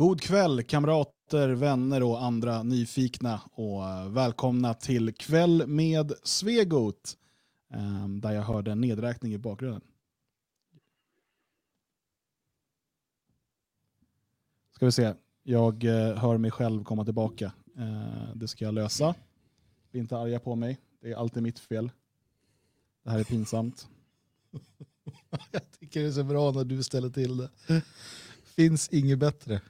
[0.00, 7.18] God kväll kamrater, vänner och andra nyfikna och eh, välkomna till Kväll med Svegot
[7.70, 9.82] ehm, där jag hörde en nedräkning i bakgrunden.
[14.74, 17.52] Ska vi se, jag eh, hör mig själv komma tillbaka.
[17.76, 19.14] Eh, det ska jag lösa.
[19.90, 21.90] Bli inte arga på mig, det är alltid mitt fel.
[23.04, 23.88] Det här är pinsamt.
[25.50, 27.50] jag tycker det är så bra när du ställer till det.
[28.44, 29.60] Finns inget bättre.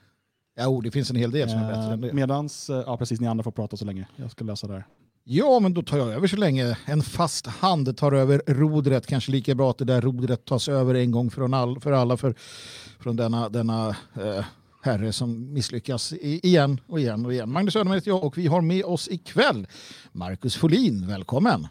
[0.61, 2.09] Jo, det finns en hel del som är bättre än det.
[2.09, 4.07] Eh, medans, ja precis, ni andra får prata så länge.
[4.17, 4.87] Jag ska lösa det här.
[5.25, 6.79] Ja, men då tar jag över så länge.
[6.85, 9.07] En fast hand tar över rodret.
[9.07, 12.17] Kanske lika bra att det där rodret tas över en gång för, all, för alla
[12.17, 12.35] för,
[13.01, 14.45] från denna, denna eh,
[14.83, 17.53] herre som misslyckas igen och igen och igen.
[17.53, 19.67] Magnus Söderman heter jag och vi har med oss ikväll
[20.13, 21.07] Marcus Folin.
[21.07, 21.69] Välkommen!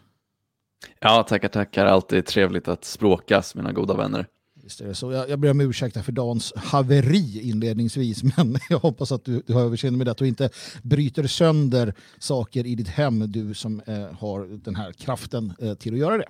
[1.00, 1.86] Ja, tackar, tackar.
[1.86, 4.26] Alltid trevligt att språkas, mina goda vänner.
[4.70, 5.12] Visst är det så.
[5.12, 9.52] Jag, jag ber om ursäkt för Dans haveri inledningsvis, men jag hoppas att du, du
[9.52, 10.50] har överseende med det och inte
[10.82, 15.92] bryter sönder saker i ditt hem, du som eh, har den här kraften eh, till
[15.92, 16.26] att göra det.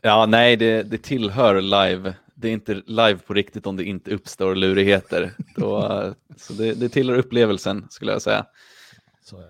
[0.00, 2.14] Ja, nej, det, det tillhör live.
[2.34, 5.32] Det är inte live på riktigt om det inte uppstår lurigheter.
[5.56, 8.46] Då, eh, så det, det tillhör upplevelsen, skulle jag säga.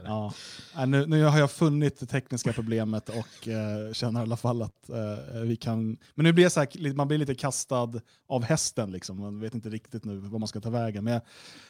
[0.05, 0.33] Ja.
[0.87, 4.89] Nu, nu, har jag funnit det tekniska problemet och eh, känner i alla fall att
[4.89, 5.97] eh, vi kan...
[6.15, 9.21] Men nu blir jag så här, man blir lite kastad av hästen, liksom.
[9.21, 11.05] man vet inte riktigt nu vad man ska ta vägen.
[11.05, 11.23] Men jag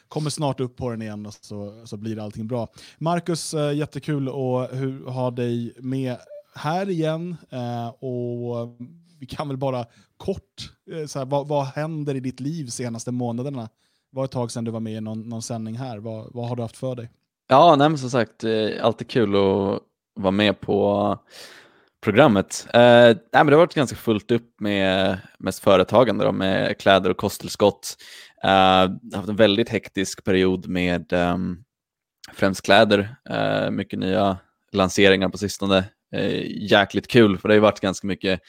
[0.07, 2.67] kommer snart upp på den igen och så, så blir allting bra.
[2.97, 6.17] Marcus, eh, jättekul att ha dig med
[6.55, 7.37] här igen.
[7.49, 8.77] Eh, och
[9.19, 9.85] vi kan väl bara
[10.17, 13.61] kort, eh, så här, vad, vad händer i ditt liv senaste månaderna?
[14.11, 15.97] Det var ett tag sedan du var med i någon, någon sändning här.
[15.97, 17.09] Vad, vad har du haft för dig?
[17.51, 19.79] Ja, nej, men som sagt, eh, alltid kul att
[20.15, 21.17] vara med på
[22.03, 22.67] programmet.
[22.73, 27.09] Eh, nej, men det har varit ganska fullt upp med mest företagande då, med kläder
[27.09, 27.97] och kosttillskott.
[28.43, 31.37] Eh, jag har haft en väldigt hektisk period med eh,
[32.33, 34.37] främst kläder, eh, mycket nya
[34.71, 35.83] lanseringar på sistone.
[36.15, 38.41] Eh, jäkligt kul, för det har ju varit ganska mycket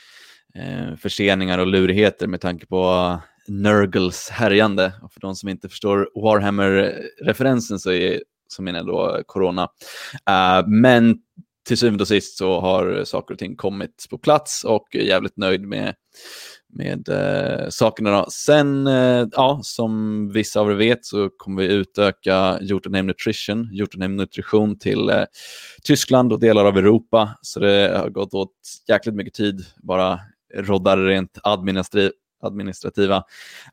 [0.55, 3.19] eh, förseningar och lurigheter med tanke på
[3.49, 4.93] Nurgles härjande.
[5.03, 9.63] Och för de som inte förstår Warhammer-referensen så är som menar då eh, corona.
[10.31, 11.17] Uh, men
[11.69, 15.37] till syvende och sist så har saker och ting kommit på plats och är jävligt
[15.37, 15.95] nöjd med,
[16.69, 18.11] med uh, sakerna.
[18.11, 18.27] Då.
[18.31, 24.17] Sen, uh, ja, som vissa av er vet så kommer vi utöka Jotunheim Nutrition, Jotunheim
[24.17, 25.25] Nutrition till uh,
[25.83, 27.39] Tyskland och delar av Europa.
[27.43, 28.55] Så det har gått åt
[28.89, 30.21] jäkligt mycket tid, bara
[30.55, 31.39] roddar rent
[32.41, 33.25] administrativa.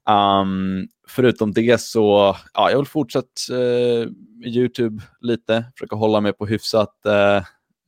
[0.10, 4.08] Um, förutom det så, ja, jag vill fortsätta uh,
[4.46, 7.44] YouTube lite, försöka hålla mig på hyfsat, uh,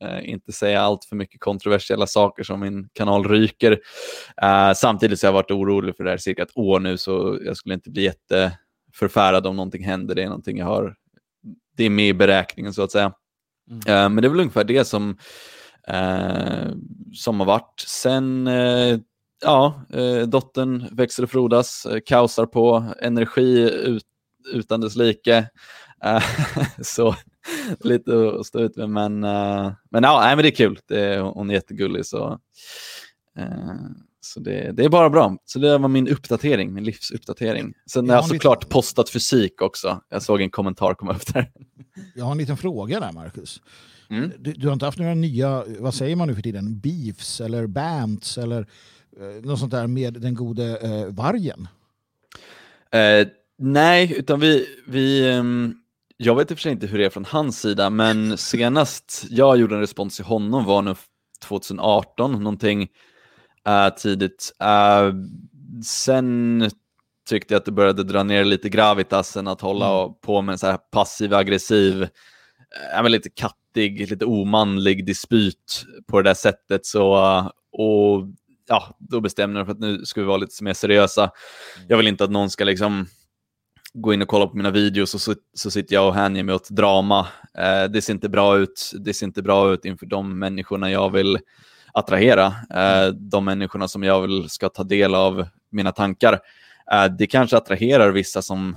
[0.08, 3.72] uh, inte säga allt för mycket kontroversiella saker som min kanal ryker.
[4.42, 7.38] Uh, samtidigt så har jag varit orolig för det här cirka ett år nu, så
[7.44, 10.14] jag skulle inte bli jätteförfärad om någonting händer.
[10.14, 10.94] Det är någonting jag har,
[11.76, 13.12] det är med i beräkningen så att säga.
[13.86, 14.14] Mm.
[14.14, 15.18] men det är väl ungefär det som,
[17.14, 17.84] som har varit.
[17.86, 18.48] Sen
[19.42, 24.04] ja, eh, dottern växer och frodas, eh, kaosar på, energi ut,
[24.52, 25.48] utan dess like.
[26.04, 26.22] Eh,
[26.82, 27.16] så
[27.80, 30.78] lite att stå ut med, men, eh, men, ja, nej, men det är kul.
[30.88, 32.06] Det, hon är jättegullig.
[32.06, 32.38] Så,
[34.20, 35.36] så det, det, är bara bra.
[35.44, 37.74] Så det var min uppdatering, min livsuppdatering.
[37.90, 40.00] Sen har jag såklart postat fysik också.
[40.08, 41.50] Jag såg en kommentar komma upp där.
[42.14, 43.60] Jag har en liten fråga där, Marcus.
[44.10, 44.32] Mm.
[44.38, 47.66] Du, du, har inte haft några nya, vad säger man nu för tiden, beefs eller
[47.66, 48.66] bants eller
[49.42, 51.68] något sånt där med den gode eh, vargen?
[52.90, 53.28] Eh,
[53.58, 55.82] nej, utan vi, vi um,
[56.16, 59.24] jag vet i och för sig inte hur det är från hans sida, men senast
[59.30, 60.96] jag gjorde en respons till honom var nog
[61.42, 62.88] 2018, någonting
[63.68, 64.52] uh, tidigt.
[64.62, 65.14] Uh,
[65.84, 66.70] sen
[67.28, 70.14] tyckte jag att det började dra ner lite gravitasen att hålla mm.
[70.20, 72.08] på med en så här passiv aggressiv,
[72.96, 76.86] äh, lite kattig, lite omanlig dispyt på det där sättet.
[76.86, 77.14] Så,
[77.72, 78.22] och
[78.72, 81.22] ja, då bestämde jag för att nu ska vi vara lite mer seriösa.
[81.22, 81.86] Mm.
[81.88, 83.06] Jag vill inte att någon ska liksom
[83.94, 86.54] gå in och kolla på mina videos och så, så sitter jag och hänger mig
[86.54, 87.26] åt drama.
[87.58, 88.92] Eh, det ser inte bra ut.
[89.00, 91.38] Det ser inte bra ut inför de människorna jag vill
[91.92, 92.46] attrahera.
[92.70, 93.28] Eh, mm.
[93.28, 96.40] de människorna som jag vill ska ta del av mina tankar.
[96.92, 98.76] Eh, det kanske attraherar vissa som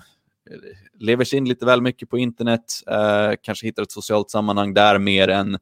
[1.00, 5.00] lever sig in lite väl mycket på internet, eh, kanske hittar ett socialt sammanhang där
[5.00, 5.57] mer än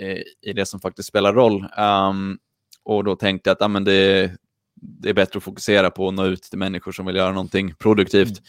[0.00, 1.66] eh, i det som faktiskt spelar roll.
[1.78, 2.38] Um,
[2.84, 4.32] och då tänkte jag att ah, men det,
[4.74, 7.74] det är bättre att fokusera på att nå ut till människor som vill göra någonting
[7.74, 8.42] produktivt.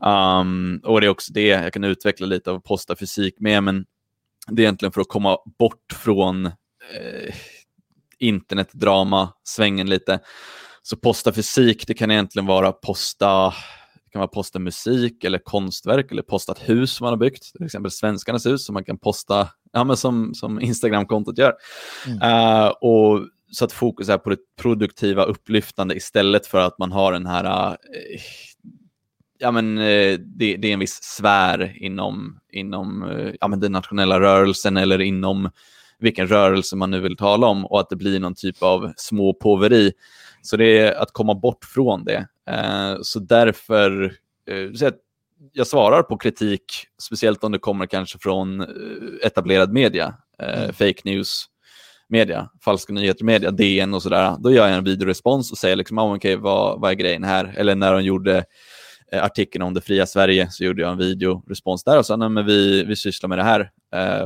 [0.00, 0.38] Mm.
[0.38, 3.84] Um, och det är också det jag kan utveckla lite av posta fysik med, men
[4.48, 7.34] det är egentligen för att komma bort från eh,
[8.18, 10.20] internetdrama, svängen lite.
[10.82, 13.54] Så posta fysik, det kan egentligen vara posta
[14.16, 17.90] kan vara posta musik eller konstverk eller posta ett hus man har byggt, till exempel
[17.90, 21.54] Svenskarnas hus som man kan posta, ja, men som, som Instagram-kontot gör.
[22.06, 22.22] Mm.
[22.22, 23.20] Uh, och
[23.50, 27.72] så att fokus är på det produktiva, upplyftande istället för att man har den här,
[27.72, 27.76] uh,
[29.38, 33.10] ja men uh, det, det, är en viss sfär inom, inom
[33.40, 35.50] ja, men den nationella rörelsen eller inom
[35.98, 39.92] vilken rörelse man nu vill tala om och att det blir någon typ av småpåveri.
[40.42, 42.28] Så det är att komma bort från det.
[43.02, 44.12] Så därför,
[44.74, 44.90] så
[45.52, 46.62] jag svarar på kritik,
[47.02, 48.66] speciellt om det kommer kanske från
[49.22, 50.72] etablerad media, mm.
[50.72, 51.48] fake news
[52.08, 54.36] media, falska nyheter media, DN och sådär.
[54.38, 57.54] Då gör jag en videorespons och säger liksom, ah, okay, vad, vad är grejen här?
[57.56, 58.44] Eller när de gjorde
[59.12, 62.46] artikeln om det fria Sverige så gjorde jag en videorespons där och sa, nej men
[62.46, 63.70] vi, vi sysslar med det här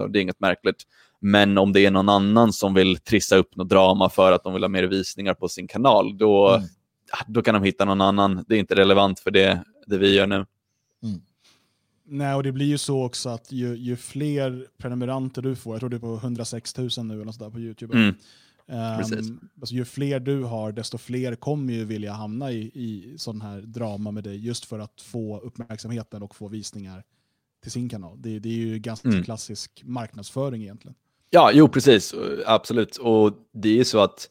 [0.03, 0.85] och det är inget märkligt.
[1.21, 4.53] Men om det är någon annan som vill trissa upp något drama för att de
[4.53, 6.69] vill ha mer visningar på sin kanal, då, mm.
[7.27, 8.45] då kan de hitta någon annan.
[8.49, 10.35] Det är inte relevant för det, det vi gör nu.
[10.35, 11.21] Mm.
[12.13, 15.81] Nej, och det blir ju så också att ju, ju, fler prenumeranter du får, jag
[15.81, 17.99] tror du är på 106 000 nu eller sådär på YouTube.
[17.99, 18.15] Mm.
[18.67, 23.41] Um, alltså, ju fler du har, desto fler kommer ju vilja hamna i, i sån
[23.41, 27.05] här drama med dig, just för att få uppmärksamheten och få visningar
[27.63, 28.23] till sin kanal.
[28.23, 29.25] Det, det är ju ganska mm.
[29.25, 30.95] klassisk marknadsföring egentligen.
[31.31, 32.15] Ja, jo precis,
[32.47, 32.97] absolut.
[32.97, 34.29] Och det är så att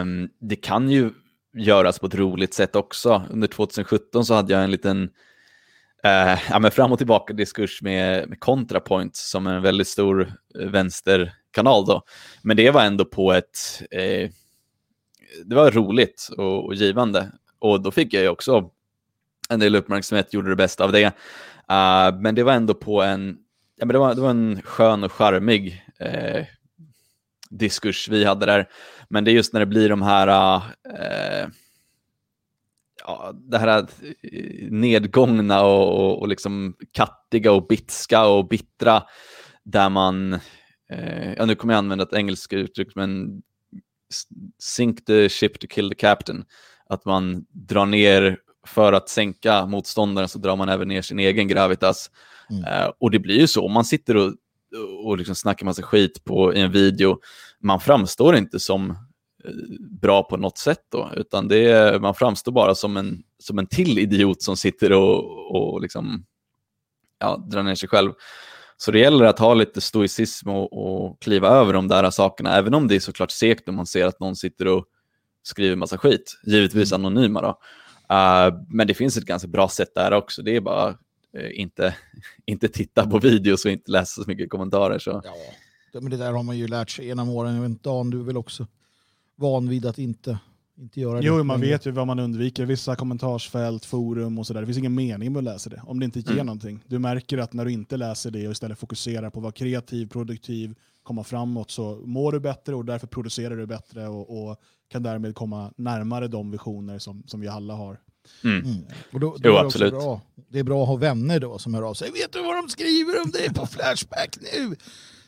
[0.00, 1.10] um, det kan ju
[1.54, 3.22] göras på ett roligt sätt också.
[3.30, 5.10] Under 2017 så hade jag en liten
[6.08, 10.32] Eh, ja, men fram och tillbaka diskurs med, med ContraPoint som är en väldigt stor
[10.58, 11.86] eh, vänsterkanal.
[11.86, 12.02] Då.
[12.42, 13.82] Men det var ändå på ett...
[13.90, 14.30] Eh,
[15.44, 17.32] det var roligt och, och givande.
[17.58, 18.70] Och då fick jag ju också
[19.48, 21.06] en del uppmärksamhet, gjorde det bästa av det.
[21.06, 23.38] Uh, men det var ändå på en
[23.78, 26.44] ja, men det, var, det var en skön och charmig eh,
[27.50, 28.68] diskurs vi hade där.
[29.08, 30.56] Men det är just när det blir de här,
[30.94, 31.48] eh,
[33.08, 39.02] ja, det här eh, nedgångna och, och, och, liksom kattiga och bitska och bittra
[39.64, 40.32] där man,
[40.90, 43.42] eh, ja nu kommer jag använda ett engelskt uttryck, men
[44.58, 46.44] sink the ship to kill the captain.
[46.86, 51.48] Att man drar ner för att sänka motståndaren så drar man även ner sin egen
[51.48, 52.10] gravitas.
[52.50, 52.64] Mm.
[52.64, 54.34] Uh, och det blir ju så, om man sitter och,
[55.04, 57.20] och liksom snackar massa skit på, i en video,
[57.60, 59.07] man framstår inte som
[60.00, 63.66] bra på något sätt då, utan det är, man framstår bara som en, som en
[63.66, 66.24] till idiot som sitter och, och liksom,
[67.18, 68.12] ja, drar ner sig själv.
[68.76, 72.74] Så det gäller att ha lite stoicism och, och kliva över de där sakerna, även
[72.74, 74.84] om det är såklart segt om man ser att någon sitter och
[75.42, 77.06] skriver massa skit, givetvis mm.
[77.06, 77.48] anonyma då.
[78.14, 80.42] Uh, men det finns ett ganska bra sätt där också.
[80.42, 81.94] Det är bara uh, inte,
[82.46, 84.98] inte titta på videos och inte läsa så mycket kommentarer.
[84.98, 85.22] Så.
[85.92, 87.54] Ja, men det där har man ju lärt sig genom åren.
[87.54, 88.66] Jag vet inte, Dan, du väl också
[89.38, 90.38] van vid att inte,
[90.78, 91.26] inte göra det?
[91.26, 92.64] Jo, man vet ju vad man undviker.
[92.64, 94.60] Vissa kommentarsfält, forum och sådär.
[94.60, 96.46] Det finns ingen mening med att läsa det om det inte ger mm.
[96.46, 96.84] någonting.
[96.86, 100.06] Du märker att när du inte läser det och istället fokuserar på att vara kreativ,
[100.06, 104.56] produktiv, komma framåt så mår du bättre och därför producerar du bättre och, och
[104.88, 108.00] kan därmed komma närmare de visioner som, som vi alla har.
[108.44, 108.64] Mm.
[108.64, 108.84] Mm.
[109.12, 109.92] Och då, då jo, är det absolut.
[109.92, 110.20] Bra.
[110.48, 112.10] Det är bra att ha vänner då som hör av sig.
[112.10, 114.76] Vet du vad de skriver om dig på Flashback nu?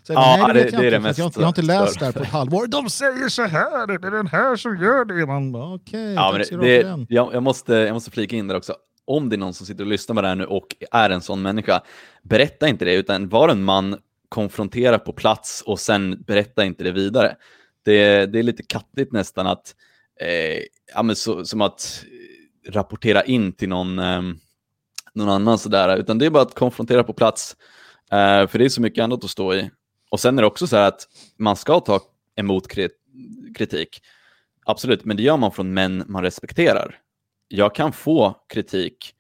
[0.03, 2.05] Så, ja, nej, det, det, det är det mest jag, jag har inte läst det
[2.05, 2.67] här på ett halvår.
[2.67, 5.27] De säger så här, det är den här som gör det.
[5.27, 8.57] Man bara, okay, ja, men det, det, jag, jag, måste, jag måste flika in där
[8.57, 8.75] också.
[9.05, 11.21] Om det är någon som sitter och lyssnar på det här nu och är en
[11.21, 11.83] sån människa,
[12.23, 13.97] berätta inte det, utan var en man,
[14.29, 17.37] konfrontera på plats och sen berätta inte det vidare
[17.85, 19.75] det, det är lite kattigt nästan att,
[20.21, 20.63] eh,
[20.95, 22.05] ja, men så, som att
[22.69, 24.23] rapportera in till någon, eh,
[25.15, 27.57] någon annan sådär, utan det är bara att konfrontera på plats.
[28.13, 29.71] Eh, för det är så mycket annat att stå i.
[30.11, 32.01] Och sen är det också så här att man ska ta
[32.37, 32.69] emot
[33.57, 34.03] kritik.
[34.65, 36.99] Absolut, men det gör man från män man respekterar.
[37.49, 39.15] Jag kan få kritik.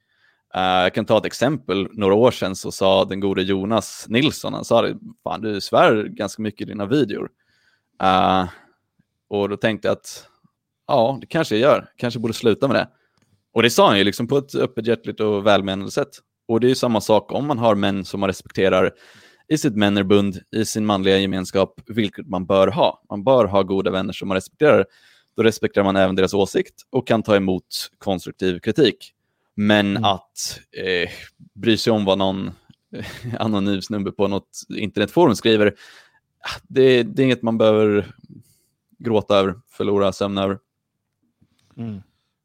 [0.57, 1.89] Uh, jag kan ta ett exempel.
[1.93, 6.05] Några år sedan så sa den gode Jonas Nilsson, han sa det, fan du svär
[6.05, 7.31] ganska mycket i dina videor.
[8.03, 8.49] Uh,
[9.29, 10.27] och då tänkte jag att
[10.87, 11.93] ja, det kanske jag gör.
[11.97, 12.89] Kanske borde sluta med det.
[13.53, 16.11] Och det sa han ju liksom på ett öppet, hjärtligt och välmenande sätt.
[16.49, 18.93] Och det är ju samma sak om man har män som man respekterar
[19.51, 23.03] i sitt männerbund, i sin manliga gemenskap, vilket man bör ha.
[23.09, 24.87] Man bör ha goda vänner som man respekterar.
[25.37, 29.13] Då respekterar man även deras åsikt och kan ta emot konstruktiv kritik.
[29.55, 30.05] Men mm.
[30.05, 31.11] att eh,
[31.55, 32.51] bry sig om vad någon
[33.39, 35.75] anonym snubbe på något internetforum skriver,
[36.63, 38.15] det, det är inget man behöver
[38.99, 40.59] gråta över, förlora sömn över.
[41.77, 42.03] Mm.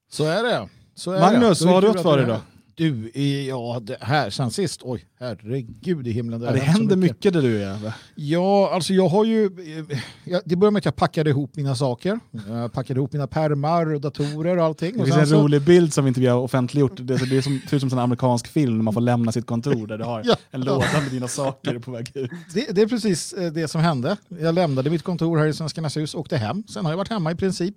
[0.09, 0.69] Så är det.
[0.95, 1.65] Så är Magnus, det.
[1.65, 2.39] vad har du åt för idag?
[2.77, 3.11] Du,
[3.47, 6.39] ja, det här sen sist, oj, herregud i himlen.
[6.39, 7.15] Det, ja, det händer mycket.
[7.15, 7.93] mycket där du är.
[8.15, 12.19] Ja, alltså jag har ju, eh, det började med att jag packade ihop mina saker.
[12.47, 14.97] Jag packade ihop mina permar och datorer och allting.
[14.97, 15.41] Det finns en så...
[15.41, 16.97] rolig bild som inte vi har offentliggjort.
[16.97, 19.45] Det, det är som, ser ut som en amerikansk film när man får lämna sitt
[19.45, 20.35] kontor där du har ja.
[20.51, 22.31] en låda med dina saker på väg ut.
[22.53, 24.17] Det, det, är precis eh, det som hände.
[24.27, 26.63] Jag lämnade mitt kontor här i Svenskarnas hus, och åkte hem.
[26.67, 27.75] Sen har jag varit hemma i princip.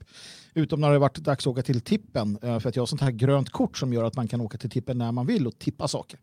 [0.58, 2.38] Utom när det varit dags att åka till tippen.
[2.42, 4.58] Eh, för att jag har sånt här grönt kort som gör att man kan åka
[4.58, 6.18] till tippen när man vill och tippa saker.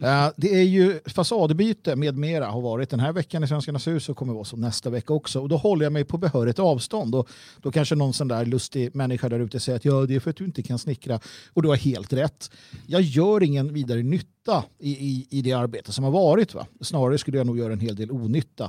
[0.00, 4.08] Eh, det är ju fasadbyte med mera har varit den här veckan i Svenskarnas hus
[4.08, 5.40] och kommer vara så nästa vecka också.
[5.40, 7.14] Och då håller jag mig på behörigt avstånd.
[7.14, 7.28] Och
[7.62, 10.30] då kanske någon sån där lustig människa där ute säger att ja, det är för
[10.30, 11.20] att du inte kan snickra.
[11.52, 12.50] Och du har helt rätt.
[12.86, 16.54] Jag gör ingen vidare nytta i, i, i det arbete som har varit.
[16.54, 16.66] Va?
[16.80, 18.64] Snarare skulle jag nog göra en hel del onytta.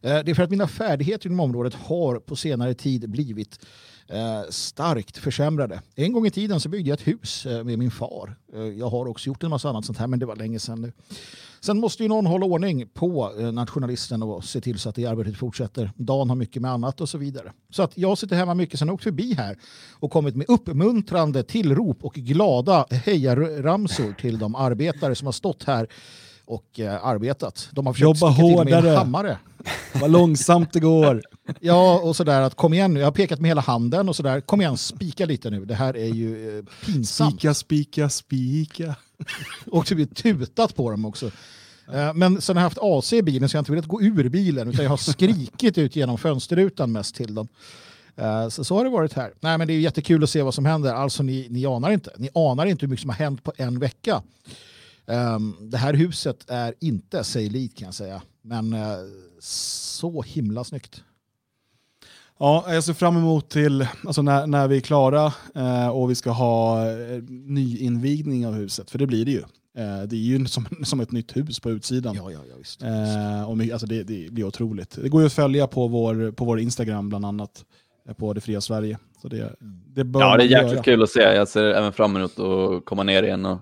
[0.00, 3.58] Eh, det är för att mina färdigheter inom området har på senare tid blivit
[4.50, 5.80] starkt försämrade.
[5.94, 8.36] En gång i tiden så byggde jag ett hus eh, med min far.
[8.54, 10.80] Eh, jag har också gjort en massa annat sånt här men det var länge sedan
[10.80, 10.92] nu.
[11.60, 15.36] Sen måste ju någon hålla ordning på nationalisten och se till så att det arbetet
[15.36, 15.92] fortsätter.
[15.96, 17.52] Dan har mycket med annat och så vidare.
[17.70, 19.58] Så att jag sitter hemma mycket, sen har jag åkt förbi här
[19.92, 25.86] och kommit med uppmuntrande tillrop och glada hejaramsor till de arbetare som har stått här
[26.44, 27.68] och arbetat.
[27.72, 28.64] De har försökt Jobba hårdare.
[28.64, 29.38] till med en hammare.
[29.92, 31.22] Vad långsamt det går.
[31.60, 33.00] Ja, och sådär att kom igen nu.
[33.00, 34.40] Jag har pekat med hela handen och sådär.
[34.40, 35.64] Kom igen, spika lite nu.
[35.64, 37.32] Det här är ju eh, pinsamt.
[37.34, 38.94] Spika, spika, spika.
[39.70, 41.26] och det blir tutat på dem också.
[41.92, 44.02] Eh, men sen har jag haft AC i bilen så jag har inte velat gå
[44.02, 47.48] ur bilen utan jag har skrikit ut genom fönsterrutan mest till dem.
[48.16, 49.32] Eh, så, så har det varit här.
[49.40, 50.94] Nej, men det är jättekul att se vad som händer.
[50.94, 52.10] Alltså ni, ni anar inte.
[52.16, 54.22] Ni anar inte hur mycket som har hänt på en vecka.
[55.06, 58.22] Um, det här huset är inte sig lik kan jag säga.
[58.42, 58.80] Men uh,
[59.40, 61.02] så himla snyggt.
[62.42, 66.14] Ja, jag ser fram emot till alltså när, när vi är klara eh, och vi
[66.14, 69.42] ska ha eh, nyinvigning av huset, för det blir det ju.
[69.78, 72.14] Eh, det är ju som, som ett nytt hus på utsidan.
[72.14, 72.82] Ja, ja, ja, visst.
[72.82, 74.98] Eh, och alltså det, det blir otroligt.
[75.02, 77.64] Det går ju att följa på vår, på vår Instagram bland annat,
[78.08, 78.98] eh, på Det Fria Sverige.
[79.22, 79.56] Så det,
[79.86, 80.82] det bör ja, det är jäkligt göra.
[80.82, 81.20] kul att se.
[81.20, 83.58] Jag ser även fram emot att komma ner igen och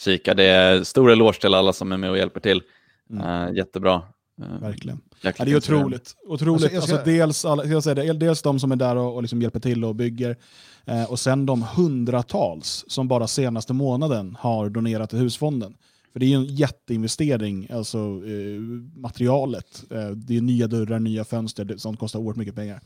[0.00, 0.34] kika.
[0.34, 2.62] Det är stor eloge till alla som är med och hjälper till.
[3.10, 3.26] Mm.
[3.26, 4.02] Uh, jättebra.
[4.42, 5.00] Uh, Verkligen.
[5.20, 6.16] Ja, det är otroligt.
[6.26, 6.74] otroligt.
[6.74, 9.42] Alltså, alltså, dels, alla, jag säga det, dels de som är där och, och liksom
[9.42, 10.36] hjälper till och bygger,
[10.84, 15.74] eh, och sen de hundratals som bara senaste månaden har donerat till husfonden.
[16.14, 18.60] För det är ju en jätteinvestering, alltså eh,
[18.96, 19.84] materialet.
[19.90, 22.80] Eh, det är nya dörrar, nya fönster, sånt kostar oerhört mycket pengar.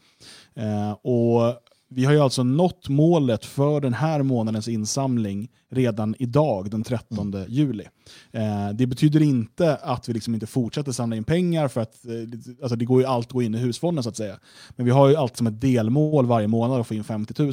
[0.55, 6.71] Eh, och vi har ju alltså nått målet för den här månadens insamling redan idag,
[6.71, 7.47] den 13 mm.
[7.49, 7.85] juli.
[8.33, 12.13] Eh, det betyder inte att vi liksom inte fortsätter samla in pengar, för att eh,
[12.63, 14.39] alltså det går ju allt gå in i husfonden så att säga.
[14.77, 17.53] Men vi har ju allt som ett delmål varje månad att få in 50 000.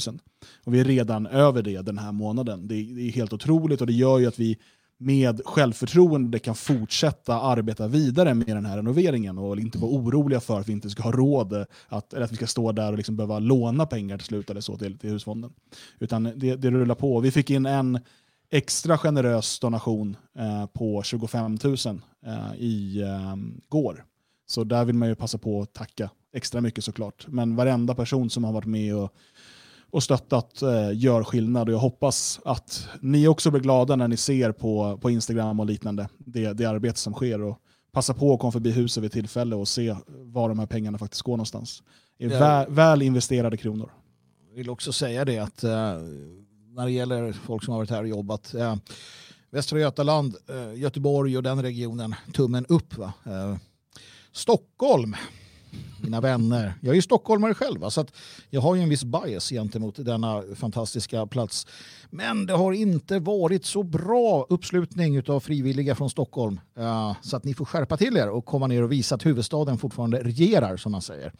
[0.63, 2.67] Och vi är redan över det den här månaden.
[2.67, 4.57] Det, det är helt otroligt och det gör ju att vi
[5.05, 10.59] med självförtroende kan fortsätta arbeta vidare med den här renoveringen och inte vara oroliga för
[10.59, 13.15] att vi inte ska ha råd, att, eller att vi ska stå där och liksom
[13.15, 15.53] behöva låna pengar till slut eller så till, till husfonden.
[15.99, 17.19] Utan det, det rullar på.
[17.19, 17.99] Vi fick in en
[18.51, 21.75] extra generös donation eh, på 25 000
[22.25, 23.35] eh, i eh,
[23.69, 24.05] går.
[24.47, 27.25] Så där vill man ju passa på att tacka extra mycket såklart.
[27.27, 29.13] Men varenda person som har varit med och
[29.91, 31.69] och stöttat eh, gör skillnad.
[31.69, 35.65] Och jag hoppas att ni också blir glada när ni ser på, på Instagram och
[35.65, 37.41] liknande det, det arbete som sker.
[37.41, 37.57] Och
[37.91, 41.21] passa på att komma förbi huset vid tillfälle och se var de här pengarna faktiskt
[41.21, 41.83] går någonstans.
[42.17, 42.39] Det är ja.
[42.39, 43.91] väl, väl, investerade kronor.
[44.49, 45.71] Jag vill också säga det att eh,
[46.75, 48.53] när det gäller folk som har varit här och jobbat.
[48.53, 48.75] Eh,
[49.51, 52.97] Västra Götaland, eh, Göteborg och den regionen, tummen upp.
[52.97, 53.13] Va?
[53.25, 53.55] Eh,
[54.31, 55.15] Stockholm
[56.01, 56.73] mina vänner.
[56.81, 58.15] Jag är ju stockholmare själv, så att
[58.49, 61.67] jag har ju en viss bias gentemot denna fantastiska plats.
[62.09, 66.59] Men det har inte varit så bra uppslutning av frivilliga från Stockholm.
[66.79, 69.77] Uh, så att ni får skärpa till er och komma ner och visa att huvudstaden
[69.77, 71.31] fortfarande regerar, som man säger.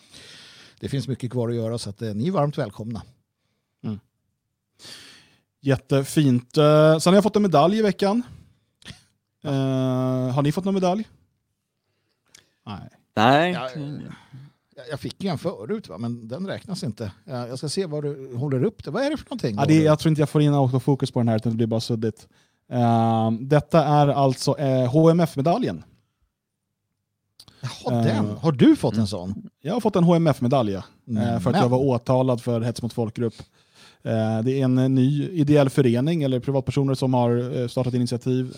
[0.79, 3.01] Det finns mycket kvar att göra, så att, uh, ni är varmt välkomna.
[3.83, 3.99] Mm.
[5.61, 6.57] Jättefint.
[6.57, 8.23] Uh, sen har jag fått en medalj i veckan.
[9.45, 9.51] Uh,
[10.31, 11.07] har ni fått någon medalj?
[12.65, 12.89] Nej.
[13.15, 13.51] Nej.
[13.51, 13.69] Ja,
[14.89, 15.97] jag fick ju en förut, va?
[15.97, 17.11] men den räknas inte.
[17.25, 18.91] Jag ska se vad du håller upp det.
[18.91, 19.55] Vad är det för någonting?
[19.55, 21.67] Ja, det jag tror inte jag får in autofokus på den här, utan det blir
[21.67, 22.27] bara suddigt.
[22.73, 25.83] Uh, detta är alltså uh, eh, HMF-medaljen.
[27.61, 28.25] Jaha, den.
[28.25, 29.49] Uh, har du fått en sån?
[29.61, 30.81] Jag har fått en HMF-medalj uh,
[31.39, 33.33] för att jag var åtalad för hets mot folkgrupp.
[34.43, 38.55] det är en ny ideell förening eller privatpersoner som har startat initiativ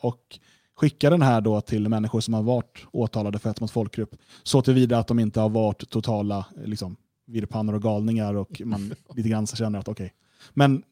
[0.00, 0.38] och
[0.78, 4.16] skicka den här då till människor som har varit åtalade för hets mot folkgrupp.
[4.42, 9.28] Så tillvida att de inte har varit totala liksom, virrpannor och galningar och man lite
[9.28, 10.04] grann känner att okej.
[10.04, 10.14] Okay.
[10.54, 10.82] Men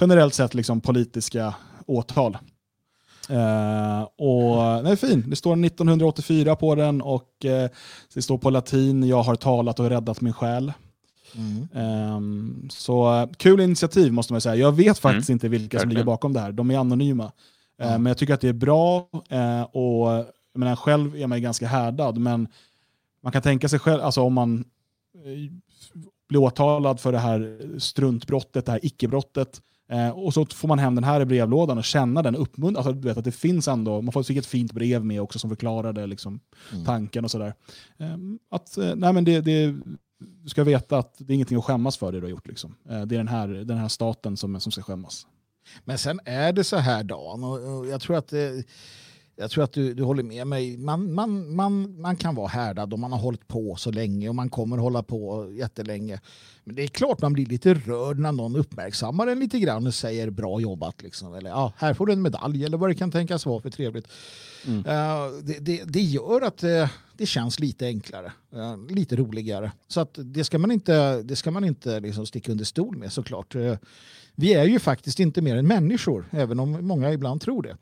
[0.00, 1.54] generellt sett liksom politiska
[1.86, 2.38] årtal.
[3.30, 5.24] Uh, och den är fin.
[5.26, 7.68] Det står 1984 på den och uh,
[8.14, 10.72] det står på latin, jag har talat och räddat min själ.
[11.34, 11.68] Mm.
[12.16, 14.56] Um, så kul initiativ måste man säga.
[14.56, 15.36] Jag vet faktiskt mm.
[15.36, 16.52] inte vilka som ligger bakom det här.
[16.52, 17.32] De är anonyma.
[17.78, 18.02] Mm.
[18.02, 19.08] Men jag tycker att det är bra
[19.72, 20.08] och
[20.52, 22.48] jag menar, själv är man ganska härdad, men
[23.22, 24.64] man kan tänka sig själv, alltså om man
[26.28, 30.94] blir åtalad för det här struntbrottet, det här icke-brottet, Eh, och så får man hem
[30.94, 32.76] den här i brevlådan och känna den uppmuntran.
[32.76, 35.50] Alltså, du vet att det finns ändå, man får ett fint brev med också som
[35.50, 36.40] förklarade liksom,
[36.72, 36.84] mm.
[36.84, 37.54] tanken och sådär.
[37.98, 38.16] Eh,
[38.50, 39.74] att, eh, nej men det, det,
[40.18, 42.48] du ska veta att det är ingenting att skämmas för det du har gjort.
[42.48, 42.74] Liksom.
[42.88, 45.26] Eh, det är den här, den här staten som, som ska skämmas.
[45.84, 48.64] Men sen är det så här Dan, och, och jag tror att det,
[49.36, 50.76] jag tror att du, du håller med mig.
[50.76, 54.34] Man, man, man, man kan vara härdad och man har hållit på så länge och
[54.34, 56.20] man kommer hålla på jättelänge.
[56.64, 59.94] Men det är klart man blir lite rörd när någon uppmärksammar en lite grann och
[59.94, 61.02] säger bra jobbat.
[61.02, 61.34] Liksom.
[61.34, 64.08] Eller ja, här får du en medalj eller vad det kan tänkas vara för trevligt.
[64.66, 64.78] Mm.
[64.78, 69.72] Uh, det, det, det, gör att uh, det känns lite enklare, uh, lite roligare.
[69.88, 73.12] Så att det ska man inte, det ska man inte liksom sticka under stol med
[73.12, 73.54] såklart.
[74.34, 77.76] Vi är ju faktiskt inte mer än människor, även om många ibland tror det.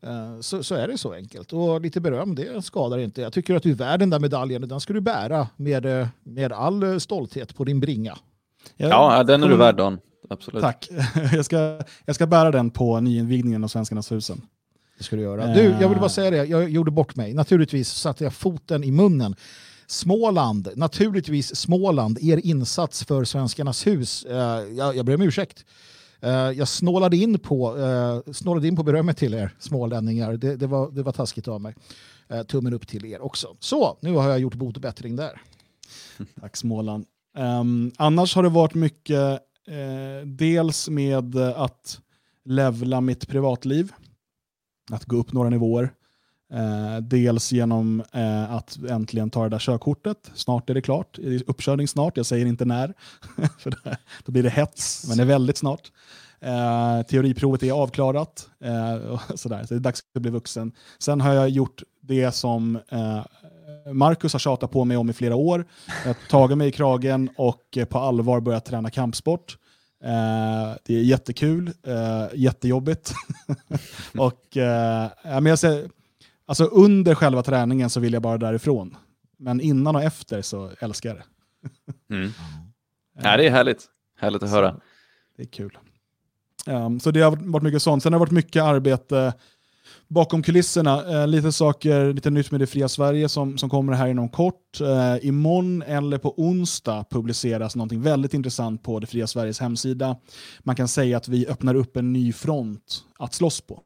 [0.00, 1.52] Eh, så, så, är det så enkelt.
[1.52, 3.20] Och lite beröm, det skadar inte.
[3.20, 4.68] Jag tycker att du är värd den där medaljen.
[4.68, 8.18] Den ska du bära med, eh, med all stolthet på din bringa.
[8.76, 9.98] Ja, den är du värd Dan.
[10.30, 10.62] Absolut.
[10.62, 10.88] Tack.
[11.32, 14.42] Jag ska, jag ska bära den på nyinvigningen av Svenskarnas husen.
[14.98, 15.46] Det ska du göra.
[15.46, 17.34] Du, jag vill bara säga det, jag gjorde bort mig.
[17.34, 19.36] Naturligtvis satte jag foten i munnen.
[19.90, 24.24] Småland, naturligtvis Småland, er insats för Svenskarnas hus.
[24.24, 25.64] Eh, jag, jag ber om ursäkt.
[26.24, 30.36] Uh, jag snålade in, på, uh, snålade in på berömmet till er smålänningar.
[30.36, 31.74] Det, det, var, det var taskigt av mig.
[32.32, 33.56] Uh, tummen upp till er också.
[33.60, 35.42] Så, nu har jag gjort bot och bättring där.
[36.40, 37.06] Tack Småland.
[37.36, 39.40] Um, annars har det varit mycket,
[40.24, 42.00] dels med att
[42.44, 43.92] levla mitt privatliv.
[44.90, 45.92] Att gå upp några nivåer.
[46.52, 50.30] Eh, dels genom eh, att äntligen ta det där körkortet.
[50.34, 51.18] Snart är det klart.
[51.46, 52.94] Uppkörning snart, jag säger inte när.
[53.58, 53.74] för
[54.24, 55.92] då blir det hets, men det är väldigt snart.
[56.40, 58.48] Eh, teoriprovet är avklarat.
[58.64, 59.64] Eh, och sådär.
[59.64, 60.72] Så det är dags att bli vuxen.
[60.98, 63.22] Sen har jag gjort det som eh,
[63.92, 65.66] Marcus har tjatat på mig om i flera år.
[66.04, 69.56] Jag har tagit mig i kragen och eh, på allvar börjat träna kampsport.
[70.04, 73.12] Eh, det är jättekul, eh, jättejobbigt.
[74.18, 75.88] och, eh, men jag säger,
[76.48, 78.96] alltså under själva träningen så vill jag bara därifrån.
[79.38, 81.24] Men innan och efter så älskar jag det.
[82.14, 82.30] mm.
[83.22, 83.86] Ja, det är härligt.
[84.20, 84.76] Härligt att höra.
[85.36, 85.78] Det är kul.
[86.66, 88.02] Um, så det har varit mycket sånt.
[88.02, 89.34] Sen har det varit mycket arbete
[90.08, 91.04] bakom kulisserna.
[91.04, 94.80] Uh, lite saker, lite nytt med det fria Sverige som, som kommer här inom kort.
[94.80, 100.16] Uh, imorgon eller på onsdag publiceras någonting väldigt intressant på det fria Sveriges hemsida.
[100.60, 103.82] Man kan säga att vi öppnar upp en ny front att slåss på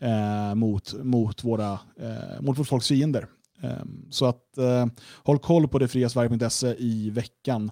[0.00, 3.26] eh, mot, mot, våra, eh, mot vårt folks fiender.
[3.62, 4.86] Ehm, så att eh,
[5.24, 7.70] håll koll på detfriasverige.se i veckan.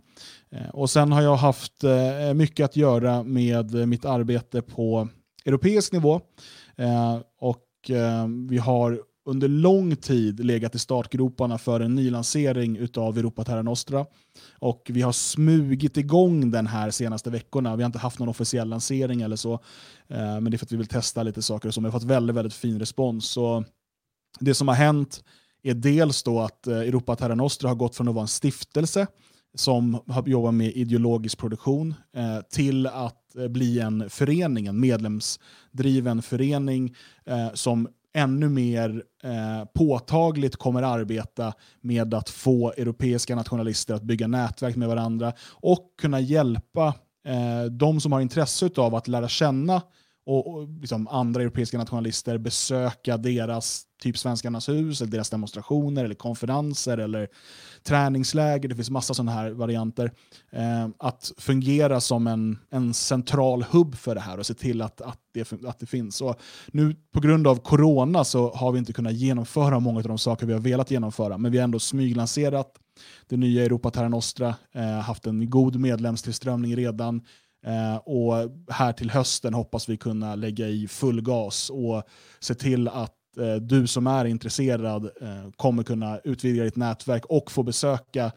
[0.51, 5.09] Eh, och sen har jag haft eh, mycket att göra med mitt arbete på
[5.45, 6.21] europeisk nivå.
[6.77, 13.19] Eh, och eh, vi har under lång tid legat i startgroparna för en nylansering av
[13.19, 14.07] Europa Terra Nostra.
[14.59, 17.77] Och vi har smugit igång den här senaste veckorna.
[17.77, 19.53] Vi har inte haft någon officiell lansering eller så.
[20.09, 21.81] Eh, men det är för att vi vill testa lite saker och så.
[21.81, 23.31] Men Vi har fått väldigt, väldigt fin respons.
[23.31, 23.65] Så
[24.41, 25.25] det som har hänt
[25.63, 29.07] är dels då att eh, Europa Terra Nostra har gått från att vara en stiftelse
[29.55, 33.17] som har jobbat med ideologisk produktion eh, till att
[33.49, 36.95] bli en förening, en medlemsdriven förening
[37.55, 44.77] som ännu mer eh, påtagligt kommer arbeta med att få europeiska nationalister att bygga nätverk
[44.77, 46.95] med varandra och kunna hjälpa
[47.27, 49.83] eh, de som har intresse av att lära känna
[50.31, 56.15] och, och liksom andra europeiska nationalister besöka deras typ Svenskarnas hus, eller deras demonstrationer, eller
[56.15, 57.29] konferenser eller
[57.83, 58.69] träningsläger.
[58.69, 60.13] Det finns massa sådana här varianter.
[60.53, 65.01] Eh, att fungera som en, en central hubb för det här och se till att,
[65.01, 66.21] att, det, att det finns.
[66.21, 70.19] Och nu på grund av corona så har vi inte kunnat genomföra många av de
[70.19, 72.73] saker vi har velat genomföra, men vi har ändå smyglanserat
[73.29, 77.23] det nya Europa Terra Nostra, eh, haft en god medlemstillströmning redan.
[77.67, 78.35] Eh, och
[78.69, 82.03] här till hösten hoppas vi kunna lägga i full gas och
[82.41, 87.51] se till att eh, du som är intresserad eh, kommer kunna utvidga ditt nätverk och
[87.51, 88.33] få besöka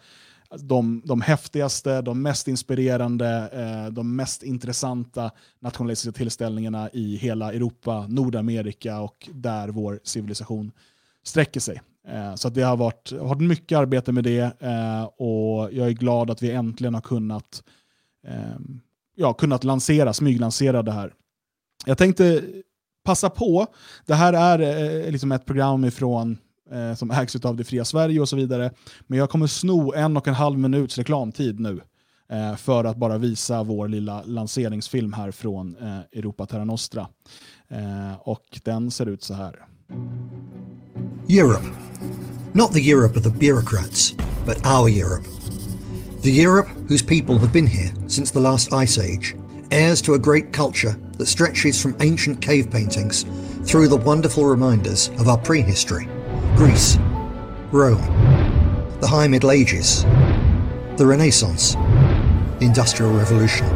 [0.59, 8.07] de, de häftigaste, de mest inspirerande, eh, de mest intressanta nationalistiska tillställningarna i hela Europa,
[8.07, 10.71] Nordamerika och där vår civilisation
[11.23, 11.81] sträcker sig.
[12.07, 16.31] Eh, så det har varit, varit mycket arbete med det eh, och jag är glad
[16.31, 17.63] att vi äntligen har kunnat
[18.27, 18.81] ehm,
[19.15, 21.13] ja, kunnat lansera, smyglansera det här.
[21.86, 22.43] jag tänkte
[23.04, 23.67] passa på,
[24.06, 24.60] det här är
[25.06, 26.38] eh, liksom ett program ifrån
[26.71, 28.71] eh, som ägs av det fria Sverige och så vidare.
[29.08, 31.82] Men jag kommer sno en och en halv minuts reklamtid nu
[32.30, 37.08] eh, för att bara visa vår lilla lanseringsfilm här från eh, Europa Terra Nostra.
[37.67, 39.65] Eh, och den ser ut så här.
[41.30, 41.67] Europe.
[42.52, 44.13] Not the Europe of the bureaucrats,
[44.45, 45.42] but our Europe.
[46.23, 49.36] The Europe whose people have been here since the last ice age,
[49.71, 53.25] heirs to a great culture that stretches from ancient cave paintings
[53.69, 56.07] through the wonderful reminders of our prehistory
[56.55, 56.97] Greece,
[57.73, 57.99] Rome,
[59.01, 60.03] the High Middle Ages,
[60.95, 63.67] the Renaissance, the Industrial Revolution.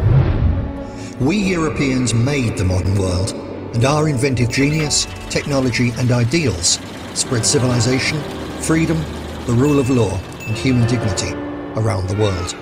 [1.20, 3.34] We Europeans made the modern world,
[3.74, 6.80] and our inventive genius, technology, and ideals
[7.14, 8.22] spread civilization,
[8.62, 8.98] freedom,
[9.48, 11.47] the rule of law, and human dignity
[11.78, 12.56] around the world.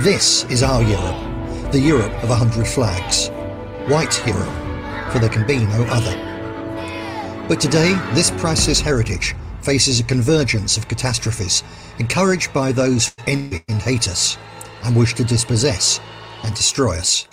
[0.00, 3.28] This is our Europe, the Europe of a hundred flags.
[3.88, 7.46] White Europe, for there can be no other.
[7.48, 11.62] But today, this priceless heritage faces a convergence of catastrophes
[11.98, 14.36] encouraged by those who envy and hate us
[14.82, 16.00] and wish to dispossess
[16.42, 17.26] and destroy us.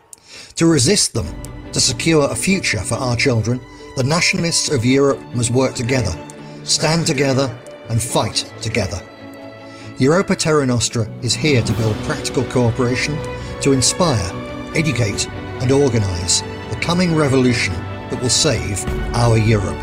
[0.56, 1.28] To resist them,
[1.74, 3.60] to secure a future for our children,
[3.98, 6.14] the nationalists of Europe must work together,
[6.64, 7.58] stand together,
[7.90, 9.02] and fight together.
[10.02, 13.16] Europa Terra Nostra is here to build practical cooperation,
[13.62, 14.32] to inspire,
[14.74, 15.30] educate,
[15.62, 17.76] and organise the coming revolution
[18.10, 18.84] that will save
[19.14, 19.78] our Europe.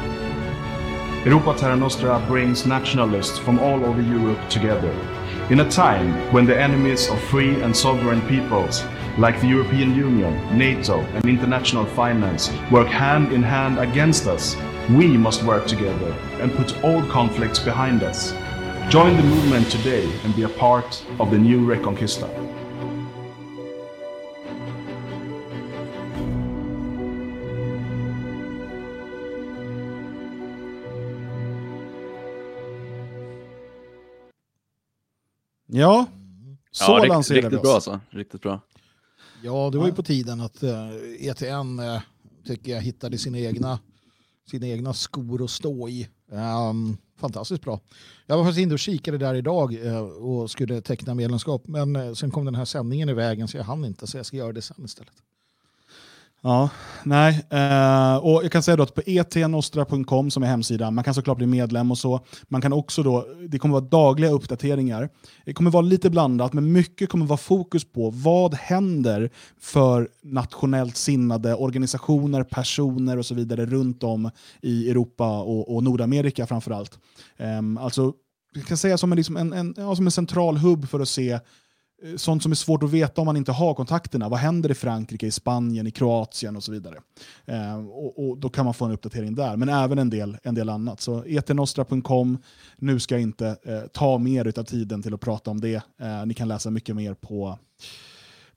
[1.25, 4.91] Europa Terra Nostra brings nationalists from all over Europe together.
[5.51, 8.83] In a time when the enemies of free and sovereign peoples,
[9.19, 14.57] like the European Union, NATO, and international finance, work hand in hand against us,
[14.91, 18.35] we must work together and put old conflicts behind us.
[18.91, 22.29] Join the movement today and be a part of the new Reconquista.
[35.67, 36.07] Ja,
[36.71, 37.63] så ja, rikt, lanserade vi riktigt oss.
[37.63, 38.01] bra alltså.
[38.11, 38.61] Riktigt bra.
[39.43, 40.71] Ja, det var ju på tiden att uh,
[41.21, 42.01] ETN uh,
[42.47, 43.79] tycker jag hittade sina egna,
[44.51, 46.09] sina egna skor att stå i.
[46.31, 47.81] Um, fantastiskt bra.
[48.27, 52.15] Jag var faktiskt inne och kikade där idag uh, och skulle teckna medlemskap, men uh,
[52.15, 54.53] sen kom den här sändningen i vägen så jag hann inte, så jag ska göra
[54.53, 55.13] det sen istället.
[56.43, 56.71] Ja,
[57.05, 57.45] nej.
[57.51, 61.39] Eh, och jag kan säga då att på etnostra.com som är hemsidan, man kan såklart
[61.39, 62.21] bli medlem och så.
[62.49, 65.09] Man kan också då, det kommer vara dagliga uppdateringar.
[65.45, 70.97] Det kommer vara lite blandat, men mycket kommer vara fokus på vad händer för nationellt
[70.97, 74.31] sinnade organisationer, personer och så vidare runt om
[74.63, 76.99] i Europa och, och Nordamerika framförallt.
[77.37, 78.13] Eh, alltså,
[78.55, 81.09] jag kan säga som en, liksom en, en, ja, som en central hubb för att
[81.09, 81.39] se
[82.03, 84.29] Eh, sånt som är svårt att veta om man inte har kontakterna.
[84.29, 86.97] Vad händer i Frankrike, i Spanien, i Kroatien och så vidare.
[87.47, 90.55] Eh, och, och, Då kan man få en uppdatering där, men även en del, en
[90.55, 91.01] del annat.
[91.01, 92.39] Så etnostra.com,
[92.77, 95.75] nu ska jag inte eh, ta mer av tiden till att prata om det.
[96.01, 97.59] Eh, ni kan läsa mycket mer på,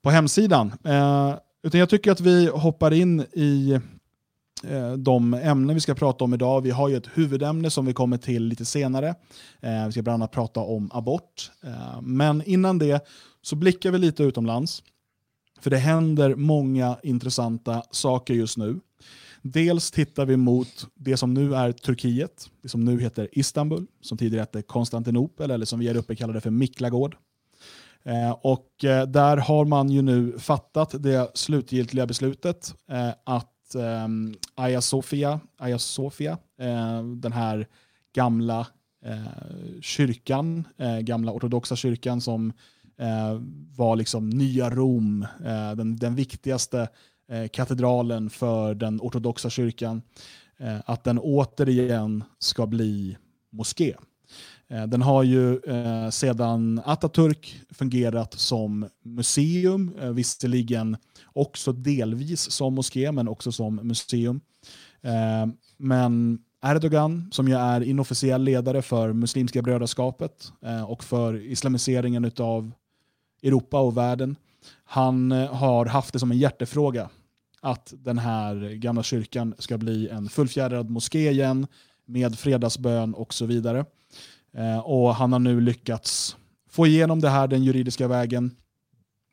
[0.02, 0.72] på hemsidan.
[0.84, 3.80] Eh, utan jag tycker att vi hoppar in i
[4.64, 6.60] eh, de ämnen vi ska prata om idag.
[6.60, 9.08] Vi har ju ett huvudämne som vi kommer till lite senare.
[9.60, 11.50] Eh, vi ska bland annat prata om abort.
[12.02, 13.06] Men innan det
[13.42, 14.82] så blickar vi lite utomlands.
[15.60, 18.80] För det händer många intressanta saker just nu.
[19.42, 24.18] Dels tittar vi mot det som nu är Turkiet, det som nu heter Istanbul, som
[24.18, 27.16] tidigare hette Konstantinopel, eller som vi här uppe kallade för Miklagård.
[28.02, 33.48] Eh, och eh, där har man ju nu fattat det slutgiltiga beslutet eh, att
[34.54, 37.66] Aya Hagia Aya Sofia eh, den här
[38.14, 38.66] gamla
[39.04, 40.64] eh, kyrkan,
[41.00, 42.52] gamla ortodoxa kyrkan som
[42.98, 43.40] Eh,
[43.76, 46.88] var liksom nya Rom, eh, den, den viktigaste
[47.30, 50.02] eh, katedralen för den ortodoxa kyrkan,
[50.58, 53.16] eh, att den återigen ska bli
[53.52, 53.94] moské.
[54.68, 62.74] Eh, Den har ju eh, sedan Atatürk fungerat som museum, eh, visserligen också delvis som
[62.74, 64.40] moské, men också som museum.
[65.02, 72.32] Eh, men Erdogan, som ju är inofficiell ledare för Muslimska brödraskapet eh, och för islamiseringen
[72.38, 72.72] av
[73.42, 74.36] Europa och världen,
[74.84, 77.10] han eh, har haft det som en hjärtefråga
[77.60, 81.66] att den här gamla kyrkan ska bli en fullfjädrad moské igen
[82.06, 83.84] med fredagsbön och så vidare.
[84.54, 86.36] Eh, och han har nu lyckats
[86.70, 88.56] få igenom det här den juridiska vägen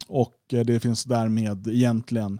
[0.07, 2.39] och eh, det finns därmed egentligen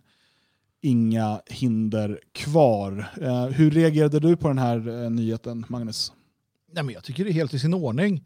[0.82, 3.10] inga hinder kvar.
[3.52, 6.14] Hur reagerade du på den här nyheten, Magnus?
[6.72, 8.26] Nej, men jag tycker det är helt i sin ordning.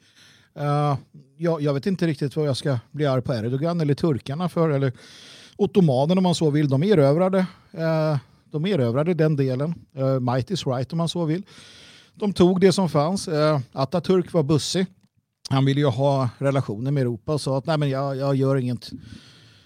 [0.59, 0.97] Uh,
[1.37, 4.69] jag, jag vet inte riktigt vad jag ska bli arg på Erdogan eller turkarna för,
[4.69, 4.91] eller
[5.57, 6.69] ottomanerna om man så vill.
[6.69, 7.45] De erövrade.
[7.77, 8.17] Uh,
[8.51, 9.75] de erövrade den delen.
[9.97, 11.43] Uh, might is right om man så vill.
[12.15, 13.27] De tog det som fanns.
[13.27, 14.85] Uh, Atatürk var bussig.
[15.49, 18.55] Han ville ju ha relationer med Europa och sa att Nej, men jag, jag gör
[18.55, 18.89] inget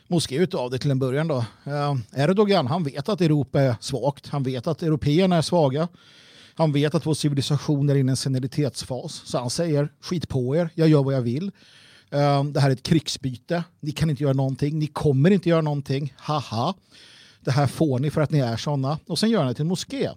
[0.08, 1.28] moské av det till en början.
[1.28, 1.38] Då.
[1.38, 4.28] Uh, Erdogan han vet att Europa är svagt.
[4.28, 5.88] Han vet att européerna är svaga.
[6.58, 9.22] Han vet att vår civilisation är inne i en senilitetsfas.
[9.26, 11.52] Så han säger skit på er, jag gör vad jag vill.
[12.12, 13.63] Ehm, det här är ett krigsbyte.
[13.80, 14.80] Ni kan inte göra någonting.
[14.80, 16.13] Ni kommer inte göra någonting.
[16.17, 16.74] Haha.
[17.39, 19.00] Det här får ni för att ni är sådana.
[19.08, 20.10] Och sen gör han det till en moské.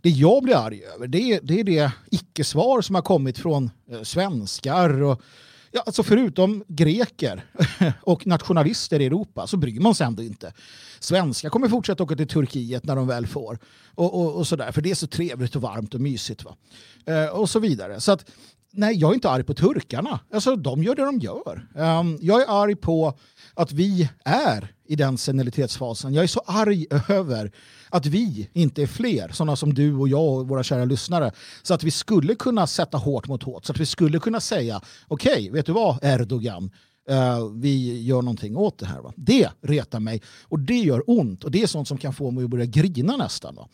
[0.00, 3.70] Det jag blir arg över det är det, är det icke-svar som har kommit från
[3.90, 5.22] eh, svenskar och
[5.70, 7.44] Ja, alltså förutom greker
[8.00, 10.52] och nationalister i Europa så bryr man sig ändå inte.
[11.00, 13.58] Svenskar kommer fortsätta åka till Turkiet när de väl får.
[13.94, 16.44] Och, och, och sådär, för det är så trevligt och varmt och mysigt.
[16.44, 16.56] Va?
[17.06, 18.00] Eh, och så vidare.
[18.00, 18.30] Så att,
[18.72, 20.20] nej, jag är inte arg på turkarna.
[20.32, 21.68] Alltså, de gör det de gör.
[21.74, 23.18] Um, jag är arg på
[23.54, 26.14] att vi är i den senilitetsfasen.
[26.14, 27.52] Jag är så arg över
[27.90, 31.32] att vi inte är fler, sådana som du och jag och våra kära lyssnare,
[31.62, 34.80] så att vi skulle kunna sätta hårt mot hårt, så att vi skulle kunna säga
[35.08, 36.70] okej, okay, vet du vad Erdogan,
[37.10, 39.00] Uh, vi gör någonting åt det här.
[39.00, 39.12] Va?
[39.16, 42.44] Det retar mig och det gör ont och det är sånt som kan få mig
[42.44, 43.54] att börja grina nästan.
[43.54, 43.68] Va?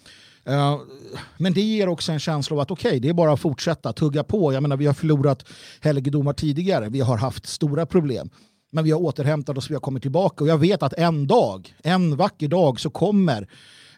[0.49, 0.81] Uh,
[1.37, 3.93] men det ger också en känsla av att okej, okay, det är bara att fortsätta
[3.93, 4.53] tugga på.
[4.53, 5.45] Jag menar, vi har förlorat
[5.81, 6.89] helgedomar tidigare.
[6.89, 8.31] Vi har haft stora problem.
[8.75, 11.75] Men vi har återhämtat oss, vi har kommit tillbaka och jag vet att en dag,
[11.83, 13.49] en vacker dag så kommer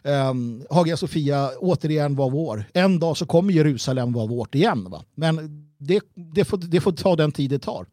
[0.03, 2.65] um, Hagia Sofia återigen vara vår.
[2.73, 4.87] En dag så kommer Jerusalem vara vårt igen.
[4.89, 5.03] Va?
[5.15, 6.01] Men det,
[6.33, 7.85] det, får, det får ta den tid det tar.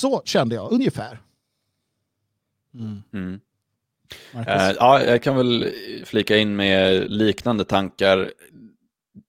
[0.00, 1.20] Så kände jag ungefär.
[2.74, 3.02] Mm.
[3.12, 3.40] Mm.
[4.34, 5.72] Uh, ja, jag kan väl
[6.04, 8.32] flika in med liknande tankar.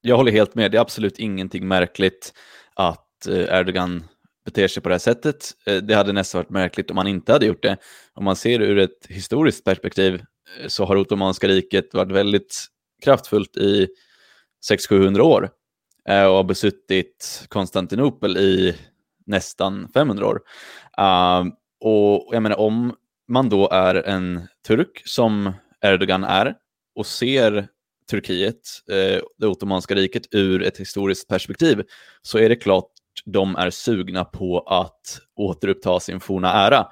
[0.01, 2.33] Jag håller helt med, det är absolut ingenting märkligt
[2.73, 4.03] att eh, Erdogan
[4.45, 5.51] beter sig på det här sättet.
[5.65, 7.77] Eh, det hade nästan varit märkligt om han inte hade gjort det.
[8.13, 10.21] Om man ser det ur ett historiskt perspektiv
[10.67, 12.65] så har Ottomanska riket varit väldigt
[13.03, 13.87] kraftfullt i
[14.71, 15.49] 600-700 år
[16.05, 18.75] och har besuttit Konstantinopel i
[19.31, 20.39] nästan 500 år.
[20.99, 22.95] Uh, och jag menar om
[23.27, 26.55] man då är en turk som Erdogan är
[26.95, 27.67] och ser
[28.11, 28.57] Turkiet,
[28.91, 31.83] eh, det ottomanska riket, ur ett historiskt perspektiv
[32.21, 32.89] så är det klart
[33.25, 36.87] de är sugna på att återuppta sin forna ära.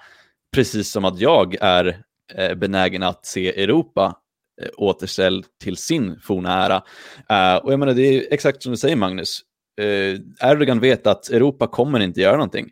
[0.53, 2.03] Precis som att jag är
[2.35, 4.15] eh, benägen att se Europa
[4.61, 6.83] eh, återställd till sin forna ära.
[7.29, 9.41] Ehm, och jag menar, det är exakt som du säger Magnus.
[9.79, 12.69] Uh, Erdogan vet att Europa kommer inte göra någonting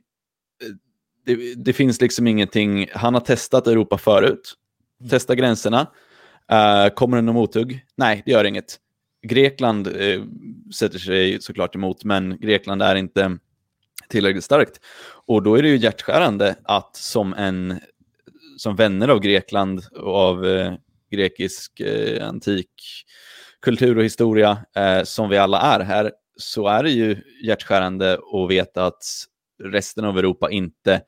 [1.28, 4.54] det, det, finns liksom ingenting, han har testat Europa förut.
[5.00, 5.10] Mm.
[5.10, 5.82] Testa gränserna.
[6.52, 7.86] Uh, kommer det någon mothugg?
[7.96, 8.78] Nej, det gör inget.
[9.28, 10.24] Grekland uh,
[10.76, 13.38] sätter sig såklart emot, men Grekland är inte
[14.10, 14.80] tillräckligt starkt.
[15.26, 17.80] Och då är det ju hjärtskärande att som, en,
[18.58, 20.74] som vänner av Grekland och av uh,
[21.12, 21.82] grekisk
[22.22, 22.70] antik
[23.62, 24.65] kultur och historia,
[25.04, 29.04] som vi alla är här, så är det ju hjärtskärande att veta att
[29.63, 31.02] resten av Europa inte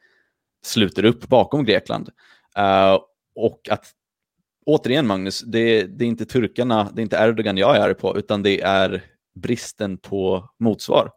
[0.63, 2.09] sluter upp bakom Grekland.
[2.57, 2.99] Uh,
[3.35, 3.85] och att,
[4.65, 8.17] återigen Magnus, det, det, är inte turkarna, det är inte Erdogan jag är arg på,
[8.17, 9.03] utan det är
[9.35, 11.11] bristen på motsvar.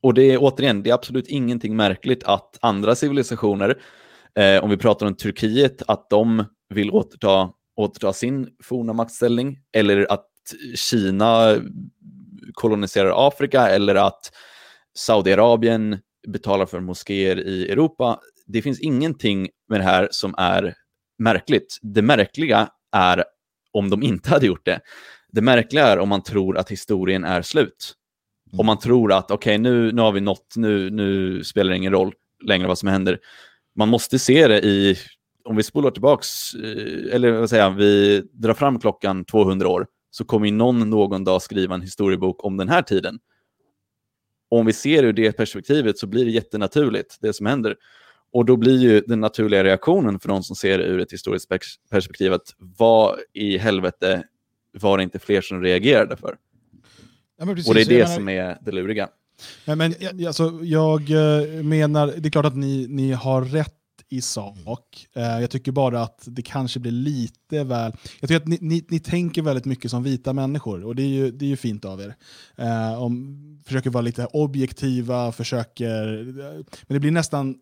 [0.00, 3.78] Och det är återigen, det är absolut ingenting märkligt att andra civilisationer,
[4.34, 10.12] eh, om vi pratar om Turkiet, att de vill återta, återta sin forna maktställning, eller
[10.12, 10.26] att
[10.74, 11.56] Kina
[12.52, 14.32] koloniserar Afrika, eller att
[14.98, 20.74] Saudiarabien betalar för moskéer i Europa det finns ingenting med det här som är
[21.18, 21.78] märkligt.
[21.82, 23.24] Det märkliga är
[23.72, 24.80] om de inte hade gjort det.
[25.32, 27.94] Det märkliga är om man tror att historien är slut.
[28.52, 28.60] Mm.
[28.60, 31.76] Om man tror att okej, okay, nu, nu har vi nått, nu, nu spelar det
[31.76, 32.12] ingen roll
[32.44, 33.18] längre vad som händer.
[33.76, 34.96] Man måste se det i,
[35.44, 40.24] om vi spolar tillbaks, eh, eller vad säger vi drar fram klockan 200 år, så
[40.24, 43.18] kommer någon någon dag skriva en historiebok om den här tiden.
[44.50, 47.76] Och om vi ser ur det perspektivet så blir det jättenaturligt, det som händer.
[48.32, 51.48] Och då blir ju den naturliga reaktionen för de som ser det ur ett historiskt
[51.90, 54.22] perspektiv att vad i helvete
[54.72, 56.36] var det inte fler som reagerade för?
[57.38, 58.14] Ja, precis, och det är det menar...
[58.14, 59.08] som är det luriga.
[59.64, 59.94] Ja, men,
[60.26, 63.75] alltså, jag eh, menar, det är klart att ni, ni har rätt
[64.08, 65.06] i sak.
[65.12, 67.92] Eh, jag tycker bara att det kanske blir lite väl...
[68.20, 71.08] Jag tycker att ni, ni, ni, tänker väldigt mycket som vita människor och det är
[71.08, 72.14] ju, det är ju fint av er.
[72.56, 76.24] Eh, om, försöker vara lite objektiva, försöker...
[76.82, 77.56] Men det blir nästan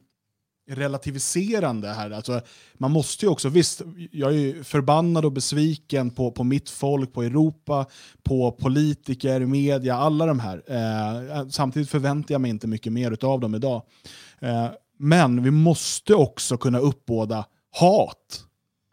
[0.70, 2.11] relativiserande här.
[2.11, 2.40] Alltså,
[2.74, 7.22] man måste ju också, visst, jag är förbannad och besviken på, på mitt folk, på
[7.22, 7.87] Europa,
[8.22, 10.62] på politiker, media, alla de här.
[10.66, 13.83] Eh, samtidigt förväntar jag mig inte mycket mer av dem idag.
[14.38, 14.68] Eh,
[15.05, 18.45] men vi måste också kunna uppbåda hat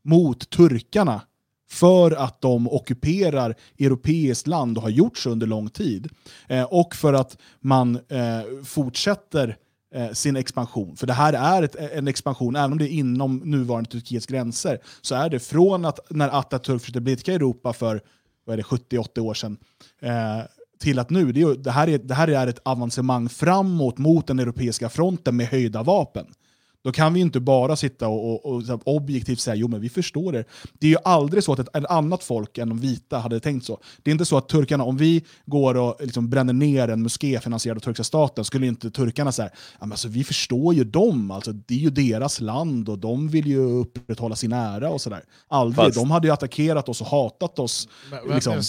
[0.03, 1.21] mot turkarna
[1.69, 6.09] för att de ockuperar europeiskt land och har gjort så under lång tid.
[6.47, 9.57] Eh, och för att man eh, fortsätter
[9.95, 10.95] eh, sin expansion.
[10.95, 14.79] För det här är ett, en expansion, även om det är inom nuvarande Turkiets gränser,
[15.01, 18.01] så är det från att när Atatürk försökte blidka Europa för
[18.47, 19.57] 70-80 år sedan,
[19.99, 20.39] eh,
[20.81, 24.27] till att nu, det, är, det, här är, det här är ett avancemang framåt mot
[24.27, 26.25] den europeiska fronten med höjda vapen.
[26.83, 30.31] Då kan vi inte bara sitta och, och, och objektivt säga jo men vi förstår
[30.31, 30.43] det.
[30.79, 33.65] Det är ju aldrig så att ett, ett, annat folk än de vita hade tänkt
[33.65, 33.79] så.
[34.03, 37.39] Det är inte så att turkarna, om vi går och liksom bränner ner en moské
[37.39, 41.73] finansierad av turkiska staten, skulle inte turkarna säga alltså, vi förstår ju dem, alltså, det
[41.73, 45.23] är ju deras land och de vill ju upprätthålla sin ära och sådär.
[45.47, 45.95] Aldrig, Fast...
[45.95, 47.87] de hade ju attackerat oss och hatat oss.
[48.11, 48.61] Men, liksom,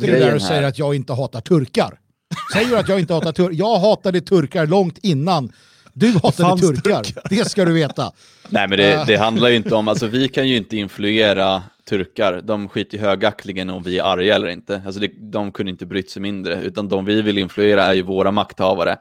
[0.00, 1.98] det där och säger att jag inte hatar turkar.
[2.52, 3.58] Säger att jag inte hatar turkar?
[3.58, 5.52] Jag hatade turkar långt innan
[5.94, 8.12] du hatade turkar, turkar, det ska du veta.
[8.48, 12.40] Nej men det, det, handlar ju inte om, alltså vi kan ju inte influera turkar,
[12.40, 14.82] de skiter högaktligen om vi är arga eller inte.
[14.86, 18.02] Alltså det, de kunde inte brytt sig mindre, utan de vi vill influera är ju
[18.02, 18.96] våra makthavare.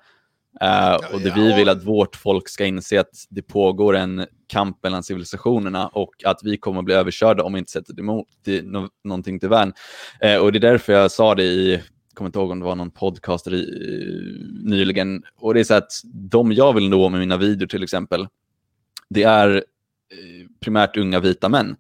[0.64, 4.84] Uh, och det vi vill att vårt folk ska inse att det pågår en kamp
[4.84, 8.62] mellan civilisationerna och att vi kommer att bli överkörda om vi inte sätter emot det,
[8.62, 9.74] no, någonting till värn.
[10.26, 11.82] Uh, och det är därför jag sa det i
[12.14, 13.66] kommer inte ihåg om det var någon podcast i,
[14.64, 15.24] nyligen.
[15.36, 18.28] Och det är så att de jag vill nå med mina videor till exempel,
[19.10, 21.76] det är eh, primärt unga vita män.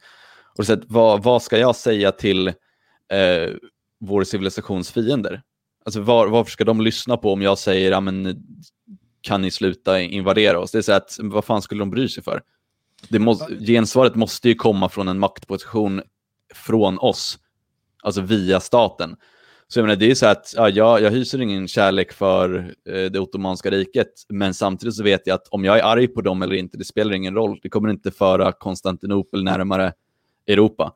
[0.57, 3.53] Och så att, vad, vad ska jag säga till eh,
[3.99, 5.41] vår civilisations fiender?
[5.85, 8.43] Alltså var, varför ska de lyssna på om jag säger, ja men
[9.21, 10.71] kan ni sluta invadera oss?
[10.71, 12.41] Det är så att, vad fan skulle de bry sig för?
[13.09, 16.01] Det måste, gensvaret måste ju komma från en maktposition
[16.53, 17.39] från oss,
[18.03, 19.15] alltså via staten.
[19.67, 23.11] Så jag menar, det är så att ja, jag, jag hyser ingen kärlek för eh,
[23.11, 26.41] det ottomanska riket, men samtidigt så vet jag att om jag är arg på dem
[26.41, 27.59] eller inte, det spelar ingen roll.
[27.63, 29.93] Det kommer inte föra Konstantinopel närmare
[30.47, 30.93] Europa.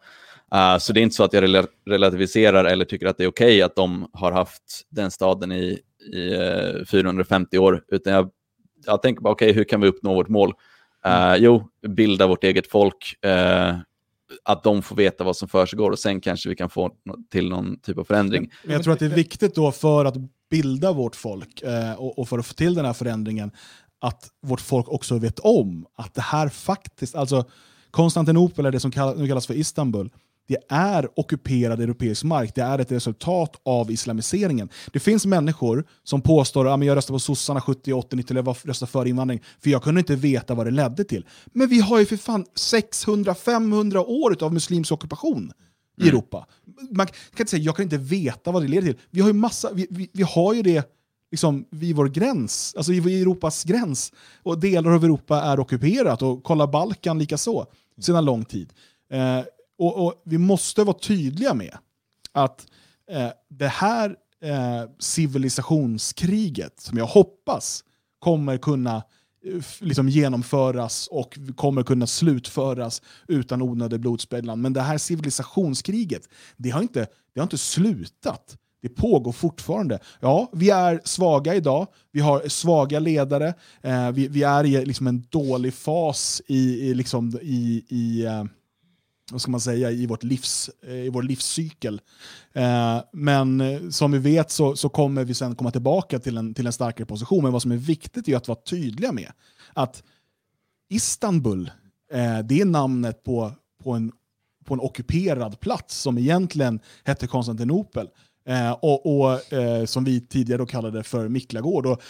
[0.55, 3.29] Uh, så det är inte så att jag rel relativiserar eller tycker att det är
[3.29, 5.79] okej okay att de har haft den staden i,
[6.13, 8.29] i eh, uh, 450 år, utan jag,
[8.85, 10.53] jag tänker bara, okej, okay, hur kan vi uppnå vårt mål?
[11.07, 13.75] Uh, jo, bilda vårt eget folk, uh,
[14.43, 16.91] att de får veta vad som försiggår och sen kanske vi kan få
[17.31, 18.51] till någon typ av förändring.
[18.63, 20.15] Men jag tror att det är viktigt då för att
[20.49, 23.51] bilda vårt folk eh, och, för att få till den här förändringen
[24.01, 27.45] att vårt folk också vet om att det här faktiskt, alltså
[27.91, 30.09] Konstantinopel är det som kallas, nu kallas för Istanbul,
[30.47, 32.55] det är ockuperad europeisk mark.
[32.55, 34.69] Det är ett resultat av islamiseringen.
[34.93, 38.57] Det finns människor som påstår att jag röstade på sossarna 70, 80, 90 eller jag
[38.63, 41.25] röstade för invandring för jag kunde inte veta vad det ledde till.
[41.45, 45.51] Men vi har ju för fan 600-500 år av muslimsk ockupation
[45.97, 46.09] i mm.
[46.09, 46.47] Europa.
[46.91, 49.01] Man kan inte säga jag kan inte veta vad det leder till.
[49.09, 50.93] Vi har ju, massa, vi, vi, vi har ju det
[51.31, 54.13] liksom vid vår gräns, alltså i Europas gräns.
[54.43, 57.65] Och delar av Europa är ockuperat och kolla Balkan lika så
[58.01, 58.73] sedan lång tid.
[59.11, 59.43] Eh,
[59.77, 61.77] och, och, vi måste vara tydliga med
[62.31, 62.67] att
[63.11, 67.83] eh, det här eh, civilisationskriget, som jag hoppas
[68.19, 68.95] kommer kunna
[69.45, 74.61] eh, liksom genomföras och kommer kunna slutföras utan onödig blodspillan.
[74.61, 78.57] Men det här civilisationskriget, det har inte, det har inte slutat.
[78.81, 79.99] Det pågår fortfarande.
[80.19, 85.07] Ja, vi är svaga idag, vi har svaga ledare, eh, vi, vi, är i liksom
[85.07, 88.43] en dålig fas i, i, liksom, i, i eh,
[89.31, 92.01] vad ska man säga, i, vårt livs, eh, i vår livscykel.
[92.53, 96.53] Eh, men eh, som vi vet så, så kommer vi sen komma tillbaka till en,
[96.53, 97.43] till en starkare position.
[97.43, 99.31] Men vad som är viktigt är att vara tydliga med
[99.73, 100.03] att
[100.89, 101.71] Istanbul,
[102.13, 103.51] eh, det är namnet på,
[103.83, 104.11] på, en,
[104.65, 108.07] på en ockuperad plats som egentligen hette Konstantinopel.
[108.47, 111.85] Eh, och, och eh, som vi tidigare då kallade för Miklagård.
[111.85, 112.01] Och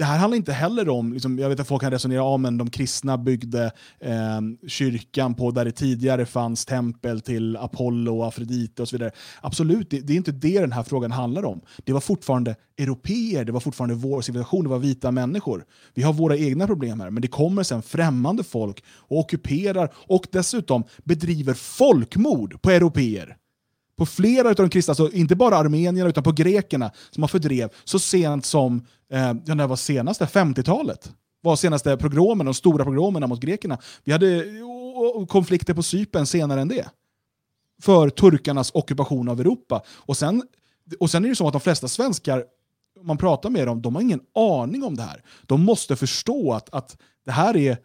[0.00, 2.58] det här handlar inte heller om, liksom, jag vet att folk kan resonera om men
[2.58, 8.82] de kristna byggde eh, kyrkan på där det tidigare fanns tempel till Apollo och Afrodite
[8.82, 9.10] och så vidare.
[9.40, 11.60] Absolut, det, det är inte det den här frågan handlar om.
[11.84, 15.64] Det var fortfarande europeer, det var fortfarande vår civilisation, det var vita människor.
[15.94, 20.26] Vi har våra egna problem här, men det kommer sen främmande folk och ockuperar och
[20.32, 23.36] dessutom bedriver folkmord på europeer
[24.00, 27.70] på flera av de kristna, alltså inte bara armenierna utan på grekerna som man fördrev
[27.84, 30.24] så sent som, eh, ja, när var senaste?
[30.24, 33.78] 50-talet var senaste progromen, de stora progromerna mot grekerna.
[34.04, 34.44] Vi hade
[35.28, 36.88] konflikter på Cypern senare än det.
[37.82, 39.82] För turkarnas ockupation av Europa.
[39.88, 40.42] Och sen,
[41.00, 42.44] och sen är det så att de flesta svenskar,
[43.00, 45.22] om man pratar med dem, de har ingen aning om det här.
[45.42, 47.78] De måste förstå att, att det här är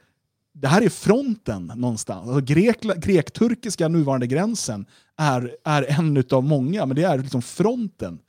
[0.55, 2.29] det här är fronten någonstans.
[2.29, 2.55] Alltså
[2.95, 4.85] grek-turkiska nuvarande gränsen
[5.17, 8.19] är, är en av många, men det är liksom fronten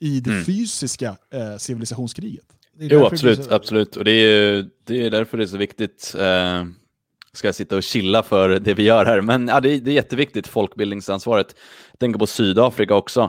[0.00, 0.44] i det mm.
[0.44, 2.44] fysiska eh, civilisationskriget.
[2.78, 3.54] Jo, absolut, så...
[3.54, 3.96] absolut.
[3.96, 6.14] Och det är, det är därför det är så viktigt.
[6.18, 6.64] Eh,
[7.32, 9.20] ska sitta och chilla för det vi gör här.
[9.20, 11.54] Men ja, det, är, det är jätteviktigt, folkbildningsansvaret.
[11.90, 13.20] Jag tänker på Sydafrika också.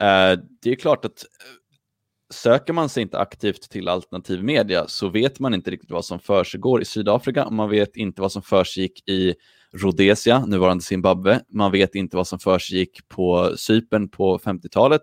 [0.00, 1.24] Eh, det är klart att
[2.30, 6.20] söker man sig inte aktivt till alternativ media så vet man inte riktigt vad som
[6.20, 7.50] försiggår i Sydafrika.
[7.50, 9.34] Man vet inte vad som försiggick i
[9.72, 11.40] Rhodesia, nuvarande Zimbabwe.
[11.48, 15.02] Man vet inte vad som försiggick på Cypern på 50-talet.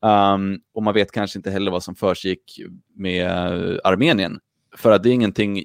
[0.00, 2.60] Um, ehm, och man vet kanske inte heller vad som försiggick
[2.94, 3.30] med
[3.84, 4.38] Armenien.
[4.76, 5.64] För att det är ingenting,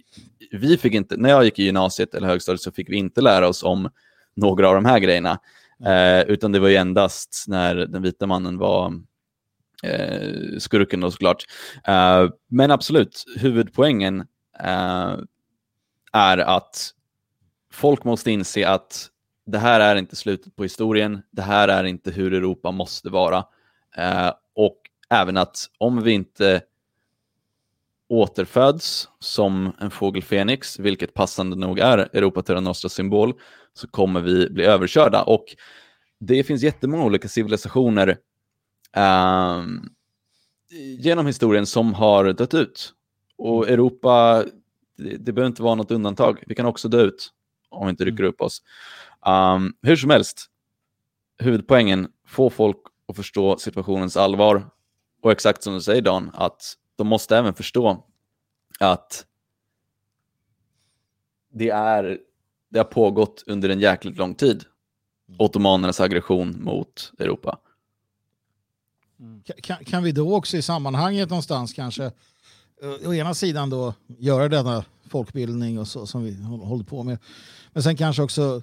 [0.51, 3.47] vi fick inte, när jag gick i gymnasiet eller högstadiet så fick vi inte lära
[3.47, 3.89] oss om
[4.35, 5.39] några av de här grejerna.
[5.85, 8.93] Uh, utan det var ju endast när den vita mannen var
[9.83, 11.43] eh, skurken då såklart.
[11.87, 14.19] Eh, men absolut, huvudpoängen
[14.59, 15.15] eh,
[16.13, 16.91] är att
[17.71, 19.09] folk måste inse att
[19.45, 21.21] det här är inte slutet på historien.
[21.31, 23.45] Det här är inte hur Europa måste vara.
[23.97, 24.77] Eh, och
[25.09, 26.61] även att om vi inte
[28.09, 33.33] återföds som en fågel Fenix, vilket passande nog är Europa Terra Nostra symbol,
[33.73, 35.23] så kommer vi bli överkörda.
[35.23, 35.45] Och
[36.19, 38.17] det finns jättemånga olika civilisationer
[40.97, 42.93] genom historien som har dött ut.
[43.37, 44.45] Och Europa,
[44.97, 46.43] det, det behöver inte vara något undantag.
[46.47, 47.33] Vi kan också dö ut
[47.69, 48.29] om vi inte rycker mm.
[48.29, 48.61] upp oss.
[49.27, 50.45] Um, hur som helst,
[51.37, 52.77] huvudpoängen, få folk
[53.07, 54.69] att förstå situationens allvar.
[55.21, 58.05] Och exakt som du säger Dan, att de måste även förstå
[58.79, 59.25] att
[61.53, 62.19] det, är,
[62.69, 64.63] det har pågått under en jäkligt lång tid.
[65.27, 65.37] Mm.
[65.39, 67.59] Ottomanernas aggression mot Europa.
[69.19, 69.41] Mm.
[69.63, 72.05] Kan, kan, vi då också i sammanhanget någonstans kanske
[72.81, 77.17] eh, å ena sidan då göra denna folkbildning och så som vi håller på med
[77.73, 78.61] men sen kanske också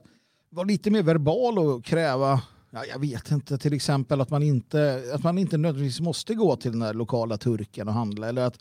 [0.51, 2.41] vara lite mer verbal och kräva
[2.75, 6.57] Ja, jag vet inte, till exempel att man inte, att man inte nödvändigtvis måste gå
[6.57, 8.29] till den här lokala turken och handla.
[8.29, 8.59] Eller att,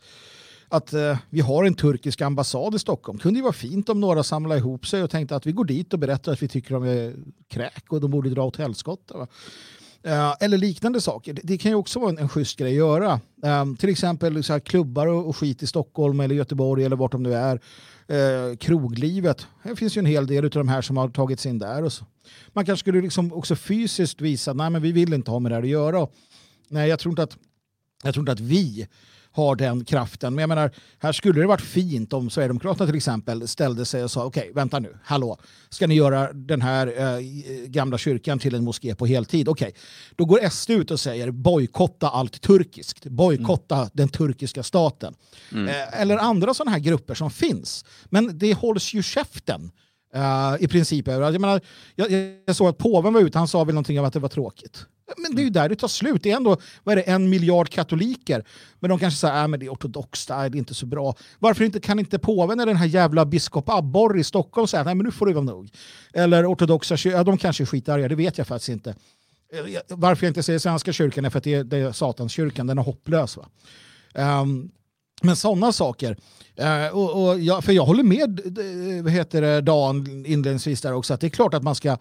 [0.68, 3.18] att eh, vi har en turkisk ambassad i Stockholm.
[3.18, 5.92] Kunde ju vara fint om några samlade ihop sig och tänkte att vi går dit
[5.92, 7.14] och berättar att vi tycker de är
[7.48, 9.26] kräk och de borde dra åt helskotta.
[10.06, 11.34] Eh, eller liknande saker.
[11.34, 13.20] Det, det, kan ju också vara en, en schysst grej att göra.
[13.42, 17.12] Um, till exempel så här, klubbar och, och skit i Stockholm eller Göteborg eller vart
[17.12, 17.60] de nu är
[18.06, 19.46] eh, kroglivet.
[19.62, 21.82] Det finns ju en hel del av de här som har tagits in där.
[21.82, 22.04] Och så.
[22.48, 25.62] Man kanske skulle liksom också fysiskt visa att vi vill inte ha med det här
[25.62, 26.08] att göra.
[26.68, 27.36] Nej, jag tror inte att,
[28.02, 28.88] jag tror inte att vi
[29.34, 30.34] har den kraften.
[30.34, 34.10] Men jag menar, här skulle det varit fint om Sverigedemokraterna till exempel ställde sig och
[34.10, 35.38] sa okej, okay, vänta nu, hallå,
[35.70, 37.20] ska ni göra den här eh,
[37.66, 39.48] gamla kyrkan till en moské på heltid?
[39.48, 39.80] Okej, okay.
[40.16, 43.88] då går SD ut och säger bojkotta allt turkiskt, bojkotta mm.
[43.92, 45.14] den turkiska staten.
[45.52, 45.68] Mm.
[45.68, 47.84] Eh, eller andra sådana här grupper som finns.
[48.04, 49.70] Men det hålls ju käften.
[50.16, 51.60] Uh, I princip Jag, menar,
[51.94, 52.12] jag,
[52.46, 54.86] jag såg att påven var ute, han sa väl någonting om att det var tråkigt.
[55.16, 56.22] Men det är ju där det tar slut.
[56.22, 58.44] Det är ändå vad är det, en miljard katoliker.
[58.80, 61.14] Men de kanske säger att äh, det är ortodoxt, äh, det är inte så bra.
[61.38, 64.96] Varför inte, kan inte påven eller den här jävla biskop Abborre i Stockholm säga att
[64.96, 65.70] nu får det vara nog?
[66.12, 68.94] Eller ortodoxa ja, de kanske är skitarga, det vet jag faktiskt inte.
[69.52, 72.66] Eh, varför jag inte säger Svenska kyrkan är för att det är, det är Satanskyrkan,
[72.66, 73.36] den är hopplös.
[73.36, 73.48] Va?
[74.42, 74.70] Um,
[75.22, 76.16] men sådana saker.
[76.60, 78.40] Uh, och, och jag, för jag håller med
[79.02, 81.96] vad heter det, Dan inledningsvis där också, att det är klart att man ska uh,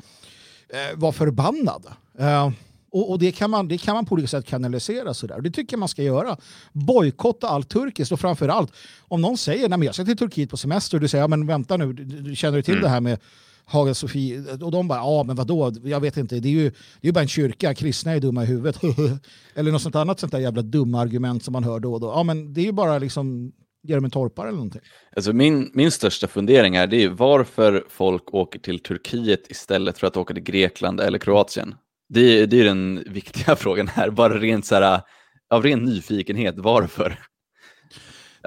[0.95, 1.85] vara förbannad.
[2.19, 2.51] Uh,
[2.93, 5.41] och, och, det, kan man, det kan man på olika sätt kanalisera sådär.
[5.41, 6.37] Det tycker jag man ska göra.
[6.71, 8.71] Bojkotta allt turkiskt och framförallt
[9.01, 11.47] om någon säger att jag ska till Turkiet på semester och du säger ja, men
[11.47, 12.83] vänta nu, du, känner du till mm.
[12.83, 13.19] det här med
[13.65, 14.43] Haga Sofie?
[14.61, 16.71] Och de bara ja men vadå, jag vet inte, det är ju,
[17.01, 18.79] det är bara en kyrka, kristna är dumma i huvudet.
[19.55, 22.07] eller något sånt annat sånt där jävla dumma argument som man hör då och då.
[22.07, 23.51] Ja men det är ju bara liksom
[23.83, 24.81] ge dem en torpare eller någonting.
[25.15, 30.07] Alltså min, min största fundering är, det är varför folk åker till Turkiet istället för
[30.07, 31.75] att åka till Grekland eller Kroatien.
[32.09, 35.01] Det, det är den viktiga frågan här, bara rent så här,
[35.49, 37.19] av ren nyfikenhet, varför?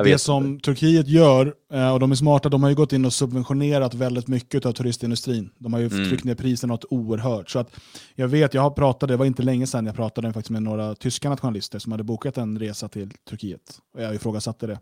[0.05, 3.13] det som Turkiet gör, eh, och de är smarta, de har ju gått in och
[3.13, 5.51] subventionerat väldigt mycket av turistindustrin.
[5.59, 6.09] De har ju mm.
[6.09, 7.51] tryckt ner priserna något oerhört.
[7.51, 7.77] Så att
[8.15, 10.95] jag vet, jag har pratat, det var inte länge sedan jag pratade faktiskt med några
[10.95, 13.79] tyska nationalister som hade bokat en resa till Turkiet.
[13.95, 14.79] Och jag ifrågasatte det.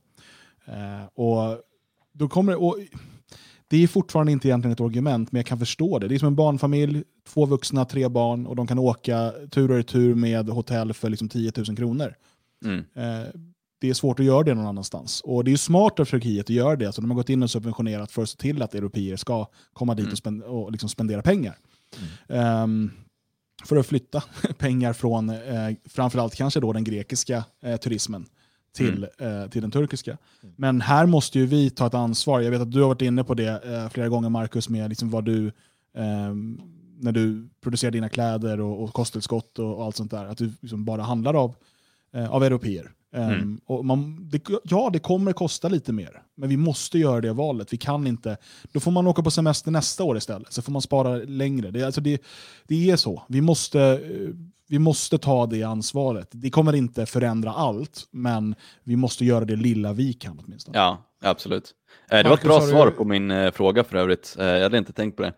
[0.67, 1.59] Eh, och
[2.13, 2.79] då kommer, och
[3.69, 6.09] det är fortfarande inte egentligen ett argument, men jag kan förstå det.
[6.09, 9.77] Det är som en barnfamilj, två vuxna, tre barn och de kan åka tur och
[9.77, 12.15] retur med hotell för liksom 10 000 kronor.
[12.65, 12.79] Mm.
[12.79, 13.29] Eh,
[13.81, 15.21] det är svårt att göra det någon annanstans.
[15.21, 16.93] Och det är smart av Turkiet att göra det.
[16.93, 19.95] Så de har gått in och subventionerat för att se till att europeer ska komma
[19.95, 20.13] dit mm.
[20.13, 21.59] och, spend och liksom spendera pengar.
[22.29, 22.63] Mm.
[22.63, 22.91] Um,
[23.65, 24.23] för att flytta
[24.59, 28.27] pengar från eh, framförallt kanske då den grekiska eh, turismen
[28.75, 29.43] till, mm.
[29.43, 30.11] eh, till den turkiska.
[30.43, 30.55] Mm.
[30.59, 32.41] Men här måste ju vi ta ett ansvar.
[32.41, 35.11] Jag vet att du har varit inne på det eh, flera gånger Marcus, med liksom
[35.11, 35.47] vad du,
[35.97, 36.35] eh,
[36.99, 40.53] när du producerar dina kläder och, och kosttillskott och, och, allt sånt där, att du
[40.61, 41.55] liksom bara handlar av,
[42.15, 42.91] eh, av europeer.
[43.17, 43.61] Um, Mm.
[43.67, 47.73] och man, det, ja, det kommer kosta lite mer, men vi måste göra det valet.
[47.73, 48.37] Vi kan inte,
[48.73, 51.71] då får man åka på semester nästa år istället, så får man spara längre.
[51.71, 52.23] Det, alltså det,
[52.65, 53.23] det är så.
[53.29, 54.35] Vi måste, eh,
[54.75, 56.29] vi måste ta det ansvaret.
[56.33, 58.55] Det kommer inte förändra allt, men
[58.85, 60.79] vi måste göra det lilla vi kan åtminstone.
[60.79, 61.71] Ja, absolut.
[62.11, 64.37] Eh, Det var ett bra svar på min eh, fråga för övrigt.
[64.39, 65.35] Eh, Jag hade inte tänkt på det.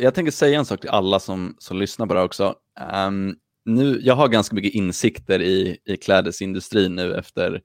[0.00, 2.54] Jag tänker säga en sak till alla som, som lyssnar på det här också.
[2.92, 7.60] Ehm, nu, jag har ganska mycket insikter i, i klädesindustrin nu efter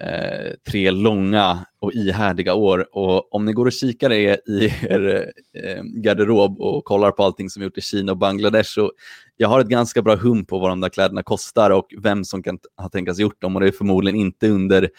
[0.00, 2.96] eh, tre långa och ihärdiga år.
[2.96, 5.32] Och om ni går och kikar i, i er
[5.64, 8.92] eh, garderob och kollar på allting som gjort i Kina och Bangladesh, så
[9.36, 12.42] jag har ett ganska bra hum på vad de där kläderna kostar och vem som
[12.42, 13.56] kan ha tänkas gjort dem.
[13.56, 14.90] Och det är förmodligen inte under,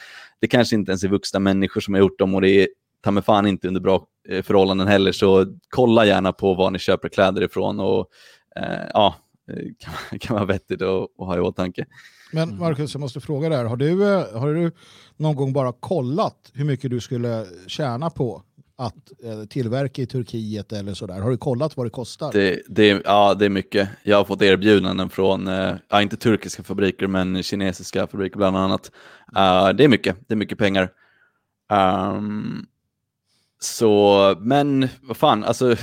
[0.42, 2.68] det kanske inte ens är vuxna människor som har gjort dem och det är
[3.06, 5.12] ta mig fan inte under bra eh, förhållanden heller.
[5.12, 8.08] Så kolla gärna på var ni köper kläder ifrån och
[8.56, 9.16] eh, ja,
[9.80, 11.86] kan, kan vara vettigt att, ha i åtanke.
[12.32, 13.66] Men Marcus, jag måste fråga där.
[13.66, 14.72] Har du, eh, har du
[15.18, 18.44] någon gång bara kollat hur mycket du skulle tjäna på
[18.78, 21.22] att eh, tillverka i Turkiet eller sådär?
[21.22, 22.32] Har du kollat vad det kostar?
[22.32, 23.90] Det, det, ja, det är mycket.
[24.04, 28.92] Jag har fått erbjudanden från, eh, ja, inte turkiska fabriker, men kinesiska fabriker bland annat.
[29.36, 30.90] Eh, det är mycket, det är mycket pengar.
[31.72, 32.66] Ehm,
[33.60, 35.76] så, men vad fan, alltså.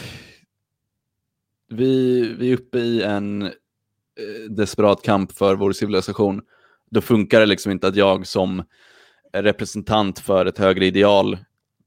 [1.72, 3.50] Vi, vi är uppe i en eh,
[4.50, 6.42] desperat kamp för vår civilisation.
[6.90, 8.62] Då funkar det liksom inte att jag som
[9.32, 11.38] representant för ett högre ideal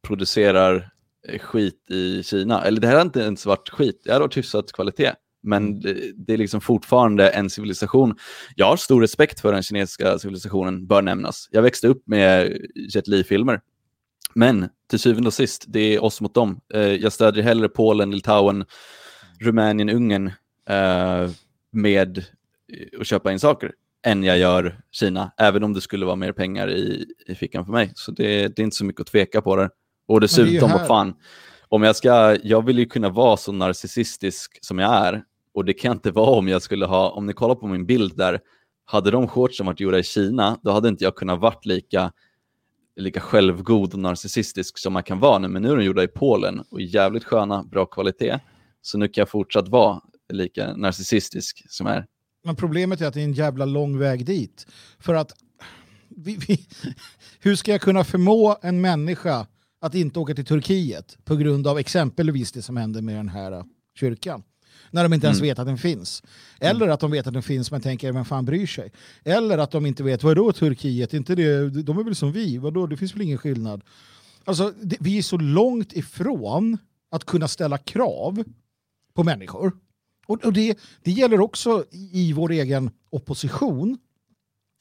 [0.02, 0.90] producerar
[1.28, 2.64] eh, skit i Kina.
[2.64, 5.12] Eller det här har inte ens varit skit, det har varit hyfsat kvalitet.
[5.44, 8.16] Men det, det är liksom fortfarande en civilisation.
[8.56, 11.48] Jag har stor respekt för den kinesiska civilisationen, bör nämnas.
[11.52, 13.62] Jag växte upp med Jet Li-filmer.
[14.34, 16.60] Men till syvende och sist, det är oss mot dem.
[16.74, 18.66] Eh, jag stödjer hellre Polen, Litauen,
[19.40, 20.32] Rumänien, Ungern
[20.70, 21.32] eh,
[21.72, 22.24] med
[23.00, 23.72] att köpa in saker
[24.06, 27.72] än jag gör Kina, även om det skulle vara mer pengar i, i fickan för
[27.72, 27.92] mig.
[27.96, 29.70] Så det, det är inte så mycket att tveka på det.
[30.08, 31.14] Och dessutom, vad fan,
[31.70, 35.24] om jag ska, jag vill ju kunna vara så narcissistisk som jag är,
[35.54, 37.86] och det kan jag inte vara om jag skulle ha, om ni kollar på min
[37.86, 38.40] bild där,
[38.86, 42.12] hade de shortsen varit gjorda i Kina, då hade inte jag kunnat varit lika,
[42.96, 46.08] lika självgod och narcissistisk som man kan vara nu, men nu är de gjorda i
[46.08, 48.40] Polen och jävligt sköna, bra kvalitet.
[48.86, 50.02] Så nu kan jag fortsatt vara
[50.34, 52.06] lika narcissistisk som jag är.
[52.44, 54.68] Men problemet är att det är en jävla lång väg dit.
[55.00, 55.32] För att
[56.10, 56.68] vi, vi,
[57.40, 59.48] hur ska jag kunna förmå en människa
[59.82, 63.64] att inte åka till Turkiet på grund av exempelvis det som hände med den här
[64.00, 64.44] kyrkan?
[64.92, 65.50] När de inte ens Mm.
[65.50, 66.24] vet att den finns.
[66.60, 68.92] Eller att de vet att den finns men tänker vem fan bryr sig?
[69.24, 71.14] Eller att de inte vet, vadå Turkiet?
[71.14, 72.58] Inte det, de är väl som vi?
[72.58, 72.88] Vadå?
[72.88, 73.84] Det finns väl ingen skillnad?
[74.44, 76.78] Alltså, det, vi är så långt ifrån
[77.12, 78.44] att kunna ställa krav
[79.16, 79.74] på människor.
[80.28, 83.98] Och, och det, det gäller också i, i vår egen opposition.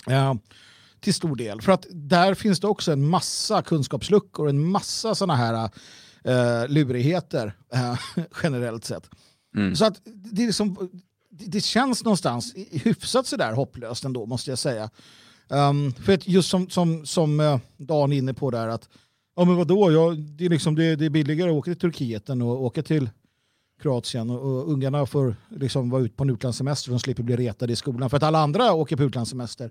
[0.07, 0.35] Eh,
[1.05, 1.63] till stor del.
[1.63, 5.71] För att där finns det också en massa kunskapsluckor, en massa sådana här
[6.25, 7.99] eh, lurigheter eh,
[8.43, 9.11] generellt sett.
[9.57, 9.77] Mm.
[9.77, 10.91] Så att det, är liksom,
[11.31, 14.91] det, känns någonstans hyfsat sådär hopplöst ändå måste jag säga.
[15.49, 18.89] Um, för att just som, som, som uh, Dan är inne på där att
[19.37, 22.29] ja men vadå, ja, det, är liksom, det, det är billigare att åka till Turkiet
[22.29, 23.11] än att åka till
[23.85, 27.37] Kroatien och, och ungarna får liksom vara ute på en utlandssemester och de slipper bli
[27.37, 29.71] retade i skolan för att alla andra åker på utlandssemester.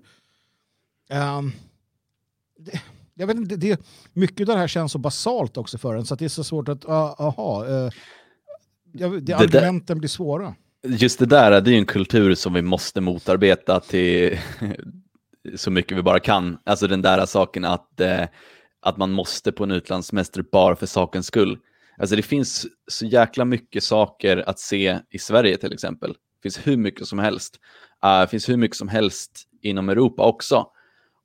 [1.38, 1.52] Um,
[2.58, 2.80] det,
[3.14, 3.80] jag vet inte, det,
[4.12, 6.68] mycket av det här känns så basalt också för en så det är så svårt
[6.68, 7.90] att, uh, aha, uh,
[8.92, 10.54] det, där- argumenten blir svåra.
[10.86, 14.38] Just det där, det är ju en kultur som vi måste motarbeta till
[15.56, 16.58] så mycket vi bara kan.
[16.64, 18.24] Alltså den där saken att, eh,
[18.80, 21.58] att man måste på en utlandssemester bara för sakens skull.
[21.98, 26.10] Alltså det finns så jäkla mycket saker att se i Sverige till exempel.
[26.10, 27.60] Det finns hur mycket som helst.
[28.04, 30.66] Uh, Det finns hur mycket som helst inom Europa också.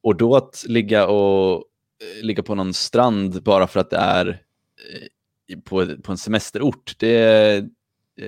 [0.04, 4.28] Och då att ligga, och, eh, ligga på någon strand bara för att det är
[5.48, 7.64] eh, på, på en semesterort, det, eh,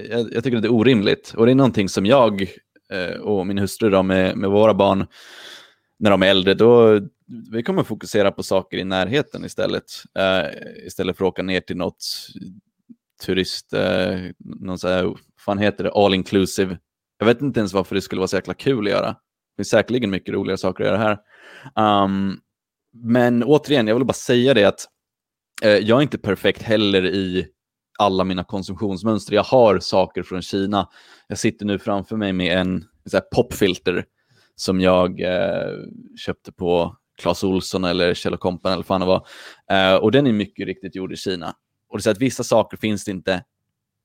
[0.10, 1.34] jag, jag tycker att det är orimligt.
[1.38, 2.48] Och det är någonting som jag
[3.22, 5.08] och min hustru då, med, med våra barn,
[6.00, 7.00] när de är äldre, då
[7.52, 9.84] vi kommer fokusera på saker i närheten istället.
[10.20, 12.06] Uh, istället för att åka ner till något
[13.26, 16.78] turist, uh, någon så här, vad fan heter det, all inclusive.
[17.18, 19.08] Jag vet inte ens varför det skulle vara så jäkla kul att göra.
[19.08, 21.18] Det finns säkerligen mycket roligare saker att göra
[21.76, 22.04] här.
[22.04, 22.40] Um,
[22.94, 24.86] men återigen, jag vill bara säga det att
[25.66, 27.48] uh, jag är inte perfekt heller i
[28.00, 29.34] alla mina konsumtionsmönster.
[29.34, 30.90] Jag har saker från Kina.
[31.28, 34.06] Jag sitter nu framför mig med en så popfilter
[34.56, 35.74] som jag eh,
[36.18, 39.28] köpte på Clas Olsson eller Kjell Company eller vad fan det var.
[39.72, 41.56] Eh, och den är mycket riktigt gjord i Kina.
[41.90, 43.44] Och det är så att vissa saker finns det inte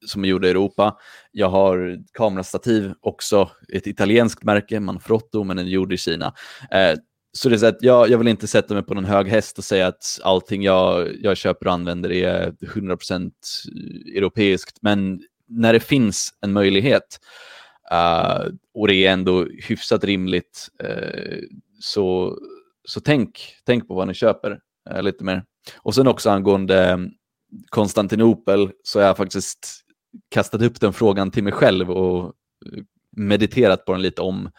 [0.07, 0.97] som är gjorda i Europa.
[1.33, 6.35] Jag har kamerastativ också, ett italienskt märke, Manfrotto, men den är gjord i Kina.
[6.71, 6.99] Eh,
[7.33, 9.59] så det är så att jag, jag vill inte sätta mig på någon hög häst
[9.59, 13.31] och säga att allting jag, jag köper och använder är 100%
[14.17, 17.21] europeiskt, men när det finns en möjlighet
[17.93, 21.39] uh, och det är ändå hyfsat rimligt, uh,
[21.81, 22.39] så,
[22.89, 24.61] så tänk, tänk på vad ni köper
[24.91, 25.45] eh, lite mer.
[25.79, 26.99] Och sen också angående eh,
[27.69, 29.83] Konstantinopel så har jag faktiskt
[30.31, 32.83] kastat upp den frågan till mig själv och eh,
[33.17, 34.51] mediterat på den lite om,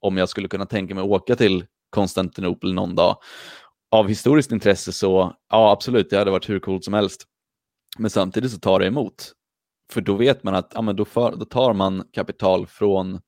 [0.00, 3.16] om jag skulle kunna tänka mig att åka till Konstantinopel någon dag.
[3.90, 7.24] Av historiskt intresse så, ja absolut, det hade varit hur coolt som helst.
[7.98, 9.32] Men samtidigt så tar det emot.
[9.92, 13.20] För då vet man att ja, men då, för, då tar man kapital från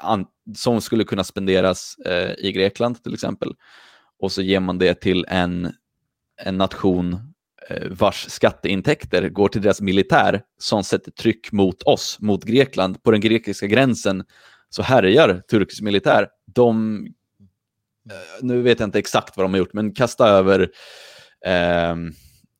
[0.00, 0.26] an,
[0.56, 3.54] som skulle kunna spenderas eh, i Grekland till exempel.
[4.18, 5.72] Och så ger man det till en,
[6.42, 7.34] en nation
[7.68, 13.02] eh, vars skatteintäkter går till deras militär som sätter tryck mot oss, mot Grekland.
[13.02, 14.24] På den grekiska gränsen
[14.70, 16.28] så härjar turkisk militär.
[16.46, 17.06] De
[18.10, 20.70] Eh, nu vet jag inte exakt vad de har gjort, men kasta över
[21.46, 21.96] eh,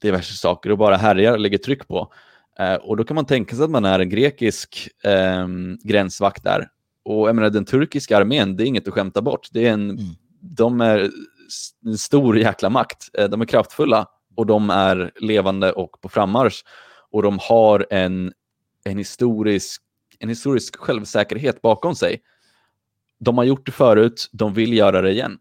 [0.03, 2.13] diverse saker och bara härjar och lägger tryck på.
[2.59, 5.49] Eh, och då kan man tänka sig att man är en grekisk eh,
[5.85, 6.69] gränsvakt där.
[7.05, 9.49] Och jag menar, den turkiska armén, det är inget att skämta bort.
[9.53, 10.05] Det är en, mm.
[10.41, 11.11] De är
[11.87, 13.09] en stor jäkla makt.
[13.19, 16.65] Eh, de är kraftfulla och de är levande och på frammarsch.
[17.11, 18.33] Och de har en,
[18.85, 19.83] en, historisk,
[20.19, 22.23] en historisk självsäkerhet bakom sig
[23.25, 25.39] de har gjort det förut, de vill göra det igen.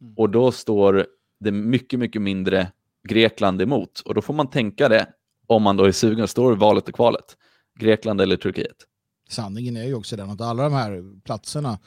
[0.00, 0.14] Mm.
[0.16, 1.06] Och då står
[1.40, 2.72] det mycket, mycket mindre
[3.08, 4.00] Grekland emot.
[4.00, 5.06] Och då får man tänka det
[5.46, 7.24] om man då är sugen, står valet och kvalet.
[7.80, 8.76] Grekland eller Turkiet.
[9.32, 11.78] Sanningen är ju också den att alla de här platserna,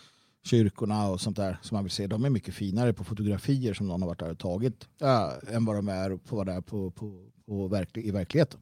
[0.44, 3.88] kyrkorna och sånt där som man vill se, de är mycket finare på fotografier som
[3.88, 7.26] någon har varit där och tagit äh, än vad de är på, där på, på,
[7.48, 8.60] på verklig, i verkligheten.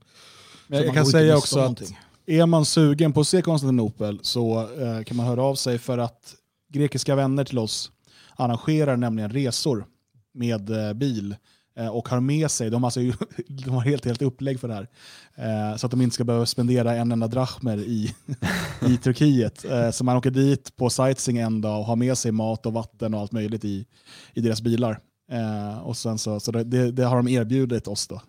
[0.68, 1.94] Men jag kan säga också att
[2.26, 5.98] är man sugen på att se Konstantinopel så eh, kan man höra av sig för
[5.98, 6.36] att
[6.74, 7.92] grekiska vänner till oss
[8.36, 9.86] arrangerar nämligen resor
[10.34, 11.36] med eh, bil
[11.76, 13.00] Eh, och har med sig, de, alltså,
[13.48, 14.88] de har helt, helt upplägg för det här,
[15.36, 18.16] eh, så att de inte ska behöva spendera en enda drachmer i,
[18.88, 19.66] i Turkiet.
[19.66, 22.74] Eh, så man åker dit på sightseeing en dag och har med sig mat och
[22.74, 23.86] vatten och allt möjligt i,
[24.34, 25.00] i deras bilar.
[25.32, 28.22] Eh, och sen så, så det, det, har de erbjudit oss då,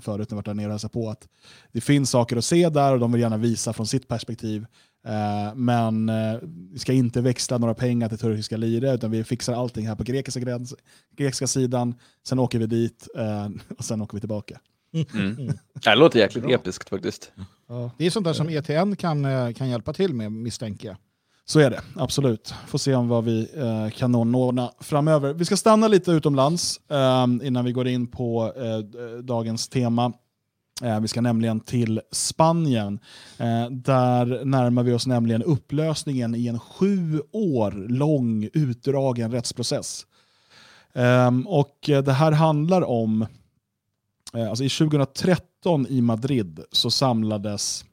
[0.00, 1.28] förut när vi varit där nere och på att
[1.72, 4.66] det finns saker att se där och de vill gärna visa från sitt perspektiv
[5.54, 6.38] men eh,
[6.72, 10.02] vi ska inte växla några pengar till turkiska lire utan vi fixar allting här på
[10.02, 10.74] grekiska, gräns,
[11.16, 11.94] grekiska sidan.
[12.26, 13.48] Sen åker vi dit eh,
[13.78, 14.60] och sen åker vi tillbaka.
[14.94, 15.36] Mm.
[15.38, 15.58] Mm.
[15.84, 16.54] Det låter jäkligt Bra.
[16.54, 17.32] episkt faktiskt.
[17.68, 17.90] Ja.
[17.98, 20.96] Det är sånt där som ETN kan, kan hjälpa till med misstänker jag.
[21.44, 22.54] Så är det, absolut.
[22.66, 23.48] Får se om vad vi
[23.94, 25.34] kan ordna framöver.
[25.34, 26.80] Vi ska stanna lite utomlands
[27.42, 28.52] innan vi går in på
[29.22, 30.12] dagens tema.
[30.82, 32.98] Eh, vi ska nämligen till Spanien.
[33.38, 40.06] Eh, där närmar vi oss nämligen upplösningen i en sju år lång utdragen rättsprocess.
[40.94, 43.26] Ehm, och eh, det här handlar om,
[44.32, 47.84] alltså i 2013 i Madrid så samlades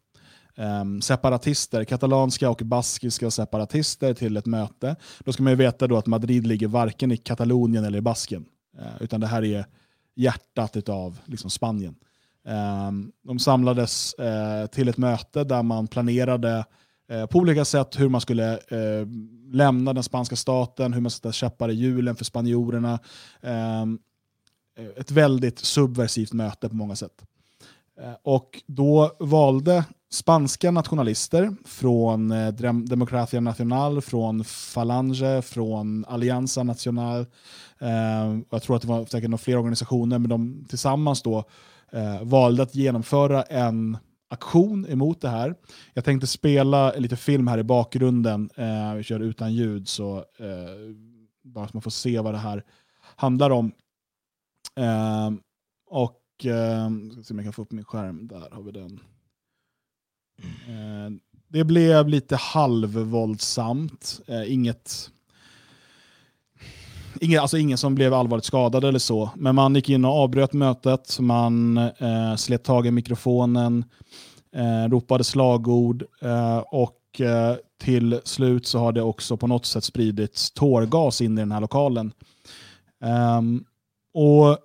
[0.55, 4.95] ehm, separatister, katalanska och baskiska separatister till ett möte.
[5.19, 8.45] Då ska man ju veta då att Madrid ligger varken i Katalonien eller i Basken,
[8.99, 9.65] utan det här är
[10.15, 11.95] hjärtat av liksom Spanien.
[12.49, 16.65] Ehm, de samlades eh, till ett möte där man planerade
[17.09, 19.07] eh, på olika sätt hur man skulle eh,
[19.51, 22.99] lämna den spanska staten, hur man skulle sätta käppar i hjulen för spanjorerna.
[23.41, 23.99] Ehm,
[24.97, 27.21] ett väldigt subversivt möte på många sätt.
[28.01, 32.33] Eh, och då valde spanska nationalister från
[32.85, 37.25] Democracia Nacional, från Falange, från Alianza Nacional,
[37.79, 41.45] ehm, jag tror att det var säkert några fler organisationer, men de tillsammans då
[41.91, 43.97] eh, valde att genomföra en
[44.29, 45.55] aktion emot det här.
[45.93, 48.49] Jag tänkte spela lite film här i bakgrunden.
[48.55, 50.95] Eh, vi kör utan ljud så eh,
[51.43, 52.63] bara så man får se vad det här
[53.15, 53.71] handlar om.
[54.75, 55.31] Eh,
[55.89, 58.27] och eh, ska se om jag kan få upp min skärm.
[58.27, 58.99] Där har vi den.
[60.67, 64.21] Eh, det blev lite halvvåldsamt.
[64.27, 65.11] Eh, inget
[67.21, 70.53] Ingen, alltså ingen som blev allvarligt skadad eller så, men man gick in och avbröt
[70.53, 73.85] mötet, man eh, slet tag i mikrofonen,
[74.55, 79.83] eh, ropade slagord eh, och eh, till slut så har det också på något sätt
[79.83, 82.11] spridits tårgas in i den här lokalen.
[83.37, 83.63] Um,
[84.13, 84.57] och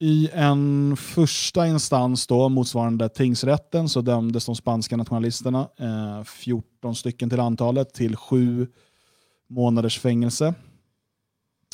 [0.00, 7.30] i en första instans då, motsvarande tingsrätten så dömdes de spanska nationalisterna, eh, 14 stycken
[7.30, 8.66] till antalet, till sju
[9.48, 10.54] månaders fängelse.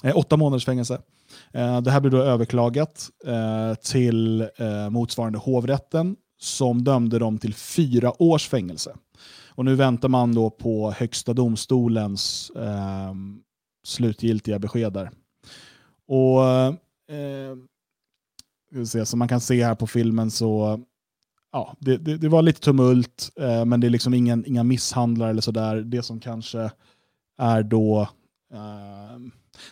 [0.03, 1.03] Eh, åtta månaders fängelse.
[1.53, 7.55] Eh, det här blir då överklagat eh, till eh, motsvarande hovrätten som dömde dem till
[7.55, 8.97] fyra års fängelse.
[9.55, 13.14] Och nu väntar man då på högsta domstolens eh,
[13.84, 15.11] slutgiltiga besked där.
[16.09, 16.45] Och
[17.14, 17.55] eh,
[19.05, 20.80] Som man kan se här på filmen så
[21.53, 25.30] ja, det, det, det var lite tumult, eh, men det är liksom ingen, inga misshandlar
[25.30, 25.76] eller sådär.
[25.76, 26.70] Det som kanske
[27.38, 28.09] är då
[28.53, 29.18] eh,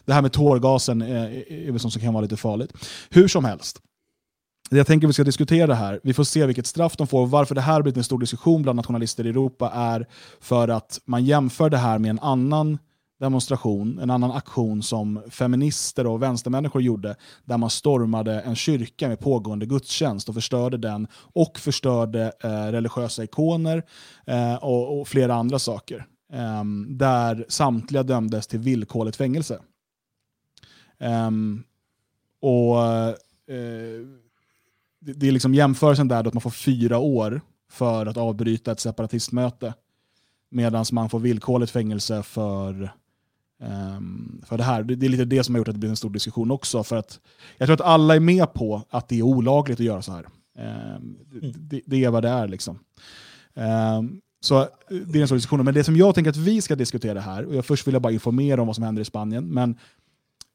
[0.05, 2.73] det här med tårgasen eh, är, är väl som kan vara lite farligt.
[3.11, 3.81] Hur som helst,
[4.71, 6.01] jag tänker vi ska diskutera det här.
[6.03, 7.27] Vi får se vilket straff de får.
[7.27, 10.07] Varför det här blivit en stor diskussion bland nationalister i Europa är
[10.41, 12.79] för att man jämför det här med en annan
[13.21, 19.21] demonstration, en annan aktion som feminister och vänstermänniskor gjorde, där man stormade en kyrka med
[19.21, 23.83] pågående gudstjänst och förstörde den och förstörde eh, religiösa ikoner
[24.27, 26.07] eh, och, och, flera andra saker.
[26.33, 29.59] Eh, där samtliga dömdes till villkorligt fängelse.
[31.01, 31.63] Ehm,
[32.41, 34.07] och eh,
[35.01, 37.41] det är liksom jämförelsen där att man får fyra år
[37.71, 39.75] för att avbryta ett separatistmöte
[40.51, 42.93] medan man får villkorligt fängelse för
[43.61, 44.83] um, för det här.
[44.83, 46.83] Det, är lite det som har gjort att det blir en stor diskussion också.
[46.83, 47.21] För att
[47.59, 50.27] jag tror att alla är med på att det är olagligt att göra så här.
[50.97, 51.19] Um,
[51.55, 52.49] det, det, är vad det är.
[52.49, 52.79] liksom.
[53.55, 55.65] Um, så det är en stor diskussion.
[55.65, 58.03] Men det som jag tänker att vi ska diskutera här, och jag först vill jag
[58.03, 59.79] bara informera om vad som händer i Spanien, men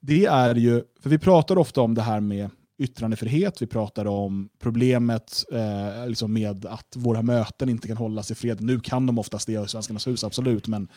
[0.06, 4.50] det är ju, för vi pratar ofta om det här med yttrandefrihet, vi pratar om
[4.60, 8.62] problemet eh, liksom med att våra möten inte kan hållas i fred.
[8.62, 10.88] Nu kan de oftast det i Svenskarnas hus, absolut, men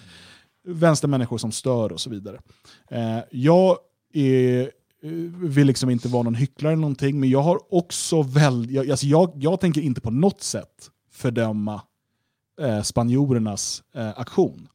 [0.64, 2.40] vänstermänniskor som stör och så vidare.
[2.90, 3.76] Eh, jag
[4.12, 4.60] är,
[5.02, 5.10] eh,
[5.42, 9.06] vill liksom inte vara någon hycklare eller någonting, men jag har också väl, jag, alltså
[9.06, 11.82] jag, jag tänker inte på något sätt fördöma
[12.60, 14.68] eh, spanjorernas eh, aktion.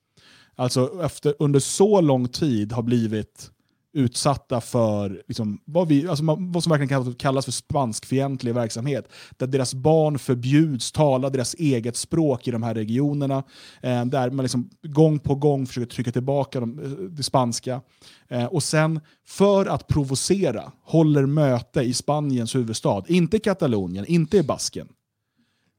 [0.55, 3.51] Alltså efter, under så lång tid har blivit
[3.93, 9.11] utsatta för liksom, vad, vi, alltså, vad som verkligen kallas för spanskfientlig verksamhet.
[9.37, 13.43] Där deras barn förbjuds tala deras eget språk i de här regionerna.
[13.81, 17.81] Eh, där man liksom gång på gång försöker trycka tillbaka de, eh, det spanska.
[18.27, 23.03] Eh, och sen, för att provocera, håller möte i Spaniens huvudstad.
[23.07, 24.87] Inte i Katalonien, inte i Basken.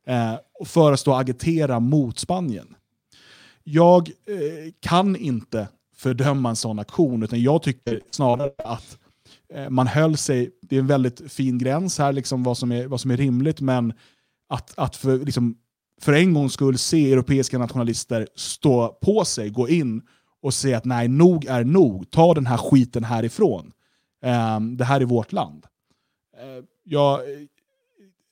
[0.06, 0.34] Eh,
[0.64, 2.74] för att stå och agitera mot Spanien.
[3.64, 8.98] Jag eh, kan inte fördöma en sån aktion, utan jag tycker snarare att
[9.54, 12.86] eh, man höll sig, det är en väldigt fin gräns här, liksom vad, som är,
[12.86, 13.92] vad som är rimligt, men
[14.48, 15.56] att, att för, liksom,
[16.00, 20.02] för en gångs skull se europeiska nationalister stå på sig, gå in
[20.42, 23.72] och säga att nej, nog är nog, ta den här skiten härifrån.
[24.56, 25.66] Um, det här är vårt land.
[26.42, 27.20] Uh, jag,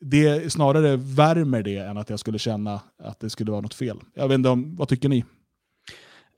[0.00, 4.00] det snarare värmer det än att jag skulle känna att det skulle vara något fel.
[4.14, 5.24] Jag vet inte om, vad tycker ni?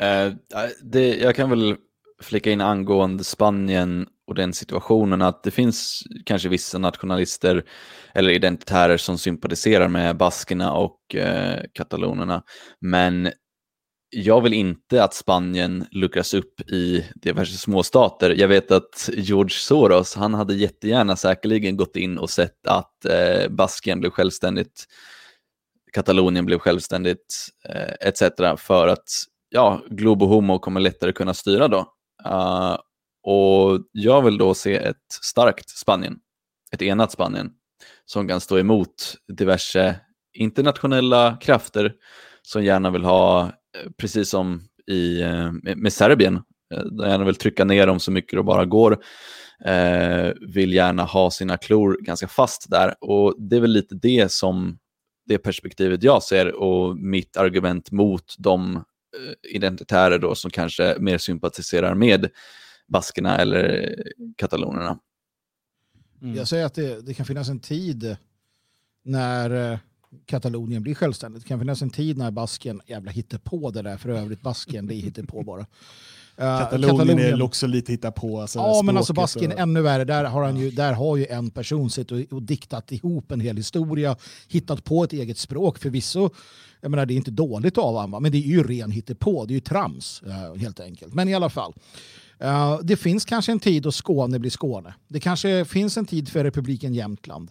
[0.02, 0.34] Uh,
[0.82, 1.76] det, jag kan väl
[2.22, 7.64] flika in angående Spanien och den situationen att det finns kanske vissa nationalister
[8.14, 12.42] eller identitärer som sympatiserar med baskerna och eh, katalonerna.
[12.80, 13.32] Men
[14.10, 18.30] jag vill inte att Spanien luckras upp i diverse småstater.
[18.30, 23.48] Jag vet att George Soros, han hade jättegärna säkerligen gått in och sett att eh,
[23.48, 24.84] Baskien blev självständigt,
[25.92, 28.22] Katalonien blev självständigt eh, etc.
[28.58, 29.08] för att
[29.54, 31.78] ja, Globo Homo kommer lättare kunna styra då.
[32.26, 32.76] Uh,
[33.22, 36.18] och jag vill då se ett starkt Spanien,
[36.72, 37.50] ett enat Spanien,
[38.04, 39.96] som kan stå emot diverse
[40.32, 41.92] internationella krafter
[42.42, 46.42] som gärna vill ha, eh, precis som i, eh, med Serbien,
[46.90, 48.98] de gärna vill trycka ner dem så mycket det bara går,
[50.54, 52.94] vill gärna ha sina klor ganska fast där.
[53.00, 54.78] Och det är väl lite det som
[55.26, 58.84] det perspektivet jag ser och mitt argument mot de
[59.42, 62.30] identitärer då som kanske mer sympatiserar med
[62.86, 63.94] baskerna eller
[64.36, 64.98] katalonerna.
[66.22, 66.36] Mm.
[66.36, 68.16] Jag säger att det, det, kan finnas en tid
[69.02, 69.78] när eh,
[70.26, 71.42] Katalonien blir självständigt.
[71.42, 74.86] Det kan finnas en tid när Basken, jävla hittar på det där för övrigt, Basken
[74.86, 75.66] det hittar på bara.
[76.36, 78.40] Katalonien, Katalonien är också lite hitta på.
[78.40, 79.58] Alltså ja, men alltså Basken och...
[79.58, 80.04] ännu värre.
[80.04, 83.40] Där har, han ju, där har ju en person suttit och, och diktat ihop en
[83.40, 84.16] hel historia,
[84.48, 85.78] hittat på ett eget språk.
[85.78, 86.30] Förvisso,
[86.84, 89.44] jag menar det är inte dåligt av honom, men det är ju ren hittepå.
[89.44, 91.14] Det är ju trams uh, helt enkelt.
[91.14, 91.74] Men i alla fall.
[92.42, 94.94] Uh, det finns kanske en tid då Skåne blir Skåne.
[95.08, 97.50] Det kanske finns en tid för republiken Jämtland.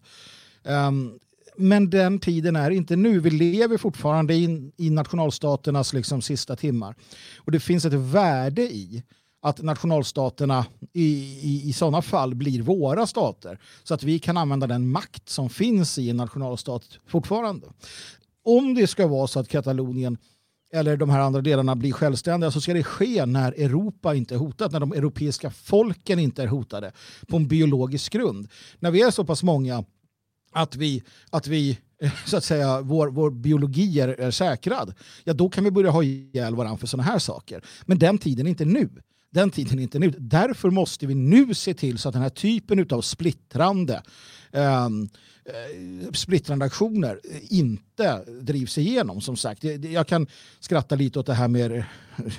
[0.63, 1.19] Um,
[1.57, 3.19] men den tiden är inte nu.
[3.19, 6.95] Vi lever fortfarande i, i nationalstaternas liksom sista timmar.
[7.37, 9.03] Och det finns ett värde i
[9.41, 11.03] att nationalstaterna i,
[11.41, 13.59] i, i sådana fall blir våra stater.
[13.83, 17.67] Så att vi kan använda den makt som finns i en nationalstat fortfarande.
[18.45, 20.17] Om det ska vara så att Katalonien
[20.73, 24.39] eller de här andra delarna blir självständiga så ska det ske när Europa inte är
[24.39, 26.91] hotat, när de europeiska folken inte är hotade
[27.27, 28.47] på en biologisk grund.
[28.79, 29.83] När vi är så pass många
[30.51, 31.79] att vi, att vi
[32.25, 36.03] så att säga, vår, vår biologi är, är säkrad, ja då kan vi börja ha
[36.03, 37.63] ihjäl varandra för sådana här saker.
[37.85, 38.89] Men den tiden är inte nu.
[39.33, 40.13] Den tiden är inte nu.
[40.17, 44.03] Därför måste vi nu se till så att den här typen av splittrande
[44.51, 45.09] ehm,
[45.45, 47.19] eh, splittrande aktioner
[47.49, 49.21] inte drivs igenom.
[49.21, 50.27] Som sagt, jag kan
[50.59, 51.83] skratta lite åt det här med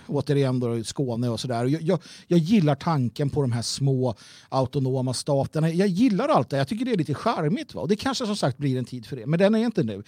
[0.06, 1.64] återigen då, Skåne och sådär.
[1.64, 4.14] Jag, jag, jag gillar tanken på de här små
[4.48, 5.70] autonoma staterna.
[5.70, 6.56] Jag gillar allt det.
[6.56, 7.74] Jag tycker det är lite charmigt.
[7.74, 7.80] Va?
[7.80, 10.02] Och det kanske som sagt blir en tid för det, men den är inte nu.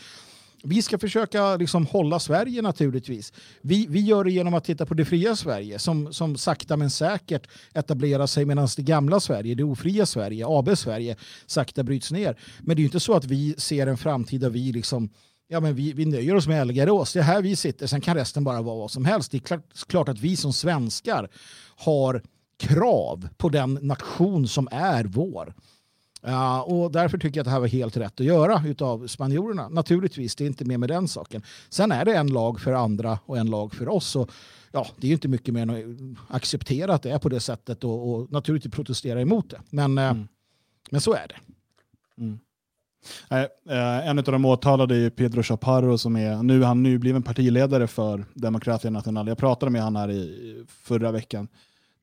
[0.69, 3.33] Vi ska försöka liksom hålla Sverige naturligtvis.
[3.61, 6.91] Vi, vi gör det genom att titta på det fria Sverige som, som sakta men
[6.91, 12.37] säkert etablerar sig medan det gamla Sverige, det ofria Sverige, AB Sverige, sakta bryts ner.
[12.61, 15.11] Men det är ju inte så att vi ser en framtid där vi liksom
[15.49, 17.13] ja, men vi, vi nöjer oss med Elgarås.
[17.13, 19.31] Det är här vi sitter, sen kan resten bara vara vad som helst.
[19.31, 21.29] Det är klart, klart att vi som svenskar
[21.77, 22.23] har
[22.59, 25.55] krav på den nation som är vår.
[26.27, 29.69] Uh, och därför tycker jag att det här var helt rätt att göra utav spanjorerna.
[29.69, 31.43] Naturligtvis, det är inte mer med den saken.
[31.69, 34.17] Sen är det en lag för andra och en lag för oss.
[34.17, 34.31] Och,
[34.73, 37.85] ja, det är inte mycket mer än att acceptera att det är på det sättet
[37.85, 39.61] och, och naturligtvis protestera emot det.
[39.71, 40.29] Men, uh, mm.
[40.91, 41.37] men så är det.
[42.23, 42.39] Mm.
[43.31, 47.87] Eh, en av de åtalade är Pedro Chaparro som är nu han nu bliven partiledare
[47.87, 49.29] för Demokratia Nacional.
[49.29, 51.49] Jag pratade med honom här i förra veckan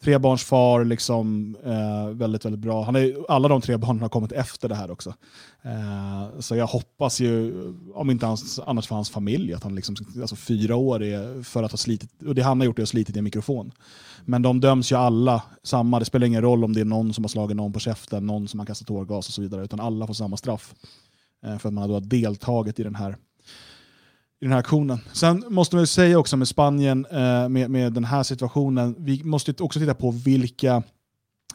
[0.03, 2.83] trebarnsfar, liksom, eh, väldigt, väldigt bra.
[2.83, 5.13] Han är, alla de tre barnen har kommit efter det här också.
[5.61, 7.53] Eh, så jag hoppas ju,
[7.93, 11.63] om inte hans, annars för hans familj, att han liksom, alltså fyra år är för
[11.63, 13.71] att ha slitit, och det han har gjort är att ha slitit i en mikrofon.
[14.25, 17.23] Men de döms ju alla samma, det spelar ingen roll om det är någon som
[17.23, 20.07] har slagit någon på käften, någon som har kastat tårgas och så vidare, utan alla
[20.07, 20.73] får samma straff.
[21.45, 23.17] Eh, för att man har deltagit i den här
[24.43, 24.99] i den här aktionen.
[25.13, 29.63] Sen måste man säga också med Spanien, eh, med, med den här situationen, vi måste
[29.63, 30.83] också titta på vilka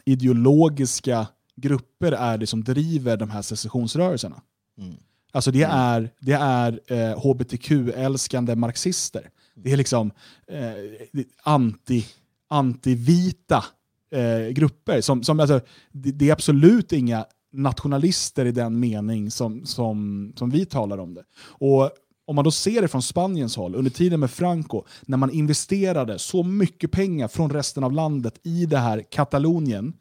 [0.05, 4.41] ideologiska grupper är det som driver de här secessionsrörelserna.
[4.77, 4.95] Mm.
[5.31, 9.29] Alltså det är, det är eh, hbtq-älskande marxister.
[9.55, 10.11] Det är liksom
[10.47, 12.05] eh, anti,
[12.47, 13.63] antivita
[14.11, 15.01] eh, grupper.
[15.01, 15.61] Som, som, alltså,
[15.91, 21.13] det, det, är absolut inga nationalister i den mening som, som, som vi talar om
[21.13, 21.23] det.
[21.41, 21.91] Och
[22.29, 26.19] om man då ser det från Spaniens håll, under tiden med Franco, när man investerade
[26.19, 29.93] så mycket pengar från resten av landet i det här Katalonien,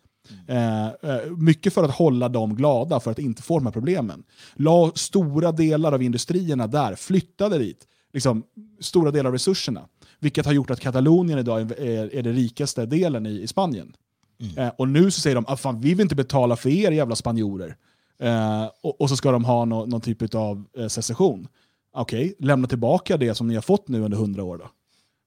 [0.49, 4.23] eh, eh, mycket för att hålla dem glada för att inte få de här problemen.
[4.55, 8.43] La stora delar av industrierna där, flyttade dit, liksom,
[8.81, 9.89] stora delar av resurserna.
[10.21, 13.97] Vilket har gjort att Katalonien idag är, är den rikaste delen i, i Spanien.
[14.41, 14.59] Mm.
[14.59, 17.17] Eh, och nu så säger de att ah, vi vill inte betala för er jävla
[17.17, 17.77] spanjorer.
[18.19, 21.49] Eh, och, och, så ska de ha no, någon typ av eh, secession.
[21.93, 24.71] Okej, okay, lämna tillbaka det som ni har fått nu under hundra år då.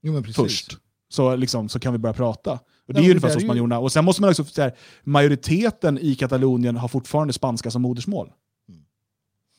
[0.02, 0.78] Jo, Först.
[1.10, 2.60] Så, liksom, så kan vi börja prata.
[2.88, 3.80] Och det är ju ungefär som spanjorerna.
[3.80, 4.72] Och sen måste man också säga
[5.04, 8.32] majoriteten i Katalonien har fortfarande spanska som modersmål.
[8.70, 8.82] Mm.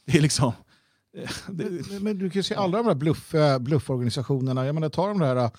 [0.06, 0.52] Det är liksom...
[1.46, 1.90] Det...
[1.90, 4.66] Men, men, du kan ju se alla de här bluff, eh, blufforganisationerna.
[4.66, 5.50] Jag menar, ta de där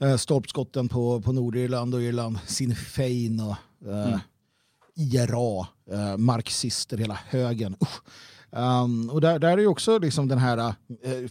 [0.00, 3.56] äh, stolpskotten på, på Nordirland och Irland, Sinn Fein och
[3.90, 4.18] äh, mm.
[4.94, 7.76] IRA, äh, marxister, hela högen.
[7.82, 8.00] Usch.
[8.56, 10.72] Um, och där, där är ju också liksom den här uh,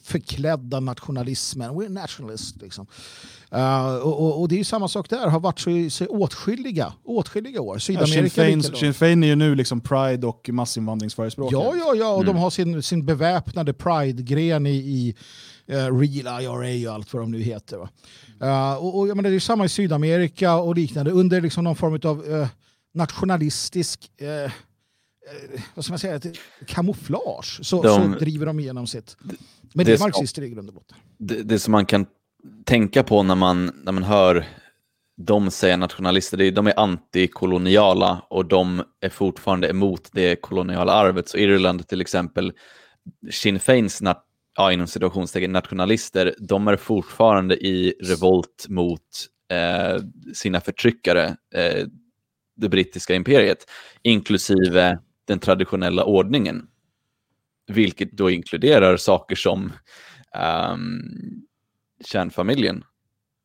[0.03, 1.71] förklädda nationalismen.
[1.71, 2.61] We're nationalist.
[2.61, 2.87] Liksom.
[3.55, 7.61] Uh, och, och, det är ju samma sak där, har varit så, i åtskilliga, åtskilliga
[7.61, 7.77] år.
[7.77, 11.61] Sydamerika ja, Sinn Fein är ju nu liksom Pride och massinvandringsförespråkare.
[11.61, 12.35] Ja, ja, ja, och mm.
[12.35, 15.15] de har sin, sin beväpnade Pride-gren i, i
[15.69, 17.77] uh, Real IRA och allt vad de nu heter.
[18.43, 21.75] Uh, och, och jag menar, det är samma i Sydamerika och liknande, under liksom någon
[21.75, 22.47] form av
[22.93, 24.51] nationalistisk Eh,
[25.75, 29.17] vad ska man säga, ett kamouflage så, de, så driver de igenom sitt.
[29.21, 29.35] Men
[29.73, 30.97] det, det är marxister i grund och botten.
[31.17, 32.05] Det, det som man kan
[32.65, 34.45] tänka på när man, när man hör
[35.17, 41.29] de säger nationalister, de är antikoloniala och de är fortfarande emot det koloniala arvet.
[41.29, 42.53] Så Irland till exempel,
[43.31, 44.01] Sinn Feins
[44.55, 49.01] ja, inom situationstecken nationalister, de är fortfarande i revolt mot
[49.51, 50.03] eh,
[50.33, 51.87] sina förtryckare, eh,
[52.55, 53.57] det brittiska imperiet,
[54.01, 56.67] inklusive den traditionella ordningen.
[57.67, 59.71] Vilket då inkluderar saker som
[60.73, 61.01] um,
[62.05, 62.83] kärnfamiljen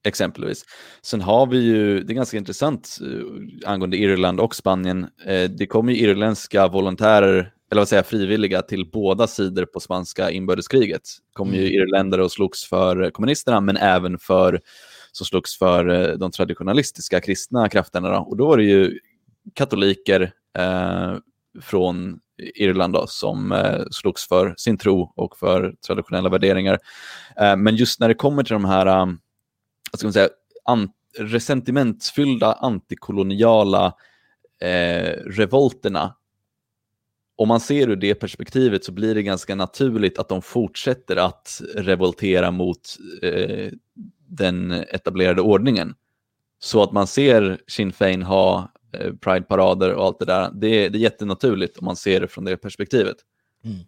[0.05, 0.65] exempelvis.
[1.03, 3.25] Sen har vi ju, det är ganska intressant uh,
[3.67, 8.91] angående Irland och Spanien, uh, det kommer ju irländska volontärer, eller vad säger frivilliga till
[8.91, 11.03] båda sidor på spanska inbördeskriget.
[11.33, 11.73] kom ju mm.
[11.73, 14.61] irländare och slogs för kommunisterna, men även för
[15.13, 18.11] som slogs för uh, de traditionalistiska kristna krafterna.
[18.11, 18.19] Då.
[18.19, 18.99] Och då var det ju
[19.55, 21.17] katoliker, eh,
[21.61, 22.21] från
[22.55, 26.79] Irland då, som eh, slogs för sin tro och för traditionella värderingar.
[27.37, 29.21] Eh, men just när det kommer till de här um,
[29.97, 30.29] ska man säga,
[30.65, 33.95] an resentimentsfyllda antikoloniala
[34.61, 36.15] eh, revolterna
[37.39, 41.63] om man ser ur det perspektivet så blir det ganska naturligt att de fortsätter att
[41.75, 43.73] revoltera mot eh,
[44.29, 45.95] den etablerade ordningen.
[46.59, 50.99] Så att man ser Sinn Fein ha Eh, Pride-parader och allt det där, det, det
[50.99, 53.17] är jättenaturligt om man ser det från det perspektivet.
[53.65, 53.79] Mm.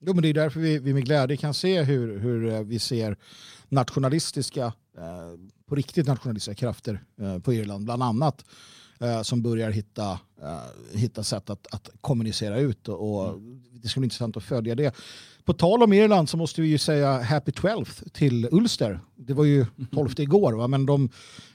[0.00, 2.78] Jo, men det är därför vi, vi med glädje kan se hur, hur eh, vi
[2.78, 3.16] ser
[3.68, 4.64] nationalistiska,
[4.96, 8.44] eh, på riktigt nationalistiska krafter eh, på Irland, bland annat,
[9.00, 10.10] eh, som börjar hitta,
[10.42, 12.88] eh, hitta sätt att, att kommunicera ut.
[12.88, 13.40] Och, och
[13.82, 14.94] Det ska bli intressant att följa det.
[15.44, 19.00] På tal om Irland så måste vi ju säga Happy 12th till Ulster.
[19.16, 20.68] Det var ju 12 igår, va?
[20.68, 21.08] men de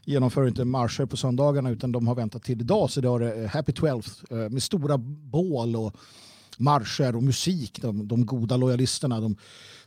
[0.05, 2.91] genomför inte marscher på söndagarna utan de har väntat till idag.
[2.91, 5.95] Så idag är det Happy 12th eh, med stora bål och
[6.57, 7.81] marscher och musik.
[7.81, 9.35] De, de goda lojalisterna, de,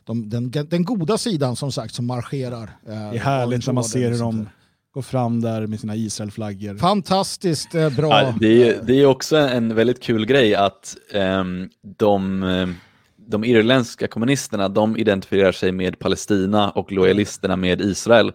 [0.03, 2.63] de, den, den goda sidan som sagt som marscherar.
[2.63, 4.49] eh, Det är härligt när man ser hur och de.
[4.91, 6.77] Går fram där med sina Israelflaggor.
[6.77, 8.09] Fantastiskt eh, bra.
[8.09, 12.69] Ja, det, är, det är också en väldigt kul grej att ehm, de, eh,
[13.17, 18.31] de irländska kommunisterna de identifierar sig med Palestina och lojalisterna med Israel.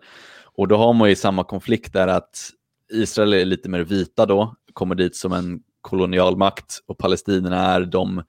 [0.57, 2.50] Och då har man ju samma konflikt där att
[2.92, 8.22] Israel är lite mer vita då, kommer dit som en kolonialmakt och palestinierna är de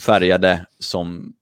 [0.00, 1.32] färgade som,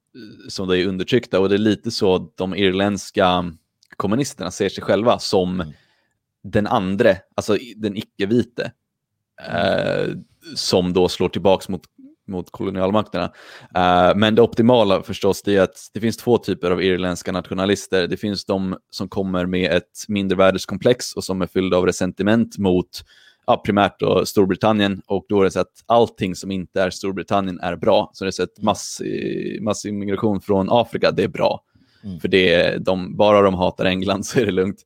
[0.48, 1.40] som de är undertryckta.
[1.40, 3.52] Och det är lite så de irländska
[3.96, 5.72] kommunisterna ser sig själva som
[6.44, 8.72] den andre, alltså den icke-vite,
[9.42, 10.14] eh,
[10.54, 11.82] som då slår tillbaks mot,
[12.28, 13.32] mot kolonialmakterna.
[13.74, 18.06] Eh, men det optimala förstås det är att det finns två typer av irländska nationalister.
[18.06, 22.88] Det finns de som kommer med ett mindervärdeskomplex och som är fyllda av resentiment mot
[23.46, 27.60] ja, primärt då Storbritannien och då är det så att allting som inte är Storbritannien
[27.60, 28.10] är bra.
[28.12, 29.02] Så det är så att mass,
[29.60, 31.64] massimmigration från Afrika, det är bra.
[32.20, 34.82] För det är de, bara de hatar England så är det lugnt.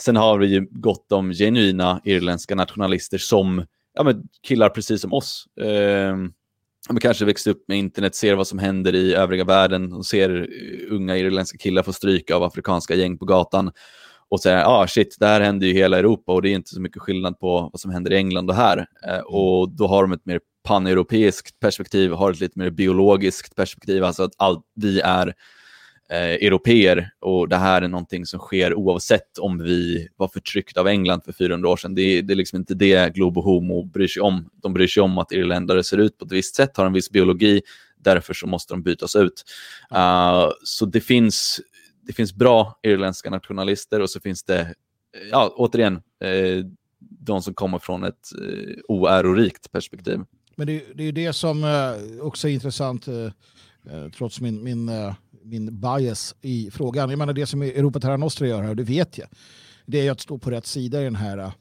[0.00, 5.12] Sen har vi ju gott om genuina irländska nationalister som ja, men killar precis som
[5.12, 5.46] oss.
[5.60, 6.16] Eh,
[6.88, 10.48] de kanske växte upp med internet, ser vad som händer i övriga världen och ser
[10.90, 13.70] unga irländska killar få stryka av afrikanska gäng på gatan
[14.28, 16.74] och säger ah shit, det här händer ju i hela Europa och det är inte
[16.74, 18.86] så mycket skillnad på vad som händer i England och här.
[19.08, 24.04] Eh, och då har de ett mer paneuropeiskt perspektiv, har ett lite mer biologiskt perspektiv,
[24.04, 25.34] alltså att all, vi är
[26.12, 30.88] eh, europeer och det här är någonting som sker oavsett om vi var förtryckta av
[30.88, 31.94] England för 400 år sedan.
[31.94, 34.50] Det är, det är liksom inte det Globo Homo bryr sig om.
[34.54, 37.10] De bryr sig om att irländare ser ut på ett visst sätt, har en viss
[37.10, 37.62] biologi,
[37.98, 39.44] därför så måste de bytas ut.
[39.94, 41.60] Uh, så det finns,
[42.02, 44.74] det finns bra irländska nationalister och så finns det,
[45.30, 45.94] ja, återigen,
[46.24, 46.64] eh,
[47.00, 50.20] de som kommer från ett eh, oärorikt perspektiv.
[50.56, 53.24] Men det, det är ju det som eh, också är intressant, eh,
[53.90, 55.14] eh, trots min, min, eh,
[55.44, 57.10] min bias i frågan.
[57.10, 59.28] Jag menar det som Europa Terra Nostra gör här, och det vet jag,
[59.86, 61.52] det är ju att stå på rätt sida i den här,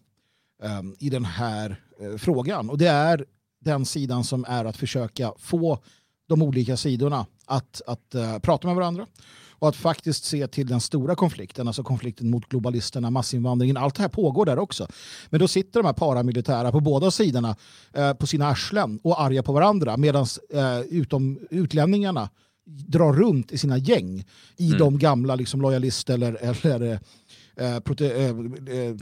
[0.63, 2.69] ehm, i den här eh, frågan.
[2.69, 3.25] Och det är
[3.59, 5.79] den sidan som är att försöka få
[6.27, 9.05] de olika sidorna att, att uh, prata med varandra
[9.49, 14.01] och att faktiskt se till den stora konflikten, alltså konflikten mot globalisterna, massinvandringen, allt det
[14.01, 14.87] här pågår där också.
[15.29, 17.55] Men då sitter de här paramilitära på båda sidorna
[17.97, 22.29] uh, på sina arslen och arga på varandra medan uh, utom utlänningarna
[22.87, 24.25] drar runt i sina gäng
[24.57, 26.99] i de gamla liksom, lojalister eller, eller
[27.55, 28.29] eh, prote, eh,
[28.77, 28.95] eh,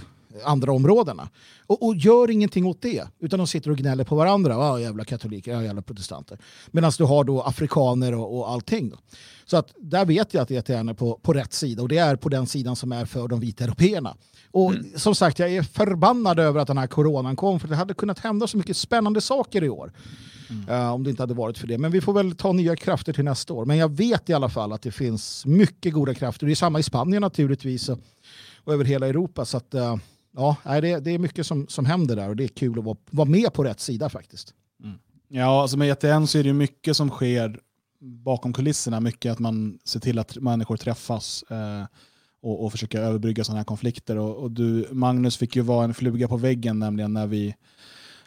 [0.43, 1.29] andra områdena.
[1.67, 4.53] Och, och gör ingenting åt det, utan de sitter och gnäller på varandra.
[4.53, 6.39] Ja, jävla katoliker, ja, jävla protestanter.
[6.71, 8.89] Medan du har då afrikaner och, och allting.
[8.89, 8.97] Då.
[9.45, 12.15] Så att där vet jag att ETN är på, på rätt sida och det är
[12.15, 14.15] på den sidan som är för de vita européerna.
[14.51, 17.93] Och som sagt, jag är förbannad över att den här coronan kom för det hade
[17.93, 19.91] kunnat hända så mycket spännande saker i år.
[20.69, 21.77] Eh, om det inte hade varit för det.
[21.77, 23.65] Men vi får väl ta nya krafter till nästa år.
[23.65, 26.45] Men jag vet i alla fall att det finns mycket goda krafter.
[26.45, 27.99] Det är samma i Spanien naturligtvis och,
[28.63, 29.45] och över hela Europa.
[29.45, 29.95] Så att, eh,
[30.39, 32.97] ja, det, det är mycket som, som händer där och det är kul att vara,
[33.11, 34.53] vara med på rätt sida faktiskt.
[35.31, 37.59] Ja, alltså med ETN så är det mycket som sker
[37.99, 38.99] bakom kulisserna.
[38.99, 41.85] Mycket att man ser till att människor träffas eh,
[42.41, 44.17] och, och försöker överbrygga sådana här konflikter.
[44.17, 47.55] Och, och du, Magnus fick ju vara en fluga på väggen nämligen när vi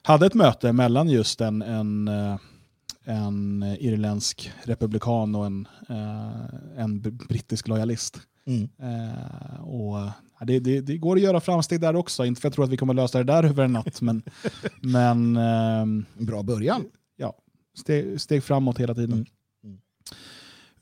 [0.03, 2.37] hade ett möte mellan just en, en, eh,
[3.05, 8.21] en irländsk republikan och en, eh, en brittisk lojalist.
[8.47, 8.69] Mm.
[8.79, 10.11] Eh, och
[10.45, 12.25] det, det, det går att göra framsteg där också.
[12.25, 14.23] Inte för att jag tror att vi kommer lösa det där över en natt, men,
[14.81, 16.85] men En bra början.
[17.17, 17.35] ja,
[17.79, 19.13] steg, steg framåt hela tiden.
[19.13, 19.27] Mm.
[19.65, 19.79] Mm.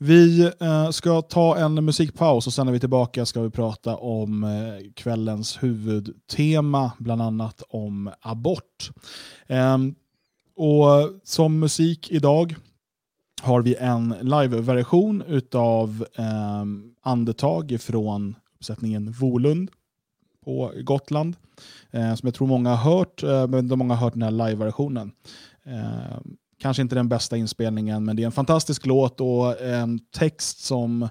[0.03, 3.95] Vi eh, ska ta en musikpaus och sen när vi är tillbaka ska vi prata
[3.95, 8.91] om eh, kvällens huvudtema, bland annat om abort.
[9.47, 9.95] Ehm,
[10.55, 12.55] och som musik idag
[13.41, 19.71] har vi en live-version utav ehm, Andetag från uppsättningen Volund
[20.45, 21.35] på Gotland.
[21.91, 24.31] Eh, som jag tror många har hört, eh, men de många har hört den här
[24.31, 25.11] live-versionen.
[25.63, 26.19] Eh,
[26.59, 31.03] kanske inte den bästa inspelningen, men det är en fantastisk låt och en text som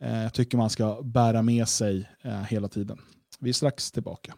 [0.00, 2.98] eh, jag tycker man ska bära med sig eh, hela tiden.
[3.40, 4.34] Vi är strax tillbaka.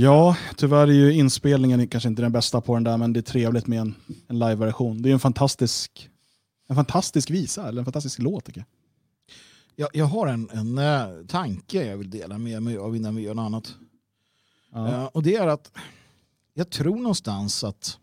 [0.00, 3.22] Ja, tyvärr är ju inspelningen kanske inte den bästa på den där, men det är
[3.22, 3.94] trevligt med en,
[4.28, 5.02] en live-version.
[5.02, 6.10] Det är en fantastisk,
[6.68, 8.66] en fantastisk visa, eller en fantastisk låt tycker jag.
[9.76, 13.22] Jag, jag har en, en uh, tanke jag vill dela med mig av innan vi
[13.22, 13.74] gör något annat.
[14.72, 14.86] Ja.
[14.86, 15.72] Uh, och det är att
[16.54, 17.98] jag tror någonstans att,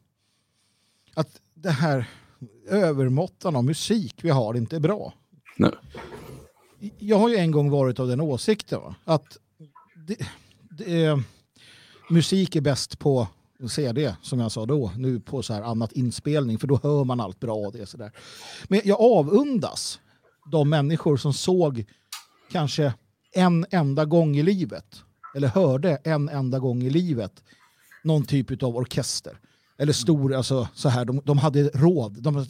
[1.14, 2.10] att det här
[2.68, 5.14] övermåttan av musik vi har inte är bra.
[5.58, 5.72] Nej.
[7.00, 8.96] Jag har ju en gång varit av den åsikten va?
[9.06, 9.38] att
[10.08, 10.18] det,
[10.70, 11.24] det är,
[12.10, 13.28] musik är bäst på
[13.70, 17.20] CD som jag sa då, nu på så här annat inspelning för då hör man
[17.20, 18.12] allt bra och det så där.
[18.68, 20.00] Men jag avundas
[20.52, 21.86] de människor som såg
[22.52, 22.94] kanske
[23.34, 25.04] en enda gång i livet
[25.36, 27.44] eller hörde en enda gång i livet
[28.04, 29.40] någon typ av orkester.
[29.78, 32.22] Eller stor, alltså så här, de, de hade råd.
[32.22, 32.46] De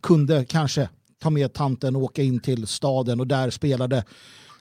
[0.00, 0.88] kunde kanske
[1.18, 4.04] ta med tanten och åka in till staden och där spelade,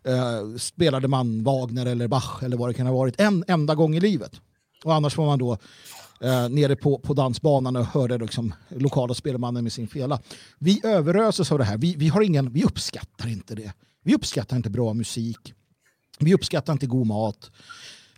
[0.06, 3.95] eh, spelade man Wagner eller Bach eller vad det kan ha varit en enda gång
[3.95, 4.41] i livet.
[4.84, 5.57] Och annars var man då
[6.22, 10.19] eh, nere på, på dansbanan och hörde liksom lokala spelmannen med sin fela.
[10.60, 11.77] Vi överöses av det här.
[11.77, 13.73] Vi, vi, har ingen, vi uppskattar inte det.
[14.03, 15.53] Vi uppskattar inte bra musik.
[16.19, 17.52] Vi uppskattar inte god mat.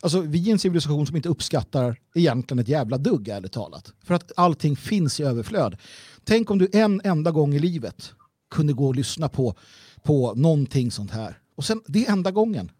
[0.00, 3.92] Alltså, vi är en civilisation som inte uppskattar egentligen ett jävla dugg, ärligt talat.
[4.04, 5.76] För att allting finns i överflöd.
[6.24, 8.12] Tänk om du en enda gång i livet
[8.50, 9.54] kunde gå och lyssna på,
[10.02, 11.38] på någonting sånt här.
[11.58, 12.70] Och sen, det är enda gången.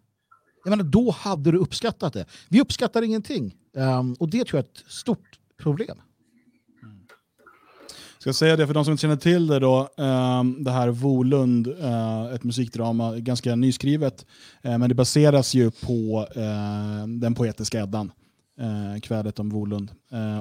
[0.63, 2.25] Jag menar, då hade du uppskattat det.
[2.49, 3.55] Vi uppskattar ingenting.
[3.73, 5.97] Um, och det tror jag är ett stort problem.
[8.19, 10.89] Ska jag säga det för de som inte känner till det då, ehm, det här
[10.89, 14.25] Volund, eh, ett musikdrama, ganska nyskrivet,
[14.61, 18.11] eh, men det baseras ju på eh, den poetiska Eddan,
[19.01, 19.91] kvädet om Volund.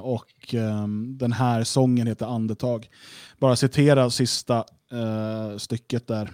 [0.03, 2.89] Och ehm, den här sången heter Andetag.
[3.39, 4.65] Bara citera sista
[5.59, 6.31] stycket där.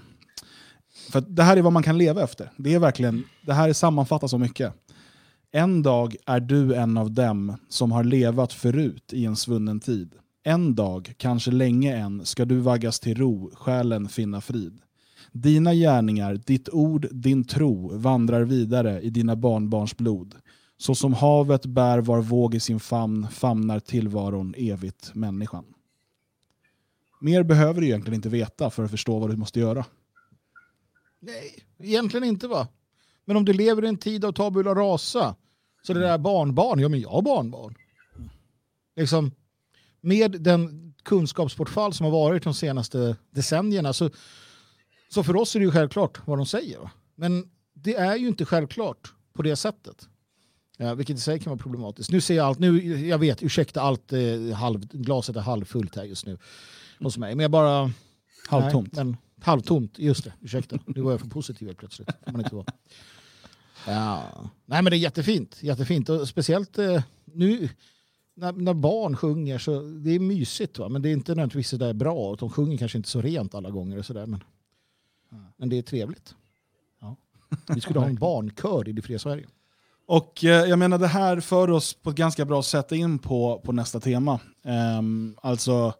[1.15, 2.51] För det här är vad man kan leva efter.
[2.57, 4.75] Det är verkligen, det här sammanfattar så mycket.
[5.53, 10.15] En dag är du en av dem som har levat förut i en svunnen tid.
[10.45, 14.79] En dag, kanske länge än, ska du vaggas till ro, själen finna frid.
[15.33, 20.35] Dina gärningar, ditt ord, din tro vandrar vidare i dina barnbarns blod.
[20.77, 25.65] Så som havet bär var våg i sin famn famnar tillvaron evigt människan.
[27.21, 29.85] Mer behöver du egentligen inte veta för att förstå vad du måste göra.
[31.25, 32.69] Nej, egentligen inte va?
[33.25, 35.35] Men om du lever i en tid av tabula rasa,
[35.83, 37.75] så det där barnbarn, ja men jag har barnbarn.
[38.97, 39.31] Liksom,
[40.01, 44.11] med den kunskapsbortfall som har varit de senaste decennierna så,
[45.09, 46.79] så för oss är det ju självklart vad de säger.
[46.79, 46.91] Va?
[47.15, 50.09] Men det är ju inte självklart på det sättet.
[50.77, 52.11] Ja, vilket i sig kan vara problematiskt.
[52.11, 56.05] Nu ser jag allt, nu, jag vet, ursäkta allt, eh, halv, glaset är halvfullt här
[56.05, 56.39] just nu
[57.01, 57.35] hos mig.
[57.35, 57.91] Men jag bara...
[58.49, 58.93] Halvtomt.
[58.93, 60.33] Nej, men, halvtomt, just det.
[60.41, 60.79] Ursäkta.
[60.87, 62.11] Nu var jag för positiv helt plötsligt.
[62.25, 62.67] Får man inte vara.
[63.87, 64.51] Ja.
[64.67, 65.63] Nej men det är jättefint.
[65.63, 66.09] jättefint.
[66.09, 67.69] Och speciellt eh, nu
[68.35, 70.89] när, när, barn sjunger så det är mysigt va?
[70.89, 72.37] men det är inte nödvändigtvis så där bra.
[72.37, 74.45] De sjunger kanske inte så rent alla gånger och sådär men,
[75.57, 76.35] men det är trevligt.
[77.01, 77.17] Ja.
[77.75, 79.47] Vi skulle ha en barnkör i det fria Sverige.
[80.07, 83.63] Och eh, jag menar det här för oss på ett ganska bra sätt in på,
[83.65, 84.41] på nästa tema.
[84.63, 85.95] Ehm, alltså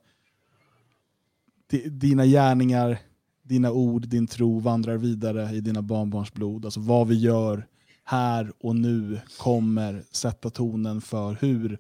[1.85, 2.99] dina gärningar,
[3.45, 6.65] dina ord, din tro vandrar vidare i dina barnbarns blod.
[6.65, 7.67] Alltså vad vi gör
[8.05, 11.79] här och nu kommer sätta tonen för hur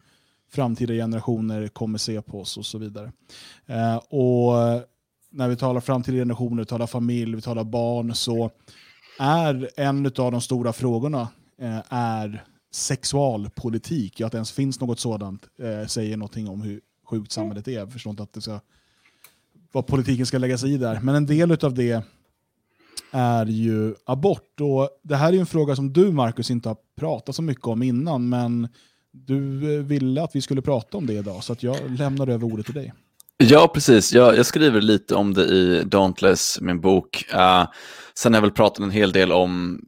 [0.50, 3.12] framtida generationer kommer se på oss och så vidare.
[3.66, 4.52] Eh, och
[5.30, 8.50] när vi talar framtida generationer, vi talar familj, vi talar barn, så
[9.18, 11.28] är en av de stora frågorna
[11.58, 14.20] eh, är sexualpolitik.
[14.20, 17.72] Ja, att det ens finns något sådant eh, säger någonting om hur sjukt samhället är.
[17.72, 18.60] Jag förstår inte att det ska,
[19.74, 21.00] vad politiken ska lägga sig i där.
[21.02, 22.02] Men en del av det
[23.10, 24.60] är ju abort.
[24.60, 27.82] Och det här är en fråga som du, Marcus, inte har pratat så mycket om
[27.82, 28.68] innan, men
[29.12, 32.44] du eh, ville att vi skulle prata om det idag, så att jag lämnar över
[32.44, 32.92] ordet till dig.
[33.36, 34.12] Ja, precis.
[34.12, 37.24] Jag, jag skriver lite om det i Dauntless, min bok.
[37.34, 37.66] Uh,
[38.18, 39.80] sen har jag väl pratat en hel del om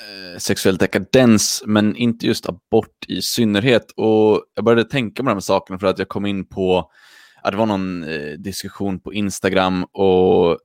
[0.00, 3.90] uh, sexuell dekadens, men inte just abort i synnerhet.
[3.96, 6.90] Och Jag började tänka på de här sakerna för att jag kom in på,
[7.42, 10.58] ja, det var någon eh, diskussion på Instagram och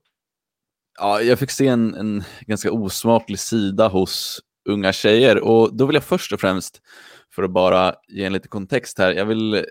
[0.98, 5.38] ja, jag fick se en, en ganska osmaklig sida hos unga tjejer.
[5.38, 6.80] Och då vill jag först och främst
[7.34, 9.12] för att bara ge en lite kontext här.
[9.12, 9.64] Jag vill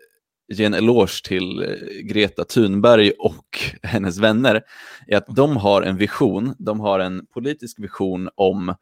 [0.53, 4.61] ge en eloge till eh, Greta Thunberg och hennes vänner.
[5.07, 8.75] I att de har en vision, de har en politisk vision om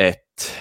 [0.00, 0.52] ett,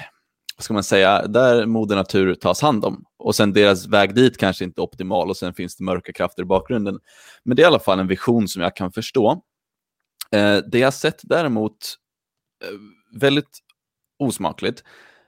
[0.60, 3.06] vad ska man säga, där moder natur tas hand om.
[3.19, 6.44] Och sen deras väg dit kanske inte är optimal och sen finns det mörka krafter
[6.44, 6.99] i bakgrunden.
[7.44, 9.41] Men det är i alla fall en vision som jag kan förstå.
[10.31, 11.95] Eh, det jag sett däremot,
[12.64, 13.60] eh, väldigt
[14.19, 14.84] osmakligt,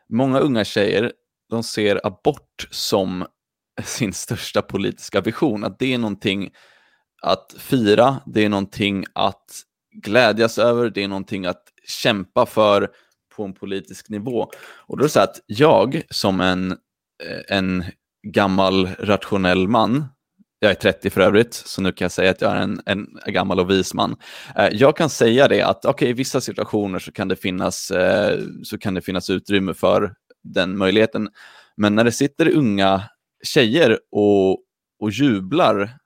[0.10, 1.12] många unga tjejer
[1.50, 3.26] de ser abort som
[3.84, 5.64] sin största politiska vision.
[5.64, 6.52] Att det är någonting
[7.22, 12.92] att fira, det är någonting att glädjas över, det är någonting att kämpa för
[13.42, 14.48] på en politisk nivå.
[14.88, 17.84] Och då är det så att jag som en, eh, en
[18.28, 20.06] gammal rationell man,
[20.60, 23.08] jag är 30 för övrigt, så nu kan jag säga att jag är en, en
[23.26, 24.16] gammal och vis man.
[24.56, 28.40] Eh, jag kan säga det att okay, i vissa situationer så kan, det finnas, eh,
[28.64, 30.14] så kan det finnas utrymme för
[30.44, 31.30] den möjligheten.
[31.78, 33.04] Men när det sitter unga
[33.44, 34.52] tjejer och,
[35.00, 35.98] och jublar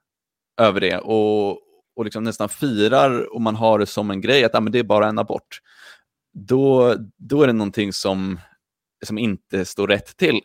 [0.60, 1.50] över det och,
[1.96, 4.78] och liksom nästan firar och man har det som en grej att ah, men det
[4.78, 5.60] är bara en abort,
[6.36, 8.40] då, då är det någonting som,
[9.04, 10.40] som inte står rätt till.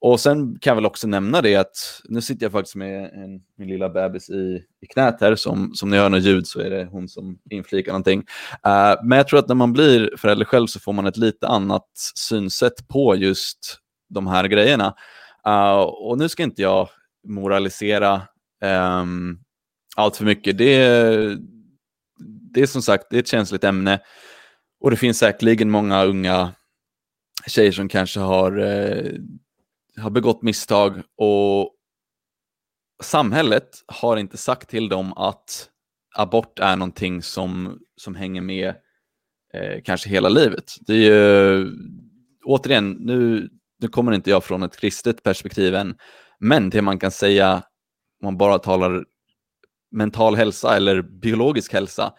[0.00, 3.40] Och sen kan jag väl också nämna det att nu sitter jag faktiskt med en,
[3.58, 6.70] min lilla bebis i, i knät här, som, som ni hör något ljud så är
[6.70, 8.18] det hon som inflikar någonting.
[8.66, 11.46] Uh, men jag tror att när man blir förälder själv så får man ett lite
[11.46, 13.78] annat synsätt på just
[14.08, 14.94] de här grejerna.
[15.48, 16.88] Uh, och nu ska inte jag
[17.26, 18.22] moralisera
[19.00, 19.38] um,
[19.96, 20.58] allt för mycket.
[20.58, 20.78] Det,
[22.54, 24.00] det är som sagt det är ett känsligt ämne
[24.82, 26.52] och det finns säkerligen många unga
[27.46, 29.12] tjejer som kanske har, eh,
[29.96, 31.74] har begått misstag och
[33.02, 35.68] samhället har inte sagt till dem att
[36.14, 38.74] abort är någonting som, som hänger med
[39.54, 40.72] eh, kanske hela livet.
[40.80, 41.70] Det är ju,
[42.44, 43.48] återigen, nu,
[43.78, 45.96] nu kommer inte jag från ett kristet perspektiv än,
[46.38, 49.04] men det man kan säga om man bara talar
[49.90, 52.12] mental hälsa eller biologisk hälsa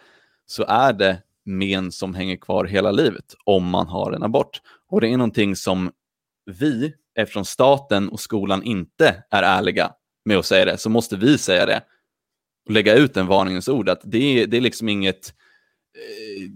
[0.46, 4.62] så är det men som hänger kvar hela livet om man har en abort.
[4.90, 5.92] Och det är någonting som
[6.46, 9.92] vi, eftersom staten och skolan inte är ärliga
[10.26, 11.84] med att säga det, så måste vi säga det
[12.66, 15.34] och lägga ut en varningens ord att det är, det är liksom inget
[15.98, 16.50] eh,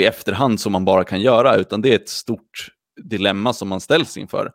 [0.00, 2.68] i efterhand som man bara kan göra, utan det är ett stort
[3.02, 4.52] dilemma som man ställs inför.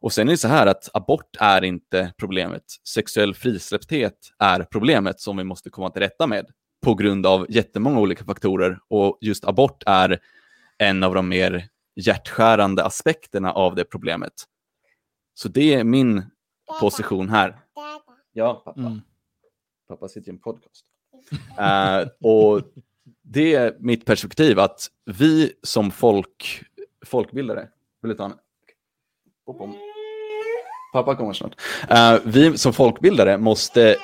[0.00, 2.62] Och sen är det så här att abort är inte problemet.
[2.94, 6.46] Sexuell frisläppthet är problemet som vi måste komma till rätta med
[6.84, 8.78] på grund av jättemånga olika faktorer.
[8.88, 10.18] Och just abort är
[10.78, 14.32] en av de mer hjärtskärande aspekterna av det problemet.
[15.34, 16.24] Så det är min
[16.80, 17.60] position här.
[18.32, 18.80] Ja, pappa.
[18.80, 19.00] Mm.
[19.88, 20.84] Pappa sitter i en podcast.
[21.32, 22.62] Uh, och
[23.22, 26.62] det är mitt perspektiv att vi som folk,
[27.06, 27.68] folkbildare,
[28.02, 28.34] vill du ta en?
[30.92, 31.60] Pappa kommer snart.
[31.90, 33.96] Uh, vi som folkbildare måste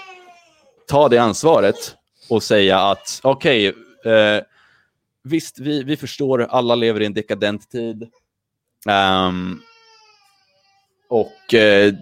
[0.88, 1.96] ta det ansvaret
[2.28, 4.42] och säga att okej, okay, eh,
[5.24, 8.10] visst, vi, vi förstår, alla lever i en dekadent tid.
[9.28, 9.62] Um,
[11.08, 11.94] och eh,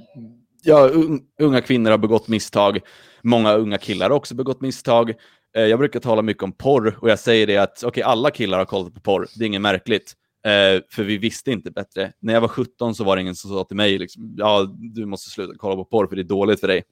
[0.63, 0.91] ja,
[1.39, 2.81] unga kvinnor har begått misstag.
[3.23, 5.15] Många unga killar har också begått misstag.
[5.57, 8.59] Eh, jag brukar tala mycket om porr och jag säger det att okay, alla killar
[8.59, 10.15] har kollat på porr, det är inget märkligt.
[10.45, 12.13] Eh, för vi visste inte bättre.
[12.21, 15.07] När jag var 17 så var det ingen som sa till mig, liksom, ja, du
[15.07, 16.83] måste sluta kolla på porr för det är dåligt för dig.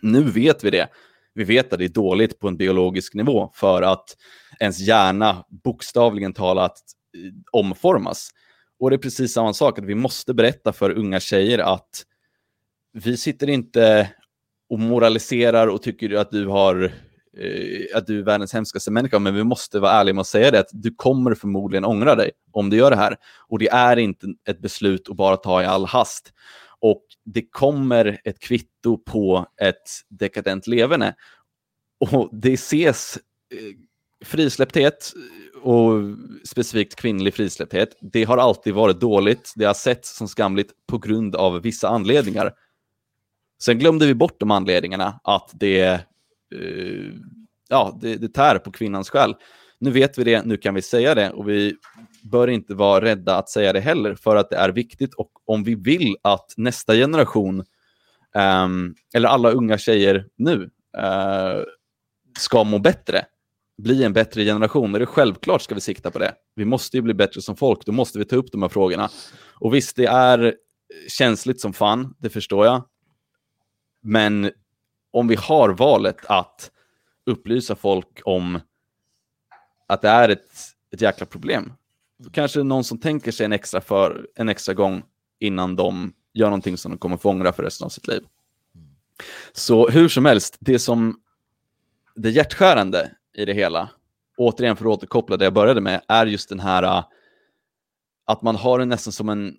[0.00, 0.88] Nu vet vi det.
[1.36, 4.16] Vi vet att det är dåligt på en biologisk nivå för att
[4.60, 6.72] ens hjärna bokstavligen talat
[7.16, 8.30] eh, omformas.
[8.80, 12.02] Och det är precis samma sak, att vi måste berätta för unga tjejer att
[12.92, 14.10] vi sitter inte
[14.70, 16.84] och moraliserar och tycker att du har
[17.38, 20.50] eh, att du är världens hemskaste människa, men vi måste vara ärliga med att säga
[20.50, 23.16] det att du kommer förmodligen ångra dig om du gör det här.
[23.48, 26.32] Och det är inte ett beslut att bara ta i all hast.
[26.80, 31.14] Och det kommer ett kvitto på ett dekadent leverne.
[31.98, 33.16] Och det ses
[33.50, 33.76] eh,
[34.24, 35.12] frisläppthet
[35.62, 35.92] och
[36.44, 39.52] specifikt kvinnlig frisläppthet, det har alltid varit dåligt.
[39.56, 42.52] Det har setts som skamligt på grund av vissa anledningar.
[43.62, 47.12] Sen glömde vi bort de anledningarna, att det eh,
[47.68, 49.34] ja, det, det tär på kvinnans själ.
[49.78, 51.76] Nu vet vi det, nu kan vi säga det och vi
[52.30, 55.64] bör inte vara rädda att säga det heller för att det är viktigt och om
[55.64, 57.64] vi vill att nästa generation
[58.34, 60.62] um, eller alla unga tjejer nu
[60.98, 61.64] uh,
[62.38, 63.24] ska må bättre,
[63.78, 66.34] bli en bättre generation, är det självklart ska vi sikta på det.
[66.54, 69.10] Vi måste ju bli bättre som folk, då måste vi ta upp de här frågorna.
[69.54, 70.54] Och visst, det är
[71.08, 72.84] känsligt som fan, det förstår jag.
[74.02, 74.50] Men
[75.10, 76.70] om vi har valet att
[77.26, 78.60] upplysa folk om
[79.86, 80.50] att det är ett,
[80.92, 81.72] ett jäkla problem,
[82.32, 85.02] kanske det någon som tänker sig en extra, för, en extra gång
[85.40, 88.22] innan de gör någonting som de kommer få ångra för resten av sitt liv.
[89.52, 91.20] Så hur som helst, det som
[92.14, 93.88] det hjärtskärande i det hela,
[94.36, 97.04] återigen för att återkoppla det jag började med, är just den här äh,
[98.24, 99.56] att man har det nästan som en,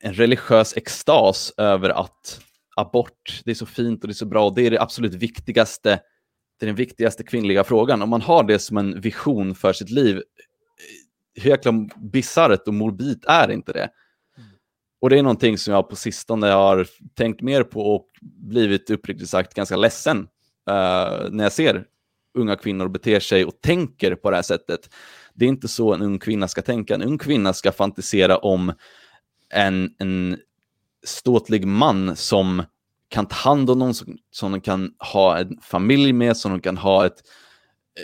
[0.00, 2.40] en religiös extas över att
[2.76, 5.14] abort, det är så fint och det är så bra och det är det absolut
[5.14, 6.00] viktigaste,
[6.58, 8.02] det är den viktigaste kvinnliga frågan.
[8.02, 10.22] Om man har det som en vision för sitt liv,
[11.34, 13.90] hur jäkla bisarrt och morbid är inte det?
[15.00, 19.30] Och det är någonting som jag på sistone har tänkt mer på och blivit uppriktigt
[19.30, 20.18] sagt ganska ledsen
[20.70, 21.84] uh, när jag ser
[22.34, 24.94] unga kvinnor beter sig och tänker på det här sättet.
[25.34, 26.94] Det är inte så en ung kvinna ska tänka.
[26.94, 28.72] En ung kvinna ska fantisera om
[29.54, 30.38] en, en
[31.04, 32.62] ståtlig man som
[33.08, 36.60] kan ta hand om någon, som, som de kan ha en familj med, som de
[36.60, 37.22] kan ha ett